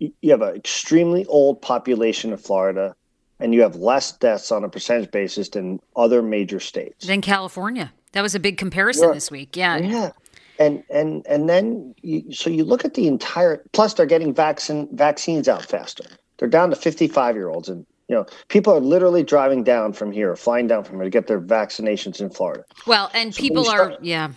you 0.00 0.12
you 0.22 0.32
have 0.32 0.42
an 0.42 0.56
extremely 0.56 1.24
old 1.26 1.62
population 1.62 2.32
in 2.32 2.38
Florida, 2.38 2.96
and 3.38 3.54
you 3.54 3.62
have 3.62 3.76
less 3.76 4.10
deaths 4.10 4.50
on 4.50 4.64
a 4.64 4.68
percentage 4.68 5.12
basis 5.12 5.50
than 5.50 5.78
other 5.94 6.20
major 6.20 6.58
states. 6.58 7.06
Than 7.06 7.20
California. 7.20 7.92
That 8.12 8.22
was 8.22 8.34
a 8.34 8.40
big 8.40 8.56
comparison 8.58 9.08
Yeah. 9.10 9.14
this 9.14 9.30
week. 9.30 9.56
Yeah. 9.56 9.76
Yeah. 9.76 10.10
And 10.58 10.82
and 10.90 11.24
and 11.28 11.48
then 11.48 11.94
you, 12.02 12.32
so 12.32 12.50
you 12.50 12.64
look 12.64 12.84
at 12.84 12.94
the 12.94 13.06
entire 13.06 13.62
plus 13.72 13.94
they're 13.94 14.06
getting 14.06 14.34
vaccine 14.34 14.88
vaccines 14.92 15.46
out 15.48 15.64
faster. 15.64 16.04
They're 16.38 16.48
down 16.48 16.70
to 16.70 16.76
55 16.76 17.34
year 17.36 17.48
olds 17.48 17.68
and 17.68 17.84
you 18.08 18.14
know 18.16 18.26
people 18.48 18.72
are 18.72 18.80
literally 18.80 19.22
driving 19.22 19.64
down 19.64 19.92
from 19.92 20.12
here, 20.12 20.34
flying 20.36 20.66
down 20.66 20.84
from 20.84 20.96
here 20.96 21.04
to 21.04 21.10
get 21.10 21.26
their 21.26 21.40
vaccinations 21.40 22.20
in 22.20 22.30
Florida. 22.30 22.64
Well, 22.86 23.10
and 23.12 23.34
So 23.34 23.40
people 23.40 23.64
you 23.64 23.70
are, 23.70 23.96
yeah. 24.00 24.30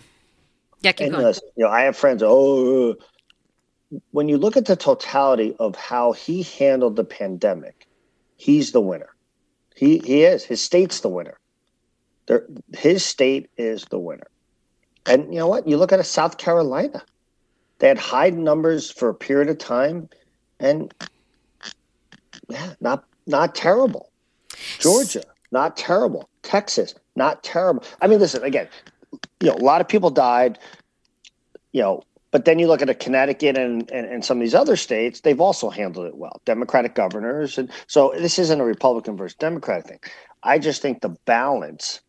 Yeah, 0.80 0.92
keep 0.92 1.06
And 1.06 1.14
going. 1.14 1.26
uh, 1.26 1.34
you 1.56 1.64
know, 1.64 1.70
I 1.70 1.82
have 1.82 1.96
friends. 1.96 2.22
Oh, 2.24 2.96
when 4.10 4.28
you 4.28 4.36
look 4.36 4.56
at 4.56 4.66
the 4.66 4.76
totality 4.76 5.54
of 5.58 5.76
how 5.76 6.12
he 6.12 6.42
handled 6.42 6.96
the 6.96 7.04
pandemic, 7.04 7.86
he's 8.36 8.72
the 8.72 8.80
winner. 8.80 9.10
He 9.76 9.98
he 9.98 10.24
is. 10.24 10.44
His 10.44 10.60
state's 10.60 11.00
the 11.00 11.08
winner. 11.08 11.38
There, 12.26 12.46
his 12.76 13.04
state 13.04 13.48
is 13.56 13.84
the 13.86 13.98
winner. 13.98 14.26
And 15.06 15.32
you 15.32 15.40
know 15.40 15.48
what? 15.48 15.66
You 15.66 15.76
look 15.76 15.92
at 15.92 16.00
a 16.00 16.04
South 16.04 16.38
Carolina. 16.38 17.02
They 17.78 17.88
had 17.88 17.98
high 17.98 18.30
numbers 18.30 18.90
for 18.90 19.08
a 19.08 19.14
period 19.14 19.48
of 19.48 19.58
time, 19.58 20.08
and 20.60 20.92
yeah, 22.52 22.74
not 22.80 23.04
not 23.26 23.54
terrible. 23.54 24.10
Georgia, 24.78 25.22
not 25.50 25.76
terrible. 25.76 26.28
Texas, 26.42 26.94
not 27.16 27.42
terrible. 27.42 27.82
I 28.00 28.06
mean, 28.06 28.18
listen 28.18 28.42
again. 28.42 28.68
You 29.40 29.50
know, 29.50 29.56
a 29.56 29.64
lot 29.64 29.80
of 29.80 29.88
people 29.88 30.10
died. 30.10 30.58
You 31.72 31.82
know, 31.82 32.02
but 32.30 32.44
then 32.44 32.58
you 32.58 32.66
look 32.66 32.82
at 32.82 32.90
a 32.90 32.94
Connecticut 32.94 33.56
and, 33.56 33.90
and, 33.90 34.06
and 34.06 34.24
some 34.24 34.38
of 34.38 34.42
these 34.42 34.54
other 34.54 34.76
states, 34.76 35.20
they've 35.20 35.40
also 35.40 35.70
handled 35.70 36.06
it 36.06 36.16
well. 36.16 36.40
Democratic 36.44 36.94
governors. 36.94 37.58
And 37.58 37.70
so 37.86 38.12
this 38.16 38.38
isn't 38.38 38.60
a 38.60 38.64
Republican 38.64 39.16
versus 39.16 39.36
Democratic 39.36 39.86
thing. 39.86 40.00
I 40.42 40.58
just 40.58 40.82
think 40.82 41.00
the 41.00 41.10
balance. 41.24 42.00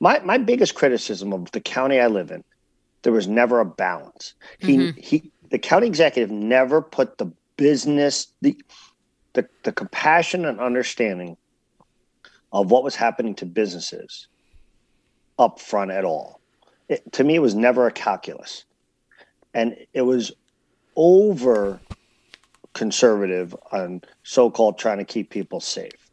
My 0.00 0.18
my 0.20 0.38
biggest 0.38 0.74
criticism 0.74 1.32
of 1.32 1.50
the 1.52 1.60
county 1.60 2.00
I 2.00 2.06
live 2.06 2.30
in, 2.30 2.42
there 3.02 3.12
was 3.12 3.28
never 3.28 3.60
a 3.60 3.66
balance. 3.66 4.34
He 4.58 4.76
Mhm. 4.76 4.98
he 4.98 5.32
the 5.50 5.58
county 5.58 5.86
executive 5.86 6.30
never 6.30 6.80
put 6.80 7.18
the 7.18 7.30
business, 7.60 8.32
the 8.40 8.56
the, 9.34 9.46
the 9.64 9.70
compassion 9.70 10.46
and 10.46 10.58
understanding 10.58 11.36
of 12.52 12.70
what 12.70 12.82
was 12.82 12.96
happening 12.96 13.34
to 13.36 13.46
businesses 13.46 14.26
up 15.38 15.60
front 15.60 15.90
at 15.90 16.04
all. 16.04 16.40
It, 16.88 17.12
to 17.12 17.22
me, 17.22 17.36
it 17.36 17.42
was 17.42 17.54
never 17.54 17.86
a 17.86 17.92
calculus. 17.92 18.64
And 19.54 19.76
it 19.92 20.02
was 20.02 20.32
over 20.96 21.78
conservative 22.72 23.54
on 23.70 24.02
so 24.24 24.50
called 24.50 24.78
trying 24.78 24.98
to 24.98 25.04
keep 25.04 25.30
people 25.30 25.60
safe 25.60 26.10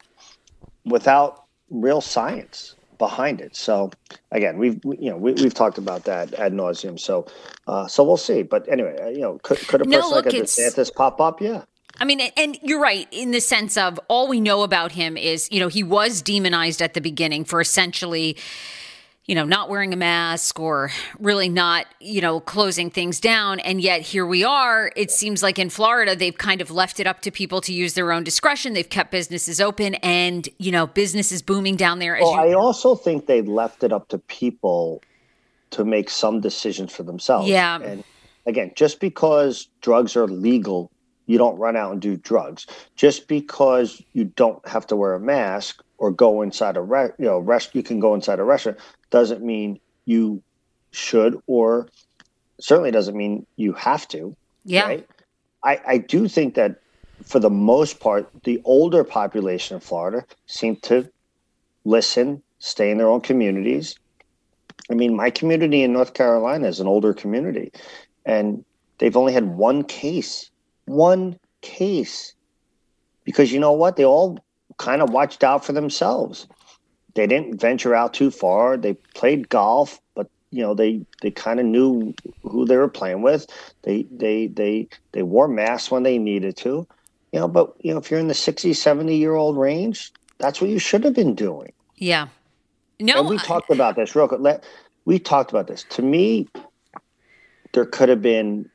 without 0.85 1.45
real 1.69 2.01
science 2.01 2.75
behind 2.97 3.41
it. 3.41 3.55
So 3.55 3.91
again, 4.31 4.57
we've 4.57 4.83
we, 4.83 4.97
you 4.97 5.09
know 5.09 5.17
we, 5.17 5.33
we've 5.33 5.53
talked 5.53 5.77
about 5.77 6.03
that 6.05 6.33
ad 6.35 6.53
nauseum. 6.53 6.99
So 6.99 7.27
uh, 7.67 7.87
so 7.87 8.03
we'll 8.03 8.17
see. 8.17 8.43
But 8.43 8.67
anyway, 8.69 8.97
uh, 9.01 9.09
you 9.09 9.21
know, 9.21 9.39
could, 9.43 9.59
could 9.67 9.81
a 9.81 9.85
No, 9.85 10.01
person 10.01 10.11
like 10.11 10.25
look, 10.25 10.33
a 10.33 10.37
DeSantis 10.41 10.93
pop 10.93 11.19
up? 11.21 11.41
Yeah. 11.41 11.63
I 11.99 12.05
mean, 12.05 12.21
and 12.37 12.57
you're 12.61 12.79
right 12.79 13.07
in 13.11 13.31
the 13.31 13.39
sense 13.39 13.75
of 13.75 13.99
all 14.07 14.27
we 14.27 14.39
know 14.39 14.61
about 14.61 14.91
him 14.91 15.17
is, 15.17 15.49
you 15.51 15.59
know, 15.59 15.67
he 15.67 15.83
was 15.83 16.21
demonized 16.21 16.81
at 16.81 16.93
the 16.93 17.01
beginning 17.01 17.43
for 17.43 17.59
essentially, 17.59 18.37
you 19.27 19.35
know, 19.35 19.43
not 19.43 19.69
wearing 19.69 19.93
a 19.93 19.97
mask 19.97 20.57
or 20.57 20.89
really 21.19 21.49
not, 21.49 21.85
you 21.99 22.21
know, 22.21 22.39
closing 22.39 22.89
things 22.89 23.19
down. 23.19 23.59
And 23.59 23.81
yet 23.81 24.01
here 24.01 24.25
we 24.25 24.45
are. 24.45 24.89
It 24.95 25.11
seems 25.11 25.43
like 25.43 25.59
in 25.59 25.69
Florida, 25.69 26.15
they've 26.15 26.37
kind 26.37 26.61
of 26.61 26.71
left 26.71 27.01
it 27.01 27.07
up 27.07 27.21
to 27.23 27.31
people 27.31 27.59
to 27.61 27.73
use 27.73 27.93
their 27.93 28.13
own 28.13 28.23
discretion. 28.23 28.73
They've 28.73 28.89
kept 28.89 29.11
businesses 29.11 29.59
open 29.59 29.95
and, 29.95 30.47
you 30.59 30.71
know, 30.71 30.87
business 30.87 31.33
is 31.33 31.41
booming 31.41 31.75
down 31.75 31.99
there. 31.99 32.15
As 32.15 32.23
Well, 32.23 32.47
you, 32.47 32.51
I 32.51 32.53
also 32.53 32.95
think 32.95 33.25
they 33.25 33.41
left 33.41 33.83
it 33.83 33.91
up 33.91 34.07
to 34.09 34.17
people 34.17 35.03
to 35.71 35.83
make 35.83 36.09
some 36.09 36.39
decisions 36.39 36.93
for 36.93 37.03
themselves. 37.03 37.49
Yeah. 37.49 37.81
And 37.81 38.05
again, 38.45 38.71
just 38.75 39.01
because 39.01 39.67
drugs 39.81 40.15
are 40.15 40.27
legal, 40.27 40.89
you 41.25 41.37
don't 41.37 41.57
run 41.57 41.75
out 41.75 41.91
and 41.91 42.01
do 42.01 42.15
drugs. 42.15 42.65
Just 42.95 43.27
because 43.27 44.01
you 44.13 44.23
don't 44.23 44.65
have 44.65 44.87
to 44.87 44.95
wear 44.95 45.15
a 45.15 45.19
mask 45.19 45.83
or 45.97 46.11
go 46.11 46.41
inside 46.41 46.77
a 46.77 46.81
re- 46.81 47.11
you 47.17 47.25
know 47.25 47.39
rest, 47.39 47.75
you 47.75 47.83
can 47.83 47.99
go 47.99 48.13
inside 48.13 48.39
a 48.39 48.43
restaurant 48.43 48.77
doesn't 49.09 49.43
mean 49.43 49.79
you 50.05 50.41
should 50.91 51.41
or 51.47 51.87
certainly 52.59 52.91
doesn't 52.91 53.15
mean 53.15 53.45
you 53.55 53.73
have 53.73 54.07
to. 54.09 54.35
yeah. 54.65 54.85
Right? 54.85 55.07
I, 55.63 55.81
I 55.87 55.97
do 55.97 56.27
think 56.27 56.55
that 56.55 56.79
for 57.23 57.39
the 57.39 57.49
most 57.49 57.99
part, 57.99 58.29
the 58.43 58.61
older 58.63 59.03
population 59.03 59.75
of 59.75 59.83
Florida 59.83 60.23
seem 60.45 60.77
to 60.77 61.09
listen, 61.83 62.41
stay 62.59 62.91
in 62.91 62.97
their 62.97 63.07
own 63.07 63.21
communities. 63.21 63.97
I 64.89 64.93
mean, 64.93 65.15
my 65.15 65.29
community 65.29 65.83
in 65.83 65.93
North 65.93 66.13
Carolina 66.13 66.67
is 66.67 66.79
an 66.79 66.87
older 66.87 67.13
community, 67.13 67.71
and 68.25 68.63
they've 68.99 69.17
only 69.17 69.33
had 69.33 69.45
one 69.45 69.83
case, 69.83 70.49
one 70.85 71.37
case, 71.61 72.33
because 73.23 73.51
you 73.51 73.59
know 73.59 73.73
what? 73.73 73.97
They 73.97 74.05
all 74.05 74.39
kind 74.77 75.01
of 75.01 75.09
watched 75.11 75.43
out 75.43 75.65
for 75.65 75.73
themselves. 75.73 76.47
They 77.15 77.27
didn't 77.27 77.59
venture 77.59 77.95
out 77.95 78.13
too 78.13 78.31
far. 78.31 78.77
They 78.77 78.93
played 78.93 79.49
golf, 79.49 79.99
but 80.15 80.29
you 80.51 80.61
know 80.61 80.73
they 80.73 81.01
they 81.21 81.31
kind 81.31 81.59
of 81.59 81.65
knew 81.65 82.13
who 82.43 82.65
they 82.65 82.77
were 82.77 82.87
playing 82.87 83.21
with. 83.21 83.47
They 83.83 84.05
they 84.11 84.47
they 84.47 84.87
they 85.13 85.23
wore 85.23 85.47
masks 85.47 85.91
when 85.91 86.03
they 86.03 86.17
needed 86.17 86.55
to. 86.57 86.87
You 87.33 87.39
know, 87.39 87.47
but 87.47 87.73
you 87.79 87.91
know 87.91 87.99
if 87.99 88.09
you're 88.09 88.19
in 88.19 88.27
the 88.27 88.33
60, 88.33 88.73
70 88.73 89.15
year 89.15 89.33
old 89.33 89.57
range, 89.57 90.11
that's 90.37 90.61
what 90.61 90.69
you 90.69 90.79
should 90.79 91.03
have 91.03 91.13
been 91.13 91.35
doing. 91.35 91.73
Yeah. 91.95 92.27
No, 92.99 93.19
and 93.19 93.29
we 93.29 93.37
I- 93.37 93.43
talked 93.43 93.71
about 93.71 93.95
this 93.95 94.15
real 94.15 94.27
quick. 94.27 94.41
Let, 94.41 94.63
we 95.05 95.19
talked 95.19 95.51
about 95.51 95.67
this. 95.67 95.85
To 95.91 96.01
me, 96.01 96.47
there 97.73 97.85
could 97.85 98.09
have 98.09 98.21
been 98.21 98.69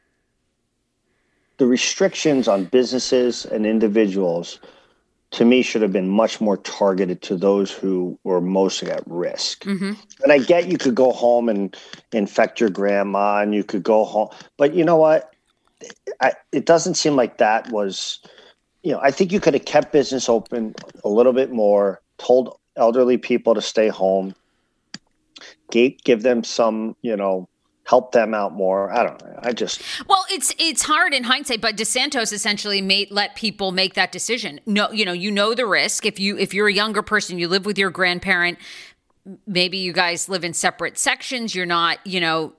the 1.58 1.66
restrictions 1.66 2.48
on 2.48 2.64
businesses 2.64 3.44
and 3.44 3.66
individuals. 3.66 4.58
To 5.32 5.44
me, 5.46 5.62
should 5.62 5.82
have 5.82 5.92
been 5.92 6.08
much 6.08 6.40
more 6.40 6.58
targeted 6.58 7.22
to 7.22 7.36
those 7.36 7.70
who 7.70 8.18
were 8.22 8.40
most 8.40 8.82
at 8.82 9.02
risk. 9.06 9.64
Mhm. 9.64 9.96
And 10.22 10.32
I 10.32 10.38
get 10.38 10.68
you 10.68 10.76
could 10.76 10.94
go 10.94 11.10
home 11.10 11.48
and 11.48 11.74
infect 12.12 12.60
your 12.60 12.68
grandma, 12.68 13.40
and 13.40 13.54
you 13.54 13.64
could 13.64 13.82
go 13.82 14.04
home, 14.04 14.28
but 14.58 14.74
you 14.74 14.84
know 14.84 14.96
what? 14.96 15.32
I, 16.20 16.32
it 16.52 16.66
doesn't 16.66 16.94
seem 16.94 17.16
like 17.16 17.38
that 17.38 17.70
was. 17.70 18.20
You 18.82 18.92
know, 18.92 19.00
I 19.00 19.10
think 19.10 19.32
you 19.32 19.40
could 19.40 19.54
have 19.54 19.64
kept 19.64 19.92
business 19.92 20.28
open 20.28 20.74
a 21.04 21.08
little 21.08 21.32
bit 21.32 21.52
more. 21.52 22.00
Told 22.18 22.58
elderly 22.76 23.16
people 23.16 23.54
to 23.54 23.62
stay 23.62 23.88
home. 23.88 24.34
Give, 25.70 25.92
give 26.04 26.22
them 26.22 26.44
some, 26.44 26.96
you 27.02 27.16
know, 27.16 27.48
help 27.92 28.12
them 28.12 28.32
out 28.32 28.52
more. 28.54 28.90
I 28.90 29.02
don't 29.02 29.20
know. 29.22 29.38
I 29.42 29.52
just 29.52 29.82
Well, 30.08 30.24
it's 30.30 30.54
it's 30.58 30.82
hard 30.82 31.12
in 31.12 31.24
hindsight, 31.24 31.60
but 31.60 31.76
DeSantis 31.76 32.32
essentially 32.32 32.80
made 32.80 33.10
let 33.10 33.36
people 33.36 33.70
make 33.70 33.92
that 33.94 34.12
decision. 34.12 34.60
No, 34.64 34.90
you 34.90 35.04
know, 35.04 35.12
you 35.12 35.30
know 35.30 35.54
the 35.54 35.66
risk. 35.66 36.06
If 36.06 36.18
you 36.18 36.38
if 36.38 36.54
you're 36.54 36.68
a 36.68 36.72
younger 36.72 37.02
person, 37.02 37.38
you 37.38 37.48
live 37.48 37.66
with 37.66 37.78
your 37.78 37.90
grandparent, 37.90 38.56
maybe 39.46 39.76
you 39.76 39.92
guys 39.92 40.26
live 40.26 40.42
in 40.42 40.54
separate 40.54 40.96
sections, 40.96 41.54
you're 41.54 41.66
not, 41.66 41.98
you 42.06 42.20
know, 42.20 42.54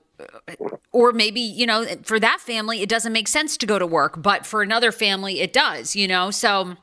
or 0.92 1.10
maybe, 1.12 1.40
you 1.40 1.66
know, 1.66 1.84
for 2.04 2.20
that 2.20 2.38
family 2.40 2.80
it 2.80 2.88
doesn't 2.88 3.12
make 3.12 3.26
sense 3.26 3.56
to 3.56 3.66
go 3.66 3.76
to 3.78 3.86
work, 3.86 4.22
but 4.22 4.46
for 4.46 4.62
another 4.62 4.92
family 4.92 5.40
it 5.40 5.52
does, 5.52 5.96
you 5.96 6.06
know. 6.06 6.30
So 6.30 6.76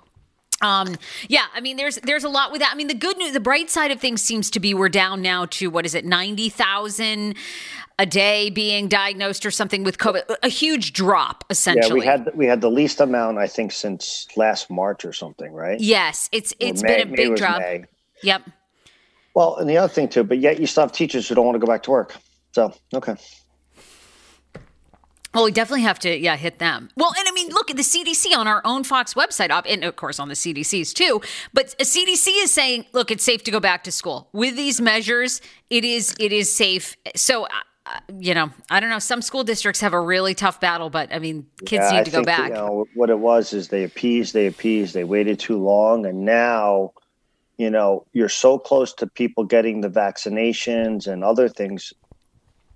Um, 0.62 0.96
yeah, 1.28 1.46
I 1.56 1.60
mean, 1.62 1.78
there's 1.78 1.98
there's 2.04 2.24
a 2.24 2.30
lot 2.30 2.52
with 2.52 2.62
that. 2.62 2.72
I 2.72 2.76
mean, 2.76 2.88
the 2.88 3.02
good 3.08 3.18
news, 3.18 3.34
the 3.34 3.40
bright 3.40 3.72
side 3.72 3.90
of 3.90 4.00
things 4.00 4.22
seems 4.22 4.52
to 4.52 4.60
be 4.60 4.76
we're 4.76 4.90
down 4.90 5.20
now 5.22 5.48
to 5.58 5.72
what 5.72 5.86
is 5.88 5.96
it, 5.96 6.06
ninety 6.06 6.50
thousand 6.50 7.36
a 8.02 8.06
day 8.06 8.50
being 8.50 8.88
diagnosed 8.88 9.46
or 9.46 9.52
something 9.52 9.84
with 9.84 10.00
COVID. 10.00 10.24
A 10.42 10.48
huge 10.48 10.92
drop, 10.92 11.46
essentially. 11.52 12.04
Yeah, 12.04 12.16
we 12.16 12.24
had 12.24 12.32
we 12.36 12.46
had 12.48 12.60
the 12.60 12.72
least 12.72 13.00
amount, 13.00 13.38
I 13.38 13.46
think, 13.46 13.72
since 13.72 14.28
last 14.36 14.72
March 14.72 15.06
or 15.06 15.14
something, 15.14 15.54
right? 15.54 15.80
Yes, 15.80 16.28
it's 16.32 16.52
it's 16.60 16.82
May, 16.82 17.04
been 17.04 17.14
a 17.14 17.16
big 17.16 17.36
drop. 17.36 17.60
May. 17.60 17.86
Yep. 18.24 18.42
Well, 19.36 19.58
and 19.58 19.70
the 19.70 19.78
other 19.78 19.94
thing 19.94 20.10
too, 20.10 20.24
but 20.24 20.40
yet 20.40 20.60
you 20.60 20.66
still 20.66 20.82
have 20.82 20.92
teachers 20.92 21.30
who 21.30 21.36
don't 21.36 21.46
want 21.46 21.56
to 21.56 21.60
go 21.60 21.68
back 21.68 21.84
to 21.84 21.92
work. 21.92 22.16
So 22.54 22.74
okay. 22.92 23.16
Well, 25.34 25.46
we 25.46 25.52
definitely 25.54 25.84
have 25.84 26.00
to, 26.00 26.14
yeah, 26.14 26.36
hit 26.36 26.60
them. 26.60 26.90
Well, 26.98 27.14
and 27.18 27.26
I 27.26 27.32
mean, 27.32 27.52
look 27.52 27.72
at 27.72 27.78
the 27.78 27.84
CDC 27.84 28.36
on 28.36 28.48
our 28.48 28.62
own 28.66 28.84
Fox 28.84 29.14
website, 29.14 29.50
and 29.66 29.86
of 29.86 29.96
course 29.96 30.20
on 30.20 30.28
the 30.28 30.34
CDC's 30.34 30.94
too. 30.94 31.22
But 31.54 31.68
CDC 31.80 32.44
is 32.44 32.52
saying, 32.52 32.86
look, 32.92 33.12
it's 33.12 33.24
safe 33.24 33.42
to 33.46 33.52
go 33.52 33.62
back 33.62 33.86
to 33.86 33.94
school 33.94 34.28
with 34.34 34.58
these 34.58 34.82
measures. 34.82 35.40
It 35.70 35.86
is, 35.86 36.14
it 36.20 36.34
is 36.34 36.54
safe. 36.54 36.98
So, 37.16 37.48
you 38.20 38.34
know, 38.34 38.52
I 38.70 38.80
don't 38.80 38.90
know. 38.90 39.00
Some 39.00 39.22
school 39.22 39.44
districts 39.44 39.82
have 39.82 39.94
a 39.94 40.00
really 40.00 40.34
tough 40.34 40.60
battle, 40.60 40.90
but 40.90 41.14
I 41.14 41.20
mean, 41.20 41.46
kids 41.66 41.86
yeah, 41.90 41.98
need 41.98 42.06
to 42.06 42.18
I 42.18 42.20
go 42.20 42.24
back. 42.24 42.50
You 42.50 42.56
know, 42.56 42.86
what 42.94 43.10
it 43.10 43.20
was 43.20 43.54
is 43.54 43.70
they 43.70 43.84
appeased, 43.84 44.34
they 44.34 44.48
appeased, 44.48 44.94
they 44.94 45.04
waited 45.04 45.40
too 45.40 45.58
long, 45.58 46.06
and 46.06 46.26
now, 46.26 46.94
you 47.58 47.70
know, 47.70 48.06
you're 48.14 48.30
so 48.30 48.58
close 48.58 48.94
to 48.96 49.08
people 49.08 49.44
getting 49.44 49.82
the 49.82 49.90
vaccinations 49.90 51.08
and 51.08 51.24
other 51.24 51.48
things. 51.50 51.94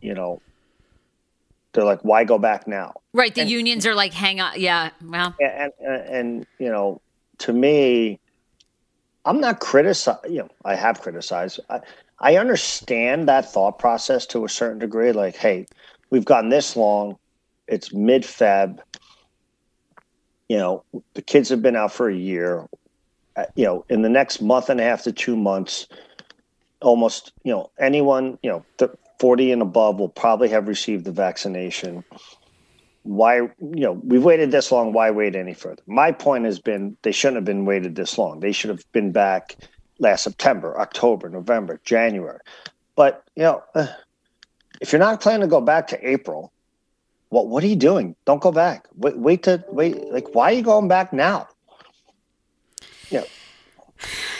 You 0.01 0.13
know, 0.13 0.41
they're 1.73 1.83
like, 1.83 2.01
why 2.01 2.23
go 2.23 2.37
back 2.37 2.67
now? 2.67 2.93
Right. 3.13 3.33
The 3.33 3.41
and, 3.41 3.49
unions 3.49 3.85
are 3.85 3.95
like, 3.95 4.13
hang 4.13 4.39
on. 4.39 4.59
Yeah. 4.59 4.91
Well, 5.03 5.35
and, 5.39 5.71
and, 5.79 6.01
and, 6.03 6.47
you 6.59 6.69
know, 6.69 7.01
to 7.39 7.53
me, 7.53 8.19
I'm 9.25 9.39
not 9.39 9.59
criticizing, 9.59 10.31
you 10.31 10.39
know, 10.39 10.49
I 10.63 10.75
have 10.75 11.01
criticized. 11.01 11.59
I, 11.69 11.79
I 12.19 12.37
understand 12.37 13.27
that 13.27 13.51
thought 13.51 13.79
process 13.79 14.25
to 14.27 14.45
a 14.45 14.49
certain 14.49 14.79
degree. 14.79 15.11
Like, 15.11 15.35
hey, 15.35 15.65
we've 16.09 16.25
gotten 16.25 16.49
this 16.49 16.75
long. 16.75 17.17
It's 17.67 17.93
mid 17.93 18.23
Feb. 18.23 18.79
You 20.47 20.57
know, 20.57 20.83
the 21.13 21.21
kids 21.21 21.49
have 21.49 21.61
been 21.61 21.75
out 21.75 21.91
for 21.91 22.09
a 22.09 22.15
year. 22.15 22.67
Uh, 23.35 23.45
you 23.55 23.65
know, 23.65 23.85
in 23.89 24.01
the 24.01 24.09
next 24.09 24.41
month 24.41 24.69
and 24.69 24.79
a 24.79 24.83
half 24.83 25.03
to 25.03 25.11
two 25.11 25.35
months, 25.35 25.87
almost, 26.81 27.33
you 27.43 27.51
know, 27.51 27.69
anyone, 27.79 28.37
you 28.41 28.49
know, 28.49 28.65
th- 28.77 28.91
40 29.19 29.51
and 29.51 29.61
above 29.61 29.99
will 29.99 30.09
probably 30.09 30.47
have 30.49 30.67
received 30.67 31.03
the 31.03 31.11
vaccination. 31.11 32.03
Why, 33.03 33.37
you 33.37 33.51
know, 33.59 33.93
we've 33.93 34.23
waited 34.23 34.51
this 34.51 34.71
long. 34.71 34.93
Why 34.93 35.11
wait 35.11 35.35
any 35.35 35.53
further? 35.53 35.81
My 35.85 36.11
point 36.11 36.45
has 36.45 36.59
been 36.59 36.95
they 37.01 37.11
shouldn't 37.11 37.37
have 37.37 37.45
been 37.45 37.65
waited 37.65 37.95
this 37.95 38.17
long. 38.17 38.39
They 38.39 38.51
should 38.51 38.69
have 38.69 38.89
been 38.93 39.11
back 39.11 39.57
last 39.99 40.23
September, 40.23 40.79
October, 40.79 41.29
November, 41.29 41.79
January. 41.83 42.39
But, 42.95 43.23
you 43.35 43.43
know, 43.43 43.63
uh, 43.73 43.87
if 44.81 44.91
you're 44.91 44.99
not 44.99 45.21
planning 45.21 45.41
to 45.41 45.47
go 45.47 45.61
back 45.61 45.87
to 45.87 46.09
April, 46.09 46.51
what 47.29 47.47
what 47.47 47.63
are 47.63 47.67
you 47.67 47.75
doing? 47.75 48.15
Don't 48.25 48.41
go 48.41 48.51
back. 48.51 48.87
Wait, 48.95 49.17
wait 49.17 49.43
to 49.43 49.63
wait. 49.69 50.11
Like, 50.11 50.33
why 50.35 50.51
are 50.51 50.55
you 50.55 50.61
going 50.61 50.87
back 50.87 51.11
now? 51.11 51.47
Yeah. 53.09 53.23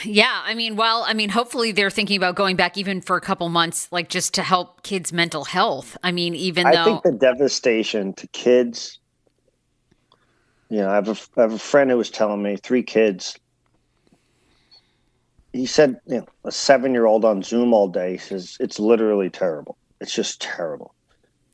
Yeah, 0.04 0.42
I 0.46 0.54
mean, 0.54 0.76
well, 0.76 1.04
I 1.08 1.14
mean, 1.14 1.30
hopefully 1.30 1.72
they're 1.72 1.90
thinking 1.90 2.18
about 2.18 2.36
going 2.36 2.56
back 2.56 2.78
even 2.78 3.02
for 3.02 3.16
a 3.16 3.22
couple 3.22 3.50
months, 3.50 3.88
like 3.92 4.10
just 4.10 4.34
to 4.36 4.44
help 4.44 4.84
kids' 4.84 5.12
mental 5.12 5.46
health. 5.46 5.98
I 6.04 6.12
mean, 6.12 6.36
even 6.36 6.68
I 6.68 6.74
though 6.74 6.82
I 6.82 6.86
think 6.86 7.04
the 7.04 7.12
devastation 7.12 8.14
to 8.14 8.28
kids. 8.28 9.00
You 10.70 10.78
know, 10.78 10.90
I 10.90 10.96
have 10.96 11.10
a, 11.10 11.18
I 11.38 11.42
have 11.42 11.54
a 11.54 11.60
friend 11.60 11.90
who 11.90 11.98
was 11.98 12.10
telling 12.10 12.42
me 12.42 12.56
three 12.56 12.84
kids. 12.84 13.38
He 15.56 15.66
said, 15.66 16.00
you 16.08 16.18
know, 16.18 16.28
a 16.44 16.52
seven-year-old 16.52 17.24
on 17.24 17.42
Zoom 17.42 17.74
all 17.74 17.88
day. 17.88 18.18
Says 18.18 18.58
it's 18.60 18.80
literally 18.80 19.30
terrible. 19.30 19.78
It's 20.02 20.14
just 20.14 20.42
terrible. 20.42 20.94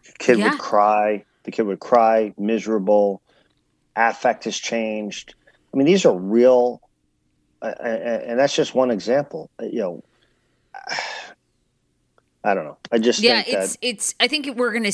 The 0.05 0.13
kid 0.19 0.39
yeah. 0.39 0.51
would 0.51 0.59
cry. 0.59 1.23
The 1.43 1.51
kid 1.51 1.63
would 1.63 1.79
cry, 1.79 2.33
miserable. 2.37 3.21
Affect 3.95 4.45
has 4.45 4.57
changed. 4.57 5.35
I 5.73 5.77
mean, 5.77 5.85
these 5.85 6.05
are 6.05 6.17
real 6.17 6.81
and 7.61 8.39
that's 8.39 8.55
just 8.55 8.73
one 8.73 8.91
example. 8.91 9.49
Uh, 9.61 9.65
you 9.65 9.79
know, 9.79 10.03
I 12.43 12.53
don't 12.53 12.65
know. 12.65 12.77
I 12.91 12.97
just 12.97 13.21
yeah, 13.21 13.43
it's 13.45 13.73
that, 13.73 13.77
it's. 13.81 14.15
I 14.19 14.27
think 14.27 14.55
we're 14.55 14.73
gonna. 14.73 14.91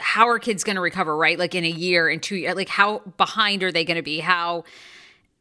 How 0.00 0.28
are 0.28 0.38
kids 0.38 0.64
going 0.64 0.76
to 0.76 0.82
recover? 0.82 1.16
Right, 1.16 1.38
like 1.38 1.54
in 1.54 1.64
a 1.64 1.70
year, 1.70 2.08
in 2.08 2.20
two 2.20 2.36
years, 2.36 2.54
like 2.54 2.68
how 2.68 2.98
behind 3.16 3.62
are 3.62 3.72
they 3.72 3.84
going 3.84 3.96
to 3.96 4.02
be? 4.02 4.20
How 4.20 4.64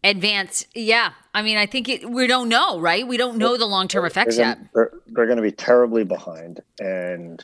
advanced? 0.03 0.67
Yeah, 0.75 1.11
I 1.33 1.41
mean, 1.41 1.57
I 1.57 1.65
think 1.65 1.89
it. 1.89 2.09
We 2.09 2.27
don't 2.27 2.49
know, 2.49 2.79
right? 2.79 3.07
We 3.07 3.17
don't 3.17 3.37
know 3.37 3.57
the 3.57 3.65
long 3.65 3.87
term 3.87 4.05
effects 4.05 4.37
they're 4.37 4.47
yet. 4.47 4.59
they're, 4.73 4.91
they're 5.07 5.25
going 5.25 5.37
to 5.37 5.43
be 5.43 5.51
terribly 5.51 6.03
behind, 6.03 6.61
and 6.79 7.43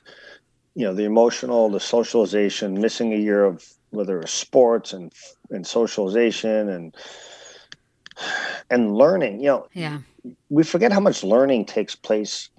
you 0.75 0.85
know, 0.85 0.93
the 0.93 1.03
emotional, 1.03 1.69
the 1.69 1.79
socialization, 1.79 2.79
missing 2.79 3.13
a 3.13 3.17
year 3.17 3.43
of 3.45 3.65
whether 3.91 4.19
it's 4.19 4.33
sports 4.33 4.93
and 4.93 5.13
and 5.51 5.65
socialization 5.65 6.69
and 6.69 6.95
and 8.69 8.95
learning. 8.95 9.39
You 9.39 9.47
know, 9.47 9.67
yeah, 9.73 9.99
we 10.49 10.63
forget 10.63 10.91
how 10.91 10.99
much 10.99 11.23
learning 11.23 11.65
takes 11.65 11.95
place 11.95 12.49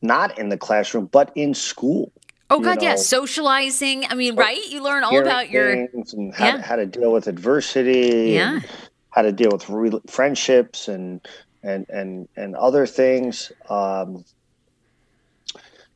not 0.00 0.38
in 0.38 0.48
the 0.48 0.56
classroom 0.56 1.06
but 1.06 1.32
in 1.34 1.54
school. 1.54 2.12
Oh 2.50 2.60
God, 2.60 2.78
know, 2.78 2.84
yeah, 2.84 2.96
socializing. 2.96 4.06
I 4.08 4.14
mean, 4.14 4.34
right? 4.34 4.64
You 4.68 4.82
learn 4.82 5.04
all 5.04 5.18
about 5.18 5.50
your 5.50 5.70
and 5.70 6.34
how, 6.34 6.46
yeah. 6.46 6.56
to, 6.56 6.62
how 6.62 6.76
to 6.76 6.86
deal 6.86 7.12
with 7.12 7.26
adversity. 7.26 8.32
Yeah. 8.32 8.60
How 9.18 9.22
to 9.22 9.32
deal 9.32 9.50
with 9.50 9.68
re- 9.68 10.00
friendships 10.06 10.86
and 10.86 11.20
and 11.64 11.86
and 11.88 12.28
and 12.36 12.54
other 12.54 12.86
things. 12.86 13.50
Um, 13.68 14.24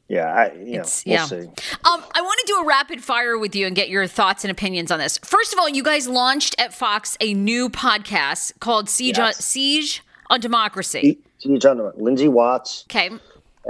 yeah, 0.08 0.26
I, 0.26 0.52
you 0.54 0.78
know, 0.78 0.84
we'll 1.06 1.14
yeah. 1.14 1.24
see. 1.24 1.36
Um, 1.38 2.02
I 2.14 2.20
want 2.20 2.40
to 2.40 2.44
do 2.48 2.56
a 2.56 2.66
rapid 2.66 3.02
fire 3.02 3.38
with 3.38 3.54
you 3.54 3.68
and 3.68 3.76
get 3.76 3.88
your 3.88 4.08
thoughts 4.08 4.42
and 4.42 4.50
opinions 4.50 4.90
on 4.90 4.98
this. 4.98 5.18
First 5.18 5.52
of 5.52 5.60
all, 5.60 5.68
you 5.68 5.84
guys 5.84 6.08
launched 6.08 6.56
at 6.58 6.74
Fox 6.74 7.16
a 7.20 7.32
new 7.32 7.70
podcast 7.70 8.58
called 8.58 8.90
Siege 8.90 9.18
yes. 9.18 9.36
on, 9.36 9.40
Siege 9.40 10.02
on 10.28 10.40
Democracy. 10.40 11.20
Siege 11.38 11.64
on 11.64 11.92
Lindsay 11.94 12.26
Watts. 12.26 12.84
Okay. 12.90 13.10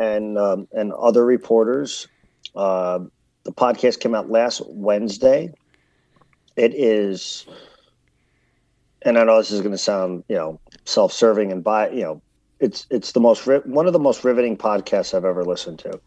And 0.01 0.39
um, 0.39 0.67
and 0.73 0.95
other 0.95 1.27
reporters. 1.27 2.09
Uh, 2.57 3.01
the 3.45 3.53
podcast 3.53 4.01
came 4.01 4.15
out 4.15 4.31
last 4.31 4.63
Wednesday. 4.67 5.53
It 6.57 6.75
is, 6.75 7.45
and 9.05 9.19
I 9.19 9.25
know 9.25 9.39
this 9.39 9.51
is 9.51 9.61
going 9.61 9.73
to 9.73 9.79
sound 9.79 10.25
you 10.29 10.37
know 10.37 10.61
self-serving 10.85 11.53
and 11.53 11.63
by 11.63 11.91
you 11.91 12.03
know 12.03 12.23
it's 12.61 12.87
it's 12.91 13.13
the 13.13 13.21
most 13.21 13.47
one 13.67 13.87
of 13.87 13.93
the 13.93 13.99
most 13.99 14.25
riveting 14.25 14.57
podcasts 14.57 15.15
I've 15.15 15.25
ever 15.25 15.45
listened 15.45 15.81
to. 15.81 16.01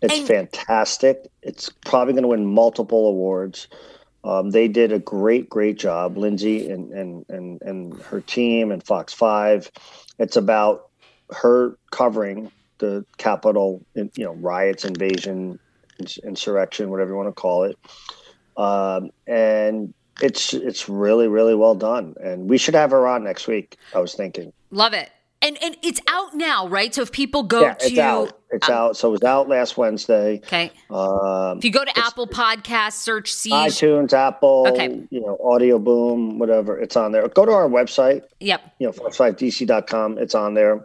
It's 0.00 0.18
and, 0.18 0.28
fantastic. 0.28 1.26
It's 1.42 1.70
probably 1.84 2.14
going 2.14 2.22
to 2.22 2.28
win 2.28 2.46
multiple 2.46 3.08
awards. 3.08 3.66
Um, 4.22 4.50
they 4.50 4.68
did 4.68 4.92
a 4.92 5.00
great, 5.00 5.50
great 5.50 5.76
job, 5.76 6.16
Lindsay 6.16 6.70
and 6.70 6.92
and 6.92 7.24
and 7.28 7.62
and 7.62 8.00
her 8.02 8.20
team 8.20 8.70
and 8.70 8.82
Fox 8.82 9.12
Five. 9.12 9.70
It's 10.18 10.36
about 10.36 10.88
her 11.30 11.76
covering 11.90 12.50
the 12.78 13.04
Capitol, 13.16 13.84
you 13.94 14.10
know, 14.16 14.34
riots, 14.34 14.84
invasion, 14.84 15.58
insurrection, 16.22 16.90
whatever 16.90 17.10
you 17.10 17.16
want 17.16 17.28
to 17.28 17.32
call 17.32 17.64
it. 17.64 17.76
Um, 18.56 19.10
and 19.26 19.94
it's 20.22 20.54
it's 20.54 20.88
really, 20.88 21.28
really 21.28 21.54
well 21.54 21.74
done. 21.74 22.14
And 22.22 22.48
we 22.48 22.58
should 22.58 22.74
have 22.74 22.90
her 22.90 23.06
on 23.06 23.24
next 23.24 23.46
week. 23.46 23.76
I 23.94 24.00
was 24.00 24.14
thinking. 24.14 24.52
Love 24.70 24.92
it. 24.92 25.10
And 25.40 25.56
and 25.62 25.76
it's 25.82 26.00
out 26.08 26.34
now, 26.34 26.66
right? 26.66 26.92
So 26.92 27.02
if 27.02 27.12
people 27.12 27.44
go 27.44 27.62
yeah, 27.62 27.74
to 27.74 27.86
it's 27.86 27.98
out. 27.98 28.40
It's 28.50 28.68
um, 28.68 28.74
out. 28.74 28.96
So 28.96 29.08
it 29.08 29.12
was 29.12 29.22
out 29.22 29.48
last 29.48 29.76
Wednesday. 29.76 30.38
Okay. 30.38 30.72
Um, 30.90 31.58
if 31.58 31.64
you 31.64 31.70
go 31.70 31.84
to 31.84 31.98
Apple 31.98 32.26
Podcasts, 32.26 32.94
search 32.94 33.32
Siege. 33.32 33.52
iTunes, 33.52 34.12
Apple, 34.12 34.66
okay. 34.68 35.06
you 35.10 35.20
know, 35.20 35.38
Audio 35.44 35.78
Boom, 35.78 36.38
whatever. 36.38 36.80
It's 36.80 36.96
on 36.96 37.12
there. 37.12 37.28
Go 37.28 37.44
to 37.44 37.52
our 37.52 37.68
website. 37.68 38.22
Yep. 38.40 38.62
You 38.78 38.86
know, 38.86 38.92
fox5dc.com. 38.92 40.18
It's 40.18 40.34
on 40.34 40.54
there 40.54 40.84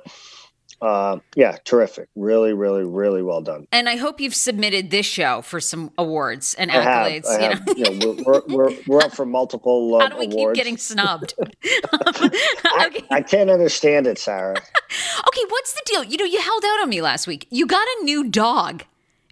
uh, 0.83 1.17
yeah, 1.35 1.55
terrific. 1.63 2.09
Really, 2.13 2.51
really, 2.51 2.83
really 2.83 3.23
well 3.23 3.41
done. 3.41 3.67
And 3.71 3.87
I 3.87 3.95
hope 3.95 4.19
you've 4.19 4.35
submitted 4.35 4.91
this 4.91 5.05
show 5.05 5.41
for 5.41 5.61
some 5.61 5.91
awards 5.97 6.55
and 6.55 6.69
accolades. 6.69 7.31
Have, 7.31 7.41
I 7.41 7.71
have. 7.71 7.77
You 7.77 7.99
know, 7.99 8.23
we're, 8.25 8.41
we're, 8.47 8.77
we're, 8.85 9.01
up 9.01 9.15
for 9.15 9.25
multiple 9.25 9.95
uh, 10.01 10.01
How 10.01 10.09
do 10.09 10.17
we 10.17 10.25
awards. 10.25 10.57
keep 10.57 10.65
getting 10.65 10.77
snubbed? 10.77 11.35
I, 11.63 13.01
I 13.09 13.21
can't 13.21 13.49
understand 13.49 14.07
it, 14.07 14.19
Sarah. 14.19 14.57
okay, 14.57 15.41
what's 15.47 15.71
the 15.71 15.81
deal? 15.85 16.03
You 16.03 16.17
know, 16.17 16.25
you 16.25 16.41
held 16.41 16.65
out 16.65 16.81
on 16.81 16.89
me 16.89 17.01
last 17.01 17.27
week. 17.27 17.47
You 17.49 17.65
got 17.65 17.87
a 17.87 18.03
new 18.03 18.29
dog 18.29 18.83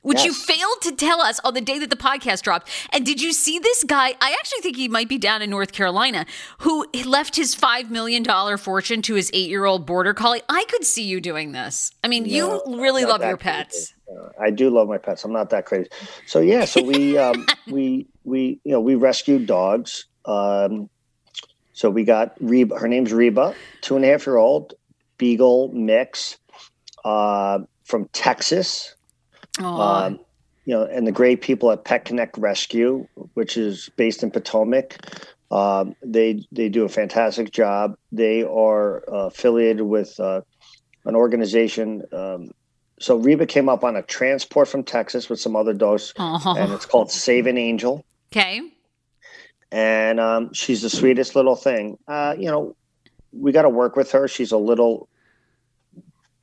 which 0.01 0.19
yes. 0.19 0.25
you 0.25 0.33
failed 0.33 0.81
to 0.81 0.95
tell 0.95 1.21
us 1.21 1.39
on 1.43 1.53
the 1.53 1.61
day 1.61 1.79
that 1.79 1.89
the 1.89 1.95
podcast 1.95 2.41
dropped. 2.41 2.69
And 2.91 3.05
did 3.05 3.21
you 3.21 3.33
see 3.33 3.59
this 3.59 3.83
guy? 3.83 4.15
I 4.19 4.35
actually 4.39 4.61
think 4.61 4.75
he 4.77 4.87
might 4.87 5.09
be 5.09 5.17
down 5.17 5.41
in 5.41 5.49
North 5.49 5.71
Carolina, 5.71 6.25
who 6.59 6.85
left 7.05 7.35
his 7.35 7.55
$5 7.55 7.89
million 7.89 8.25
fortune 8.57 9.01
to 9.03 9.15
his 9.15 9.29
eight 9.33 9.49
year 9.49 9.65
old 9.65 9.85
border 9.85 10.13
collie. 10.13 10.41
I 10.49 10.65
could 10.69 10.85
see 10.85 11.03
you 11.03 11.21
doing 11.21 11.51
this. 11.51 11.91
I 12.03 12.07
mean, 12.07 12.23
no, 12.23 12.29
you 12.65 12.81
really 12.81 13.05
love 13.05 13.21
your 13.21 13.37
pets. 13.37 13.93
I 14.39 14.49
do 14.49 14.69
love 14.69 14.87
my 14.87 14.97
pets. 14.97 15.23
I'm 15.23 15.31
not 15.31 15.51
that 15.51 15.65
crazy. 15.65 15.89
So, 16.25 16.39
yeah, 16.39 16.65
so 16.65 16.83
we, 16.83 17.17
um, 17.17 17.45
we, 17.67 18.07
we, 18.23 18.59
you 18.63 18.71
know, 18.71 18.81
we 18.81 18.95
rescued 18.95 19.45
dogs. 19.45 20.05
Um, 20.25 20.89
So 21.73 21.89
we 21.89 22.03
got 22.03 22.35
Reba. 22.39 22.77
Her 22.77 22.87
name's 22.87 23.13
Reba, 23.13 23.55
two 23.81 23.95
and 23.95 24.05
a 24.05 24.09
half 24.09 24.27
year 24.27 24.37
old 24.37 24.73
beagle 25.17 25.69
mix 25.73 26.37
uh, 27.03 27.59
from 27.85 28.07
Texas. 28.13 28.95
Um, 29.59 30.19
you 30.65 30.73
know, 30.75 30.83
and 30.85 31.05
the 31.07 31.11
great 31.11 31.41
people 31.41 31.71
at 31.71 31.83
Pet 31.83 32.05
Connect 32.05 32.37
Rescue, 32.37 33.07
which 33.33 33.57
is 33.57 33.89
based 33.95 34.23
in 34.23 34.31
Potomac, 34.31 34.97
um, 35.49 35.95
they 36.03 36.45
they 36.51 36.69
do 36.69 36.83
a 36.85 36.89
fantastic 36.89 37.51
job. 37.51 37.95
They 38.11 38.43
are 38.43 39.03
uh, 39.11 39.27
affiliated 39.27 39.81
with 39.81 40.19
uh, 40.19 40.41
an 41.05 41.15
organization. 41.15 42.03
Um, 42.13 42.51
so 42.99 43.17
Reba 43.17 43.47
came 43.47 43.67
up 43.67 43.83
on 43.83 43.95
a 43.95 44.03
transport 44.03 44.67
from 44.67 44.83
Texas 44.83 45.29
with 45.29 45.39
some 45.39 45.55
other 45.55 45.73
dogs, 45.73 46.13
Oh. 46.19 46.55
and 46.57 46.71
it's 46.71 46.85
called 46.85 47.11
Save 47.11 47.47
an 47.47 47.57
Angel. 47.57 48.05
Okay. 48.31 48.61
And 49.71 50.19
um, 50.19 50.53
she's 50.53 50.81
the 50.81 50.89
sweetest 50.89 51.35
little 51.35 51.55
thing. 51.55 51.97
Uh, 52.07 52.35
you 52.37 52.45
know, 52.51 52.75
we 53.31 53.51
got 53.51 53.63
to 53.63 53.69
work 53.69 53.95
with 53.95 54.11
her. 54.11 54.27
She's 54.27 54.51
a 54.51 54.57
little 54.57 55.07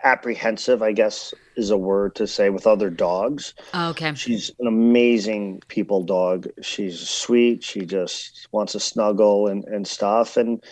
apprehensive, 0.04 0.82
I 0.82 0.92
guess 0.92 1.34
is 1.56 1.70
a 1.70 1.76
word 1.76 2.14
to 2.16 2.26
say, 2.26 2.50
with 2.50 2.66
other 2.66 2.90
dogs. 2.90 3.54
Oh, 3.74 3.90
okay. 3.90 4.14
She's 4.14 4.50
an 4.61 4.66
amazing 4.66 5.62
people 5.68 6.02
dog. 6.04 6.46
She's 6.62 7.00
sweet. 7.00 7.64
She 7.64 7.80
just 7.80 8.48
wants 8.52 8.72
to 8.72 8.80
snuggle 8.80 9.48
and, 9.48 9.64
and 9.64 9.87
stuff. 9.87 10.37
And 10.37 10.62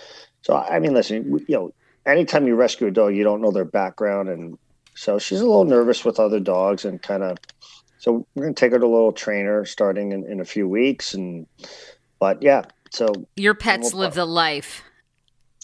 so, 0.43 0.57
I 0.57 0.79
mean, 0.79 0.95
listen, 0.95 1.45
you 1.49 1.55
know, 1.57 1.73
anytime 2.05 2.47
you 2.47 2.55
rescue 2.55 2.87
a 2.87 2.91
dog, 2.91 3.17
you 3.17 3.25
don't 3.25 3.41
know 3.41 3.51
their 3.51 3.65
background. 3.65 4.29
And 4.29 4.59
so 4.95 5.19
she's 5.19 5.41
a 5.41 5.47
little 5.47 5.65
nervous 5.65 6.05
with 6.05 6.21
other 6.21 6.41
dogs 6.41 6.85
and 6.85 7.03
kind 7.03 7.25
of, 7.25 7.37
so 7.99 8.27
we're 8.35 8.45
going 8.45 8.55
to 8.55 8.61
take 8.61 8.73
her 8.73 8.79
to 8.79 8.87
a 8.87 8.87
little 8.87 9.13
trainer 9.13 9.65
starting 9.65 10.13
in, 10.13 10.25
in 10.31 10.41
a 10.41 10.45
few 10.45 10.69
weeks. 10.69 11.15
And, 11.15 11.47
but 12.21 12.43
yeah, 12.43 12.63
so 12.91 13.09
Your 13.35 13.55
pets 13.55 13.93
Well, 13.93 14.03
live 14.03 14.15
the 14.15 14.25
life. 14.25 14.83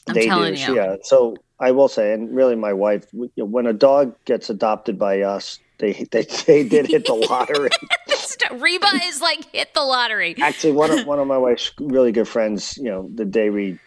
I'm 0.08 0.14
they 0.14 0.26
telling 0.26 0.54
do. 0.54 0.60
you. 0.60 0.74
Yeah. 0.74 0.96
So 1.04 1.36
I 1.62 1.70
will 1.70 1.86
say, 1.86 2.12
and 2.12 2.34
really 2.34 2.56
my 2.56 2.72
wife, 2.72 3.06
when 3.12 3.66
a 3.66 3.72
dog 3.72 4.16
gets 4.24 4.50
adopted 4.50 4.98
by 4.98 5.20
us, 5.20 5.60
they, 5.78 5.92
they, 6.10 6.24
they 6.46 6.68
did 6.68 6.88
hit 6.88 7.06
the 7.06 7.14
lottery. 7.14 7.70
Reba 8.50 8.88
is 9.04 9.20
like 9.20 9.50
hit 9.52 9.72
the 9.72 9.82
lottery. 9.82 10.34
Actually, 10.42 10.72
one 10.72 10.90
of 10.90 11.06
one 11.06 11.20
of 11.20 11.26
my 11.26 11.38
wife's 11.38 11.70
really 11.78 12.10
good 12.10 12.26
friends, 12.26 12.76
you 12.76 12.90
know, 12.90 13.08
the 13.14 13.24
day 13.24 13.50
we 13.50 13.78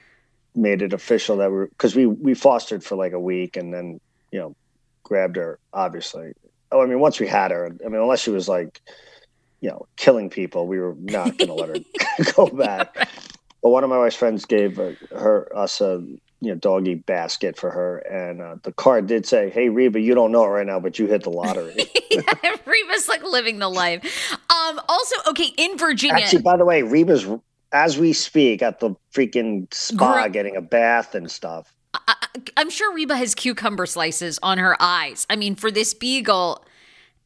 made 0.55 0.81
it 0.81 0.93
official 0.93 1.37
that 1.37 1.51
we're 1.51 1.67
because 1.67 1.95
we 1.95 2.05
we 2.05 2.33
fostered 2.33 2.83
for 2.83 2.95
like 2.95 3.11
a 3.11 3.19
week 3.19 3.57
and 3.57 3.73
then 3.73 3.99
you 4.31 4.39
know 4.39 4.55
grabbed 5.03 5.35
her. 5.35 5.59
Obviously, 5.73 6.33
oh, 6.71 6.81
I 6.81 6.85
mean, 6.85 6.99
once 6.99 7.19
we 7.19 7.27
had 7.27 7.51
her, 7.51 7.65
I 7.85 7.89
mean, 7.89 8.01
unless 8.01 8.21
she 8.21 8.31
was 8.31 8.47
like, 8.47 8.81
you 9.59 9.69
know, 9.69 9.85
killing 9.97 10.29
people, 10.29 10.67
we 10.67 10.79
were 10.79 10.95
not 10.97 11.37
going 11.37 11.49
to 11.49 11.53
let 11.53 11.69
her 11.69 11.75
go 12.35 12.47
back. 12.47 12.95
But 13.61 13.69
one 13.69 13.83
of 13.83 13.89
my 13.89 13.97
wife's 13.97 14.15
friends 14.15 14.45
gave 14.45 14.77
her, 14.77 14.95
her 15.11 15.55
us 15.55 15.81
a 15.81 16.03
you 16.45 16.51
know 16.51 16.57
doggy 16.57 16.95
basket 16.95 17.57
for 17.57 17.71
her, 17.71 17.97
and 17.99 18.41
uh, 18.41 18.55
the 18.63 18.71
card 18.71 19.07
did 19.07 19.25
say, 19.25 19.49
"Hey 19.49 19.69
Reba, 19.69 19.99
you 19.99 20.15
don't 20.15 20.31
know 20.31 20.43
it 20.45 20.49
right 20.49 20.67
now, 20.67 20.79
but 20.79 20.99
you 20.99 21.07
hit 21.07 21.23
the 21.23 21.29
lottery." 21.29 21.75
yeah, 22.11 22.21
Reba's 22.65 23.07
like 23.07 23.23
living 23.23 23.59
the 23.59 23.69
life. 23.69 24.33
Um, 24.33 24.79
also, 24.87 25.15
okay, 25.29 25.51
in 25.57 25.77
Virginia, 25.77 26.23
Actually, 26.23 26.41
by 26.41 26.57
the 26.57 26.65
way, 26.65 26.81
Reba's 26.81 27.25
as 27.71 27.97
we 27.97 28.13
speak 28.13 28.61
at 28.61 28.79
the 28.79 28.95
freaking 29.13 29.71
spa 29.73 30.27
getting 30.27 30.55
a 30.55 30.61
bath 30.61 31.15
and 31.15 31.29
stuff. 31.29 31.73
I, 31.93 32.15
I'm 32.57 32.69
sure 32.69 32.93
Reba 32.93 33.15
has 33.15 33.35
cucumber 33.35 33.85
slices 33.85 34.39
on 34.43 34.57
her 34.57 34.81
eyes. 34.81 35.25
I 35.29 35.35
mean, 35.35 35.55
for 35.55 35.71
this 35.71 35.93
beagle 35.93 36.64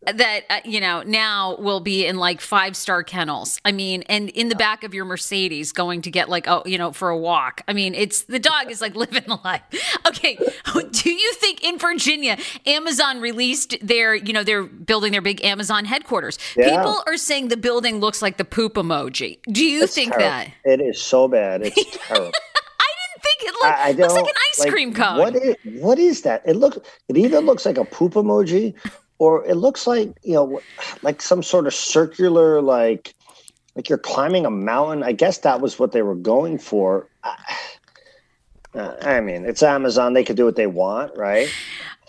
that 0.03 0.43
uh, 0.49 0.59
you 0.63 0.79
know 0.79 1.03
now 1.03 1.57
will 1.57 1.81
be 1.81 2.05
in 2.05 2.17
like 2.17 2.39
five 2.41 2.75
star 2.75 3.03
kennels. 3.03 3.59
I 3.65 3.71
mean, 3.71 4.03
and 4.03 4.29
in 4.29 4.49
the 4.49 4.55
back 4.55 4.83
of 4.83 4.93
your 4.93 5.05
Mercedes 5.05 5.71
going 5.71 6.01
to 6.03 6.12
get 6.12 6.29
like 6.29 6.47
oh 6.47 6.63
you 6.65 6.77
know 6.77 6.91
for 6.91 7.09
a 7.09 7.17
walk. 7.17 7.62
I 7.67 7.73
mean, 7.73 7.93
it's 7.93 8.23
the 8.23 8.39
dog 8.39 8.71
is 8.71 8.81
like 8.81 8.95
living 8.95 9.23
the 9.27 9.39
life. 9.43 9.62
Okay, 10.07 10.38
do 10.91 11.12
you 11.12 11.33
think 11.33 11.63
in 11.63 11.77
Virginia 11.77 12.38
Amazon 12.65 13.19
released 13.19 13.75
their 13.81 14.15
you 14.15 14.33
know 14.33 14.43
they're 14.43 14.63
building 14.63 15.12
their 15.12 15.21
big 15.21 15.43
Amazon 15.43 15.85
headquarters? 15.85 16.38
Yeah. 16.55 16.77
People 16.77 17.03
are 17.05 17.17
saying 17.17 17.49
the 17.49 17.57
building 17.57 17.99
looks 17.99 18.21
like 18.21 18.38
the 18.38 18.45
poop 18.45 18.75
emoji. 18.75 19.39
Do 19.51 19.65
you 19.65 19.83
It's 19.83 19.95
think 19.95 20.13
terrible. 20.13 20.29
that? 20.29 20.51
It 20.63 20.81
is 20.81 21.01
so 21.01 21.27
bad. 21.27 21.62
It's 21.63 21.75
terrible. 22.07 22.31
I 22.79 22.91
didn't 23.12 23.23
think 23.23 23.41
it 23.41 23.53
looked, 23.53 23.65
I, 23.65 23.89
I 23.89 23.91
looks 23.91 24.13
like 24.13 24.25
an 24.25 24.41
ice 24.51 24.59
like, 24.59 24.71
cream 24.71 24.93
cone. 24.93 25.17
What 25.17 25.35
is, 25.35 25.55
what 25.81 25.99
is 25.99 26.21
that? 26.21 26.41
It 26.45 26.55
looks. 26.55 26.77
It 27.09 27.17
either 27.17 27.41
looks 27.41 27.65
like 27.65 27.77
a 27.77 27.85
poop 27.85 28.13
emoji, 28.13 28.73
or 29.19 29.45
it 29.45 29.55
looks 29.55 29.86
like 29.86 30.13
you 30.23 30.34
know, 30.34 30.62
like 31.03 31.21
some 31.21 31.43
sort 31.43 31.67
of 31.67 31.73
circular, 31.73 32.62
like 32.62 33.13
like 33.75 33.88
you're 33.89 33.97
climbing 33.97 34.45
a 34.45 34.51
mountain. 34.51 35.03
I 35.03 35.12
guess 35.12 35.39
that 35.39 35.62
was 35.62 35.77
what 35.77 35.91
they 35.91 36.01
were 36.01 36.15
going 36.15 36.58
for. 36.58 37.08
I, 38.73 39.19
mean, 39.19 39.45
it's 39.45 39.63
Amazon; 39.63 40.13
they 40.13 40.23
could 40.23 40.38
do 40.38 40.45
what 40.45 40.55
they 40.55 40.67
want, 40.67 41.15
right? 41.17 41.49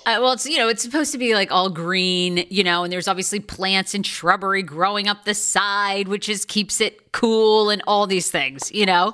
Uh, 0.06 0.18
well, 0.20 0.32
it's 0.32 0.46
you 0.46 0.56
know 0.56 0.68
it's 0.68 0.82
supposed 0.82 1.12
to 1.12 1.18
be 1.18 1.34
like 1.34 1.52
all 1.52 1.68
green, 1.68 2.46
you 2.48 2.64
know, 2.64 2.84
and 2.84 2.92
there's 2.92 3.06
obviously 3.06 3.38
plants 3.38 3.94
and 3.94 4.06
shrubbery 4.06 4.62
growing 4.62 5.08
up 5.08 5.24
the 5.24 5.34
side, 5.34 6.08
which 6.08 6.28
is 6.28 6.44
keeps 6.44 6.80
it 6.80 7.12
cool 7.12 7.68
and 7.68 7.82
all 7.86 8.06
these 8.06 8.30
things, 8.30 8.72
you 8.72 8.86
know. 8.86 9.12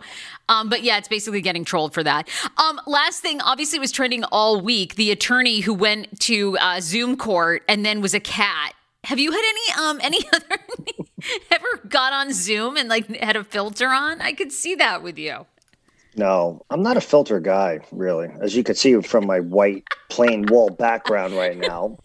Um, 0.48 0.68
but 0.68 0.84
yeah, 0.84 0.96
it's 0.96 1.08
basically 1.08 1.40
getting 1.40 1.64
trolled 1.64 1.92
for 1.92 2.04
that. 2.04 2.28
Um, 2.56 2.80
last 2.86 3.20
thing, 3.20 3.40
obviously, 3.40 3.80
was 3.80 3.90
trending 3.90 4.22
all 4.24 4.60
week. 4.60 4.94
The 4.94 5.10
attorney 5.10 5.60
who 5.60 5.74
went 5.74 6.20
to 6.20 6.56
uh, 6.58 6.80
Zoom 6.80 7.16
court 7.16 7.64
and 7.68 7.84
then 7.84 8.00
was 8.00 8.14
a 8.14 8.20
cat. 8.20 8.72
Have 9.04 9.18
you 9.18 9.32
had 9.32 9.42
any 9.44 9.86
um 9.86 10.00
any 10.02 10.18
other 10.32 10.56
ever 11.50 11.88
got 11.88 12.12
on 12.12 12.32
Zoom 12.32 12.76
and 12.76 12.88
like 12.88 13.08
had 13.16 13.34
a 13.34 13.42
filter 13.42 13.88
on? 13.88 14.20
I 14.20 14.32
could 14.32 14.52
see 14.52 14.76
that 14.76 15.02
with 15.02 15.18
you. 15.18 15.46
No, 16.16 16.64
I'm 16.70 16.82
not 16.82 16.96
a 16.96 17.00
filter 17.02 17.40
guy, 17.40 17.80
really. 17.92 18.28
As 18.40 18.56
you 18.56 18.64
can 18.64 18.74
see 18.74 18.98
from 19.02 19.26
my 19.26 19.40
white 19.40 19.84
plain 20.08 20.46
wall 20.46 20.70
background 20.70 21.36
right 21.36 21.56
now, 21.58 21.98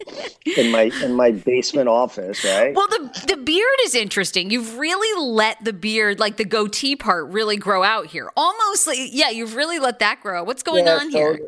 in 0.56 0.70
my 0.70 0.92
in 1.02 1.14
my 1.14 1.30
basement 1.32 1.88
office, 1.88 2.44
right? 2.44 2.74
Well, 2.74 2.88
the 2.88 3.24
the 3.28 3.36
beard 3.38 3.78
is 3.84 3.94
interesting. 3.94 4.50
You've 4.50 4.76
really 4.78 5.30
let 5.32 5.64
the 5.64 5.72
beard, 5.72 6.20
like 6.20 6.36
the 6.36 6.44
goatee 6.44 6.94
part, 6.94 7.28
really 7.28 7.56
grow 7.56 7.82
out 7.82 8.06
here. 8.06 8.30
Almost 8.36 8.86
like 8.86 8.98
yeah, 9.00 9.30
you've 9.30 9.56
really 9.56 9.78
let 9.78 9.98
that 10.00 10.20
grow. 10.20 10.44
What's 10.44 10.62
going 10.62 10.86
Yeah, 10.86 10.96
on 10.98 11.10
so 11.10 11.18
here? 11.18 11.40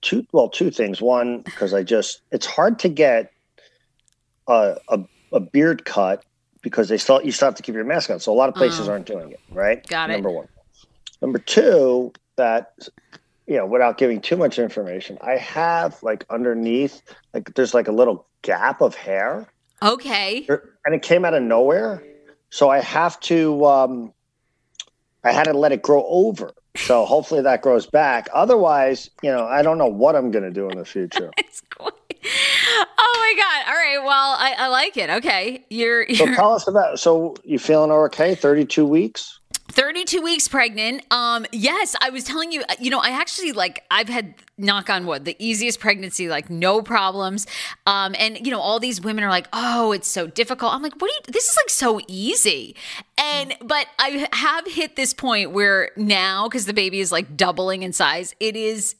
Two 0.00 0.24
well, 0.32 0.48
two 0.48 0.70
things. 0.70 1.02
One, 1.02 1.42
because 1.42 1.74
I 1.74 1.82
just 1.82 2.22
it's 2.30 2.46
hard 2.46 2.78
to 2.80 2.88
get 2.88 3.32
a, 4.46 4.76
a 4.88 5.00
a 5.32 5.40
beard 5.40 5.84
cut 5.84 6.24
because 6.62 6.88
they 6.88 6.98
still 6.98 7.20
you 7.22 7.32
still 7.32 7.48
have 7.48 7.56
to 7.56 7.62
keep 7.64 7.74
your 7.74 7.84
mask 7.84 8.10
on. 8.10 8.20
So 8.20 8.32
a 8.32 8.34
lot 8.34 8.48
of 8.48 8.54
places 8.54 8.88
Oh. 8.88 8.92
aren't 8.92 9.06
doing 9.06 9.32
it, 9.32 9.40
right? 9.50 9.84
Got 9.88 10.10
it. 10.10 10.14
Number 10.14 10.30
one. 10.30 10.48
Number 11.20 11.38
two, 11.38 12.12
that 12.36 12.88
you 13.48 13.56
know, 13.56 13.64
without 13.64 13.96
giving 13.96 14.20
too 14.20 14.36
much 14.36 14.58
information, 14.58 15.16
I 15.22 15.36
have 15.38 16.02
like 16.02 16.26
underneath, 16.28 17.02
like 17.32 17.54
there's 17.54 17.72
like 17.72 17.88
a 17.88 17.92
little 17.92 18.26
gap 18.42 18.82
of 18.82 18.94
hair. 18.94 19.48
Okay. 19.82 20.46
and 20.84 20.94
it 20.94 21.02
came 21.02 21.24
out 21.24 21.32
of 21.32 21.42
nowhere. 21.42 22.02
So 22.50 22.68
I 22.68 22.80
have 22.80 23.18
to, 23.20 23.64
um, 23.64 24.12
I 25.24 25.32
had 25.32 25.44
to 25.44 25.54
let 25.54 25.72
it 25.72 25.82
grow 25.82 26.04
over. 26.06 26.52
So 26.76 27.06
hopefully 27.06 27.40
that 27.40 27.62
grows 27.62 27.86
back. 27.86 28.28
Otherwise, 28.34 29.10
you 29.22 29.30
know, 29.30 29.46
I 29.46 29.62
don't 29.62 29.78
know 29.78 29.86
what 29.86 30.14
I'm 30.14 30.30
going 30.30 30.44
to 30.44 30.50
do 30.50 30.68
in 30.68 30.76
the 30.76 30.84
future. 30.84 31.30
It's 31.38 31.62
quite. 31.70 31.92
Oh 32.98 33.14
my 33.16 33.34
god! 33.36 33.70
All 33.70 33.74
right. 33.74 34.04
Well, 34.04 34.36
I, 34.38 34.54
I 34.58 34.68
like 34.68 34.96
it. 34.96 35.08
Okay, 35.08 35.64
you're 35.70 36.06
So 36.14 36.26
you're 36.26 36.34
tell 36.34 36.52
us 36.52 36.66
about. 36.66 36.98
So 36.98 37.36
you 37.44 37.58
feeling 37.58 37.90
okay? 37.90 38.34
32 38.34 38.84
weeks. 38.84 39.37
32 39.78 40.20
weeks 40.22 40.48
pregnant. 40.48 41.04
Um, 41.12 41.46
yes, 41.52 41.94
I 42.00 42.10
was 42.10 42.24
telling 42.24 42.50
you. 42.50 42.64
You 42.80 42.90
know, 42.90 42.98
I 42.98 43.10
actually 43.10 43.52
like. 43.52 43.84
I've 43.92 44.08
had 44.08 44.34
knock 44.58 44.90
on 44.90 45.06
wood 45.06 45.24
the 45.24 45.36
easiest 45.38 45.78
pregnancy, 45.78 46.28
like 46.28 46.50
no 46.50 46.82
problems. 46.82 47.46
Um, 47.86 48.16
and 48.18 48.44
you 48.44 48.50
know, 48.50 48.58
all 48.58 48.80
these 48.80 49.00
women 49.00 49.22
are 49.22 49.30
like, 49.30 49.46
"Oh, 49.52 49.92
it's 49.92 50.08
so 50.08 50.26
difficult." 50.26 50.74
I'm 50.74 50.82
like, 50.82 51.00
"What? 51.00 51.08
Are 51.12 51.14
you, 51.14 51.32
this 51.32 51.48
is 51.48 51.56
like 51.56 51.70
so 51.70 52.00
easy." 52.08 52.74
And 53.18 53.54
but 53.60 53.86
I 54.00 54.26
have 54.32 54.66
hit 54.66 54.96
this 54.96 55.14
point 55.14 55.52
where 55.52 55.92
now, 55.96 56.48
because 56.48 56.66
the 56.66 56.74
baby 56.74 56.98
is 56.98 57.12
like 57.12 57.36
doubling 57.36 57.84
in 57.84 57.92
size, 57.92 58.34
it 58.40 58.56
is 58.56 58.96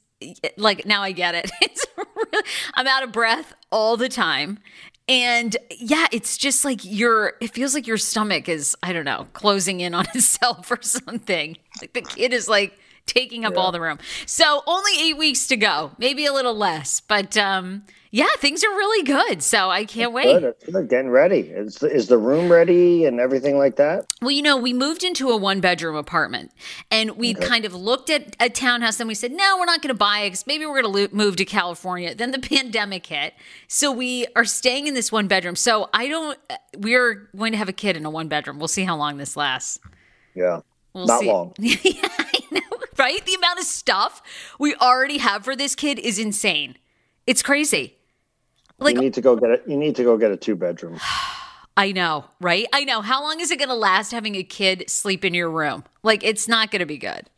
like 0.57 0.87
now 0.87 1.03
I 1.03 1.11
get 1.11 1.35
it. 1.35 1.51
It's 1.61 1.85
really, 1.97 2.45
I'm 2.75 2.87
out 2.87 3.03
of 3.03 3.11
breath 3.11 3.53
all 3.73 3.97
the 3.97 4.09
time. 4.09 4.61
And 5.09 5.57
yeah, 5.71 6.07
it's 6.13 6.37
just 6.37 6.65
like 6.65 6.81
your 6.85 7.35
it 7.41 7.53
feels 7.55 7.75
like 7.75 7.87
your 7.87 7.97
stomach 7.97 8.49
is, 8.49 8.77
I 8.83 8.93
don't 8.93 9.07
know, 9.07 9.27
closing 9.33 9.81
in 9.81 9.95
on 9.95 10.07
itself 10.15 10.71
or 10.71 10.79
something. 10.83 11.57
Like 11.81 11.95
the 11.95 12.03
kid 12.03 12.33
is 12.33 12.49
like 12.49 12.79
taking 13.07 13.45
up 13.47 13.57
all 13.57 13.73
the 13.73 13.81
room. 13.81 13.99
So 14.27 14.63
only 14.67 14.93
eight 15.01 15.17
weeks 15.17 15.47
to 15.49 15.57
go, 15.57 15.93
maybe 15.99 16.27
a 16.27 16.33
little 16.33 16.55
less. 16.55 17.01
But 17.01 17.37
um 17.37 17.85
yeah, 18.11 18.27
things 18.39 18.65
are 18.65 18.71
really 18.71 19.05
good. 19.05 19.43
So 19.43 19.71
I 19.71 19.85
can't 19.85 20.13
wait. 20.13 20.41
Good. 20.41 20.55
Good. 20.73 20.89
Getting 20.89 21.11
ready. 21.11 21.41
Is 21.41 21.77
the, 21.77 21.87
is 21.95 22.09
the 22.09 22.19
room 22.19 22.51
ready 22.51 23.05
and 23.05 23.21
everything 23.21 23.59
like 23.59 23.77
that? 23.77 24.07
Well, 24.23 24.31
you 24.31 24.43
know, 24.43 24.57
we 24.57 24.73
moved 24.73 25.05
into 25.05 25.29
a 25.31 25.37
one 25.37 25.61
bedroom 25.61 25.97
apartment 25.97 26.53
and 26.91 27.13
we 27.13 27.35
kind 27.35 27.65
of 27.65 27.75
looked 27.75 28.09
at 28.11 28.35
a 28.41 28.49
townhouse 28.49 28.99
and 29.01 29.09
we 29.09 29.15
said, 29.15 29.33
no, 29.33 29.57
we're 29.59 29.67
not 29.67 29.83
going 29.83 29.95
to 29.95 29.99
buy 29.99 30.21
it 30.21 30.31
'cause 30.31 30.47
maybe 30.47 30.65
we're 30.67 30.81
going 30.83 31.09
to 31.09 31.15
move 31.15 31.37
to 31.37 31.45
California. 31.45 32.15
Then 32.15 32.31
the 32.31 32.39
pandemic 32.49 33.07
hit. 33.07 33.35
So 33.67 33.93
we 33.93 34.27
are 34.35 34.45
staying 34.45 34.87
in 34.87 34.95
this 34.95 35.13
one 35.13 35.29
bedroom. 35.29 35.57
So 35.57 35.91
I 35.93 36.09
don't, 36.09 36.39
we're 36.79 37.29
going 37.37 37.53
to 37.53 37.59
have 37.59 37.69
a 37.69 37.73
kid 37.75 37.97
in 37.97 38.05
a 38.07 38.11
one 38.11 38.29
bedroom. 38.29 38.59
We'll 38.59 38.69
see 38.69 38.85
how 38.85 38.97
long 38.97 39.19
this 39.19 39.37
lasts. 39.37 39.79
Yeah. 40.35 40.61
We'll 40.95 41.07
Not 41.07 41.21
see. 41.21 41.27
long. 41.27 41.53
yeah, 41.59 41.75
I 42.19 42.41
know. 42.51 42.61
right? 42.97 43.25
The 43.27 43.35
amount 43.35 43.59
of 43.59 43.67
stuff 43.67 44.23
we 44.59 44.75
already 44.77 45.19
have 45.19 45.45
for 45.45 45.55
this 45.55 45.75
kid 45.75 45.99
is 45.99 46.19
insane. 46.19 46.77
It's 47.27 47.43
crazy. 47.43 47.98
Like 48.79 48.95
you 48.95 49.01
need 49.01 49.15
to 49.15 49.21
go 49.21 49.37
get 49.37 49.51
it. 49.51 49.63
You 49.67 49.77
need 49.77 49.97
to 49.97 50.05
go 50.05 50.17
get 50.17 50.31
a 50.31 50.37
two 50.37 50.57
bedroom. 50.57 51.01
I 51.77 51.93
know, 51.93 52.25
right? 52.41 52.67
I 52.73 52.83
know. 52.85 53.03
How 53.03 53.23
long 53.23 53.39
is 53.39 53.53
it 53.53 53.59
going 53.59 53.69
to 53.69 53.75
last 53.75 54.11
having 54.11 54.35
a 54.35 54.43
kid 54.43 54.91
sleep 54.91 55.25
in 55.25 55.33
your 55.33 55.49
room? 55.49 55.85
Like, 56.03 56.25
it's 56.25 56.49
not 56.49 56.73
going 56.73 56.81
to 56.81 56.87
be 56.87 56.99
good. 56.99 57.31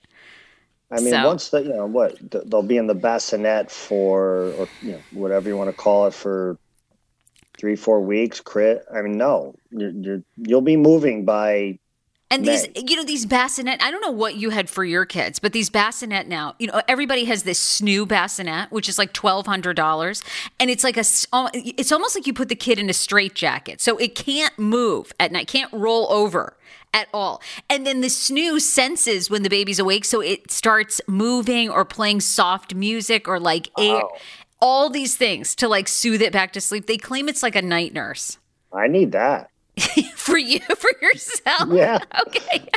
I 0.91 1.01
mean, 1.01 1.11
so. 1.11 1.27
once 1.27 1.51
that 1.51 1.65
you 1.65 1.75
know 1.75 1.87
what 1.87 2.19
they'll 2.31 2.63
be 2.63 2.79
in 2.79 2.87
the 2.87 2.95
bassinet 2.95 3.71
for, 3.71 4.53
or 4.59 4.69
you 4.81 4.93
know, 4.93 5.01
whatever 5.13 5.49
you 5.49 5.57
want 5.59 5.69
to 5.69 5.77
call 5.77 6.07
it, 6.07 6.15
for 6.15 6.57
three, 7.59 7.77
four 7.77 8.01
weeks. 8.01 8.41
Crit. 8.41 8.85
I 8.93 9.03
mean, 9.03 9.17
no, 9.19 9.55
you're, 9.71 9.91
you're 9.91 10.23
you'll 10.39 10.63
be 10.63 10.77
moving 10.77 11.25
by 11.25 11.79
and 12.31 12.45
these, 12.45 12.69
you 12.77 12.97
know, 12.97 13.05
these 13.05 13.27
bassinet, 13.27 13.83
I 13.83 13.91
don't 13.91 14.01
know 14.01 14.13
what 14.13 14.37
you 14.37 14.51
had 14.51 14.71
for 14.71 14.85
your 14.85 15.05
kids, 15.05 15.41
but 15.41 15.53
these 15.53 15.69
bassinet 15.69 16.29
now, 16.29 16.55
you 16.61 16.69
know, 16.69 16.81
everybody 16.87 17.25
has 17.25 17.43
this 17.43 17.81
snoo 17.81 18.07
bassinet, 18.07 18.71
which 18.71 18.89
is 18.89 18.99
like 18.99 19.13
$1,200. 19.13 20.23
And 20.61 20.71
it's 20.71 20.85
like 20.85 20.97
a, 20.97 21.05
it's 21.55 21.91
almost 21.91 22.15
like 22.15 22.29
you 22.29 22.33
put 22.33 22.49
the 22.49 22.55
kid 22.55 22.79
in 22.79 22.89
a 22.89 22.93
straight 22.93 23.35
jacket. 23.35 23.81
So 23.81 23.97
it 23.97 24.15
can't 24.15 24.57
move 24.59 25.13
at 25.19 25.33
night, 25.33 25.49
can't 25.49 25.73
roll 25.73 26.07
over 26.13 26.57
at 26.95 27.09
all. 27.13 27.43
And 27.69 27.85
then 27.85 28.01
the 28.01 28.09
snoo 28.09 28.61
senses 28.61 29.29
when 29.29 29.43
the 29.43 29.51
baby's 29.51 29.81
awake. 29.81 30.05
So 30.05 30.21
it 30.21 30.53
starts 30.53 31.01
moving 31.09 31.69
or 31.69 31.85
playing 31.85 32.21
soft 32.21 32.75
music 32.77 33.27
or 33.27 33.41
like 33.41 33.71
air, 33.77 34.03
all 34.61 34.89
these 34.89 35.17
things 35.17 35.57
to 35.57 35.69
like 35.69 35.89
soothe 35.89 36.23
it 36.23 36.33
back 36.33 36.53
to 36.53 36.61
sleep. 36.61 36.87
They 36.87 36.97
claim 36.97 37.29
it's 37.29 37.43
like 37.43 37.57
a 37.57 37.63
night 37.63 37.93
nurse. 37.93 38.39
I 38.73 38.87
need 38.87 39.13
that. 39.13 39.51
for 40.15 40.39
you, 40.39 40.61
for 40.61 40.91
yourself? 41.01 41.69
Yeah. 41.71 41.99
Okay. 42.27 42.69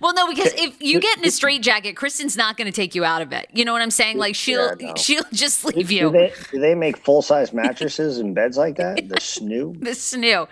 Well, 0.00 0.14
no, 0.14 0.28
because 0.28 0.52
if 0.54 0.80
you 0.80 1.00
get 1.00 1.18
in 1.18 1.24
a 1.24 1.30
straight 1.30 1.62
jacket, 1.62 1.96
Kristen's 1.96 2.36
not 2.36 2.56
going 2.56 2.66
to 2.66 2.72
take 2.72 2.94
you 2.94 3.04
out 3.04 3.22
of 3.22 3.32
it. 3.32 3.48
You 3.52 3.64
know 3.64 3.72
what 3.72 3.82
I'm 3.82 3.90
saying? 3.90 4.18
Like 4.18 4.34
she'll 4.34 4.76
yeah, 4.78 4.88
no. 4.88 4.94
she'll 4.96 5.24
just 5.32 5.64
leave 5.64 5.90
you. 5.90 6.10
Do 6.10 6.12
they, 6.12 6.32
do 6.52 6.60
they 6.60 6.74
make 6.74 6.96
full 6.96 7.22
size 7.22 7.52
mattresses 7.52 8.18
and 8.18 8.34
beds 8.34 8.56
like 8.56 8.76
that? 8.76 9.08
The 9.08 9.16
snoo. 9.16 9.78
the 9.80 9.90
snoo. 9.90 10.48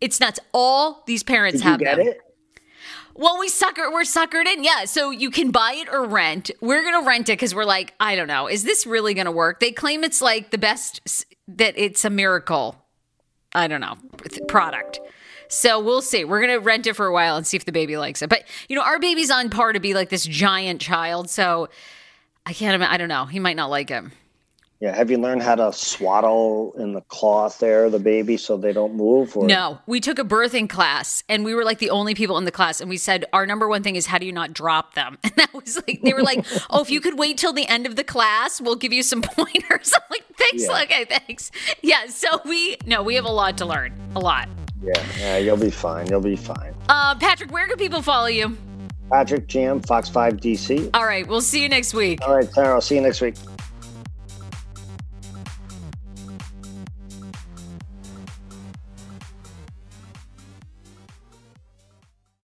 It's 0.00 0.20
nuts. 0.20 0.40
All 0.52 1.02
these 1.06 1.22
parents 1.22 1.60
Did 1.60 1.68
have 1.68 1.80
you 1.80 1.86
get 1.86 1.96
them. 1.98 2.08
it. 2.08 2.20
Well, 3.14 3.38
we 3.38 3.48
sucker 3.48 3.90
we're 3.92 4.02
suckered 4.02 4.46
in. 4.46 4.64
Yeah. 4.64 4.86
So 4.86 5.10
you 5.10 5.30
can 5.30 5.50
buy 5.50 5.74
it 5.76 5.88
or 5.92 6.04
rent. 6.04 6.50
We're 6.60 6.82
gonna 6.82 7.06
rent 7.06 7.28
it 7.28 7.32
because 7.32 7.54
we're 7.54 7.64
like, 7.64 7.94
I 8.00 8.16
don't 8.16 8.28
know, 8.28 8.48
is 8.48 8.64
this 8.64 8.86
really 8.86 9.14
gonna 9.14 9.32
work? 9.32 9.60
They 9.60 9.70
claim 9.70 10.02
it's 10.02 10.22
like 10.22 10.50
the 10.50 10.58
best 10.58 11.26
that 11.46 11.74
it's 11.76 12.04
a 12.04 12.10
miracle 12.10 12.81
I 13.54 13.68
don't 13.68 13.80
know, 13.80 13.96
product. 14.48 15.00
So 15.48 15.78
we'll 15.78 16.00
see. 16.00 16.24
We're 16.24 16.40
going 16.40 16.58
to 16.58 16.64
rent 16.64 16.86
it 16.86 16.94
for 16.94 17.06
a 17.06 17.12
while 17.12 17.36
and 17.36 17.46
see 17.46 17.58
if 17.58 17.66
the 17.66 17.72
baby 17.72 17.98
likes 17.98 18.22
it. 18.22 18.30
But, 18.30 18.44
you 18.68 18.76
know, 18.76 18.82
our 18.82 18.98
baby's 18.98 19.30
on 19.30 19.50
par 19.50 19.74
to 19.74 19.80
be 19.80 19.92
like 19.92 20.08
this 20.08 20.24
giant 20.24 20.80
child. 20.80 21.28
So 21.28 21.68
I 22.46 22.54
can't. 22.54 22.82
I 22.82 22.96
don't 22.96 23.08
know. 23.08 23.26
He 23.26 23.38
might 23.38 23.56
not 23.56 23.68
like 23.68 23.90
him. 23.90 24.12
Yeah. 24.82 24.96
Have 24.96 25.12
you 25.12 25.18
learned 25.18 25.44
how 25.44 25.54
to 25.54 25.72
swaddle 25.72 26.74
in 26.76 26.92
the 26.92 27.02
cloth 27.02 27.60
there, 27.60 27.88
the 27.88 28.00
baby, 28.00 28.36
so 28.36 28.56
they 28.56 28.72
don't 28.72 28.96
move? 28.96 29.36
Or? 29.36 29.46
No. 29.46 29.78
We 29.86 30.00
took 30.00 30.18
a 30.18 30.24
birthing 30.24 30.68
class 30.68 31.22
and 31.28 31.44
we 31.44 31.54
were 31.54 31.62
like 31.62 31.78
the 31.78 31.90
only 31.90 32.16
people 32.16 32.36
in 32.36 32.46
the 32.46 32.50
class. 32.50 32.80
And 32.80 32.90
we 32.90 32.96
said, 32.96 33.24
our 33.32 33.46
number 33.46 33.68
one 33.68 33.84
thing 33.84 33.94
is 33.94 34.06
how 34.06 34.18
do 34.18 34.26
you 34.26 34.32
not 34.32 34.52
drop 34.52 34.94
them? 34.94 35.18
And 35.32 35.32
that 35.36 35.54
was 35.54 35.76
like, 35.86 36.00
they 36.02 36.12
were 36.12 36.24
like, 36.24 36.44
oh, 36.70 36.82
if 36.82 36.90
you 36.90 37.00
could 37.00 37.16
wait 37.16 37.38
till 37.38 37.52
the 37.52 37.66
end 37.68 37.86
of 37.86 37.94
the 37.94 38.02
class, 38.02 38.60
we'll 38.60 38.74
give 38.74 38.92
you 38.92 39.04
some 39.04 39.22
pointers. 39.36 39.94
I'm 39.94 40.02
like, 40.10 40.24
thanks. 40.36 40.64
Yeah. 40.64 40.82
Okay, 40.82 41.04
thanks. 41.04 41.52
Yeah. 41.80 42.08
So 42.08 42.40
we, 42.44 42.76
no, 42.84 43.04
we 43.04 43.14
have 43.14 43.24
a 43.24 43.30
lot 43.30 43.56
to 43.58 43.64
learn. 43.64 43.94
A 44.16 44.18
lot. 44.18 44.48
Yeah. 44.82 45.00
Yeah. 45.16 45.36
You'll 45.38 45.56
be 45.56 45.70
fine. 45.70 46.08
You'll 46.08 46.20
be 46.20 46.34
fine. 46.34 46.74
Uh, 46.88 47.14
Patrick, 47.14 47.52
where 47.52 47.68
can 47.68 47.78
people 47.78 48.02
follow 48.02 48.26
you? 48.26 48.58
Patrick 49.12 49.46
Jam, 49.46 49.80
Fox 49.80 50.08
5 50.08 50.38
DC. 50.38 50.90
All 50.92 51.06
right. 51.06 51.26
We'll 51.28 51.40
see 51.40 51.62
you 51.62 51.68
next 51.68 51.94
week. 51.94 52.20
All 52.26 52.34
right, 52.34 52.50
Tara. 52.52 52.74
I'll 52.74 52.80
see 52.80 52.96
you 52.96 53.00
next 53.00 53.20
week. 53.20 53.36